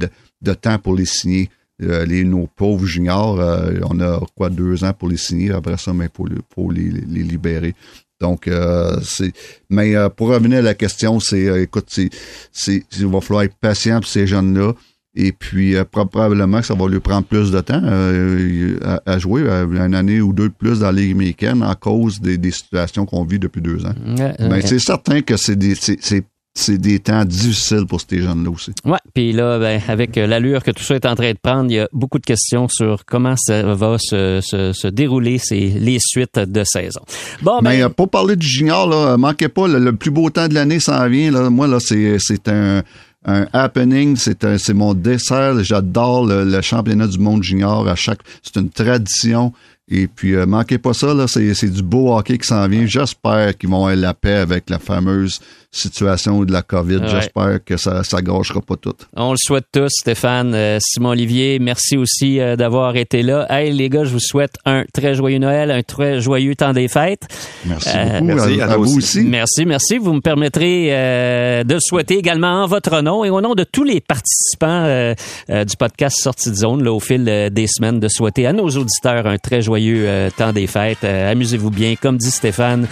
de, 0.42 0.54
temps 0.54 0.80
pour 0.80 0.96
les 0.96 1.06
signer. 1.06 1.48
Euh, 1.80 2.04
les, 2.04 2.24
nos 2.24 2.48
pauvres 2.48 2.86
juniors, 2.86 3.38
euh, 3.38 3.78
on 3.88 4.00
a 4.00 4.20
quoi 4.34 4.50
deux 4.50 4.82
ans 4.82 4.92
pour 4.92 5.08
les 5.08 5.16
signer, 5.16 5.52
après 5.52 5.76
ça, 5.76 5.92
mais 5.92 6.08
pour, 6.08 6.28
pour 6.50 6.72
les 6.72 6.90
libérer. 6.90 7.76
Donc, 8.20 8.48
euh, 8.48 8.98
c'est. 9.02 9.32
Mais 9.70 9.94
pour 10.16 10.28
revenir 10.28 10.58
à 10.58 10.62
la 10.62 10.74
question, 10.74 11.20
c'est 11.20 11.62
écoute, 11.62 11.86
c'est, 11.88 12.10
c'est, 12.52 12.82
il 12.98 13.06
va 13.06 13.20
falloir 13.20 13.44
être 13.44 13.56
patient 13.56 14.00
pour 14.00 14.08
ces 14.08 14.26
jeunes-là. 14.26 14.74
Et 15.20 15.32
puis, 15.32 15.74
euh, 15.74 15.84
probablement 15.84 16.60
que 16.60 16.66
ça 16.66 16.74
va 16.74 16.86
lui 16.86 17.00
prendre 17.00 17.26
plus 17.26 17.50
de 17.50 17.60
temps 17.60 17.80
euh, 17.82 18.78
à, 19.04 19.18
jouer, 19.18 19.42
euh, 19.42 19.66
une 19.66 19.94
année 19.94 20.20
ou 20.20 20.32
deux 20.32 20.48
de 20.48 20.54
plus 20.54 20.78
dans 20.78 20.86
la 20.86 20.92
Ligue 20.92 21.12
américaine 21.12 21.62
à 21.62 21.74
cause 21.74 22.20
des, 22.20 22.38
situations 22.52 23.04
qu'on 23.04 23.24
vit 23.24 23.40
depuis 23.40 23.60
deux 23.60 23.84
ans. 23.84 23.94
Mais 24.38 24.60
c'est 24.62 24.78
certain 24.78 25.20
que 25.22 25.36
c'est 25.36 25.56
des, 25.56 25.74
c'est 25.74 26.24
des 26.68 26.98
temps 26.98 27.24
difficiles 27.24 27.86
pour 27.86 28.00
ces 28.00 28.20
jeunes-là 28.20 28.50
aussi. 28.50 28.72
Oui, 28.84 28.98
puis 29.14 29.32
là, 29.32 29.58
ben, 29.58 29.80
avec 29.88 30.16
l'allure 30.16 30.62
que 30.62 30.70
tout 30.70 30.82
ça 30.82 30.94
est 30.94 31.06
en 31.06 31.14
train 31.14 31.32
de 31.32 31.38
prendre, 31.40 31.70
il 31.70 31.74
y 31.74 31.80
a 31.80 31.88
beaucoup 31.92 32.18
de 32.18 32.26
questions 32.26 32.68
sur 32.68 33.04
comment 33.04 33.34
ça 33.36 33.62
va 33.74 33.96
se, 33.98 34.40
se, 34.42 34.88
dérouler 34.88 35.40
les 35.50 35.98
suites 36.00 36.38
de 36.38 36.64
saison. 36.64 37.00
Bon, 37.42 37.60
Mais 37.62 37.80
ben, 37.80 37.90
pour 37.90 38.08
parler 38.08 38.36
du 38.36 38.46
junior, 38.46 38.88
là, 38.88 39.16
manquez 39.16 39.48
pas, 39.48 39.68
le, 39.68 39.92
plus 39.92 40.10
beau 40.10 40.30
temps 40.30 40.48
de 40.48 40.54
l'année 40.54 40.80
s'en 40.80 41.08
vient. 41.08 41.30
Là. 41.30 41.50
Moi, 41.50 41.66
là, 41.66 41.78
c'est 41.80 42.48
un 42.48 42.82
un 43.24 43.46
happening, 43.52 44.16
c'est 44.16 44.58
c'est 44.58 44.74
mon 44.74 44.94
dessert. 44.94 45.62
J'adore 45.62 46.26
le, 46.26 46.60
championnat 46.62 47.06
du 47.06 47.18
monde 47.18 47.42
junior 47.42 47.86
à 47.88 47.94
chaque. 47.94 48.20
C'est 48.42 48.56
une 48.56 48.70
tradition. 48.70 49.52
Et 49.90 50.06
puis, 50.06 50.34
euh, 50.34 50.44
manquez 50.44 50.76
pas 50.76 50.92
ça, 50.92 51.14
là, 51.14 51.26
c'est 51.26 51.70
du 51.70 51.82
beau 51.82 52.14
hockey 52.14 52.36
qui 52.36 52.46
s'en 52.46 52.68
vient. 52.68 52.84
J'espère 52.84 53.56
qu'ils 53.56 53.70
vont 53.70 53.86
avoir 53.86 53.96
la 53.96 54.12
paix 54.12 54.34
avec 54.34 54.68
la 54.68 54.78
fameuse 54.78 55.40
situation 55.70 56.44
de 56.44 56.52
la 56.52 56.62
COVID. 56.62 57.00
J'espère 57.06 57.62
que 57.64 57.76
ça 57.76 58.02
ça 58.02 58.22
gâchera 58.22 58.60
pas 58.62 58.76
tout. 58.76 58.94
On 59.14 59.32
le 59.32 59.36
souhaite 59.38 59.66
tous, 59.70 59.90
Stéphane. 59.90 60.54
Euh, 60.54 60.78
Simon 60.80 61.10
Olivier, 61.10 61.58
merci 61.58 61.96
aussi 61.98 62.40
euh, 62.40 62.56
d'avoir 62.56 62.96
été 62.96 63.22
là. 63.22 63.46
Hey 63.50 63.72
les 63.72 63.90
gars, 63.90 64.04
je 64.04 64.12
vous 64.12 64.20
souhaite 64.20 64.56
un 64.64 64.84
très 64.94 65.14
joyeux 65.14 65.38
Noël, 65.38 65.70
un 65.70 65.82
très 65.82 66.20
joyeux 66.20 66.54
temps 66.54 66.72
des 66.72 66.88
fêtes. 66.88 67.28
Merci 67.66 67.90
beaucoup. 67.90 68.24
Merci 68.24 68.60
à, 68.62 68.76
vous 68.76 68.96
aussi. 68.96 69.20
Merci, 69.24 69.66
merci. 69.66 69.98
Vous 69.98 70.14
me 70.14 70.20
permettrez 70.20 70.88
de 70.88 71.74
le 71.74 71.80
souhaiter 71.80 72.16
également 72.16 72.64
en 72.64 72.66
votre 72.66 73.02
nom 73.02 73.24
et 73.24 73.30
au 73.30 73.40
nom 73.40 73.54
de 73.54 73.64
tous 73.64 73.84
les 73.84 74.00
participants 74.00 75.14
du 75.48 75.76
podcast 75.78 76.18
Sortie 76.18 76.50
de 76.50 76.56
zone 76.56 76.82
là, 76.82 76.92
au 76.92 77.00
fil 77.00 77.24
des 77.24 77.66
semaines 77.66 78.00
de 78.00 78.08
souhaiter 78.08 78.46
à 78.46 78.52
nos 78.52 78.68
auditeurs 78.68 79.26
un 79.26 79.36
très 79.36 79.60
joyeux 79.60 80.30
temps 80.36 80.52
des 80.52 80.66
fêtes. 80.66 81.04
Amusez-vous 81.04 81.70
bien, 81.70 81.94
comme 82.00 82.16
dit 82.16 82.30
Stéphane. 82.30 82.86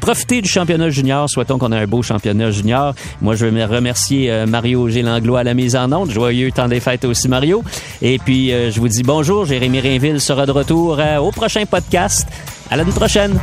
profitez 0.00 0.42
du 0.42 0.48
championnat 0.48 0.90
junior, 0.90 1.30
souhaitons 1.30 1.51
qu'on 1.58 1.72
a 1.72 1.78
un 1.78 1.86
beau 1.86 2.02
championnat 2.02 2.50
junior. 2.50 2.94
Moi, 3.20 3.34
je 3.34 3.46
veux 3.46 3.64
remercier 3.64 4.30
euh, 4.30 4.46
Mario 4.46 4.88
Gélanglois 4.88 5.40
à 5.40 5.44
la 5.44 5.54
mise 5.54 5.76
en 5.76 5.92
onde. 5.92 6.10
Joyeux 6.10 6.50
temps 6.52 6.68
des 6.68 6.80
fêtes 6.80 7.04
aussi, 7.04 7.28
Mario. 7.28 7.62
Et 8.00 8.18
puis, 8.18 8.52
euh, 8.52 8.70
je 8.70 8.80
vous 8.80 8.88
dis 8.88 9.02
bonjour. 9.02 9.44
Jérémy 9.44 9.80
Rainville 9.80 10.20
sera 10.20 10.46
de 10.46 10.52
retour 10.52 10.98
euh, 10.98 11.18
au 11.18 11.30
prochain 11.30 11.64
podcast. 11.66 12.26
À 12.70 12.76
l'année 12.76 12.92
prochaine. 12.92 13.38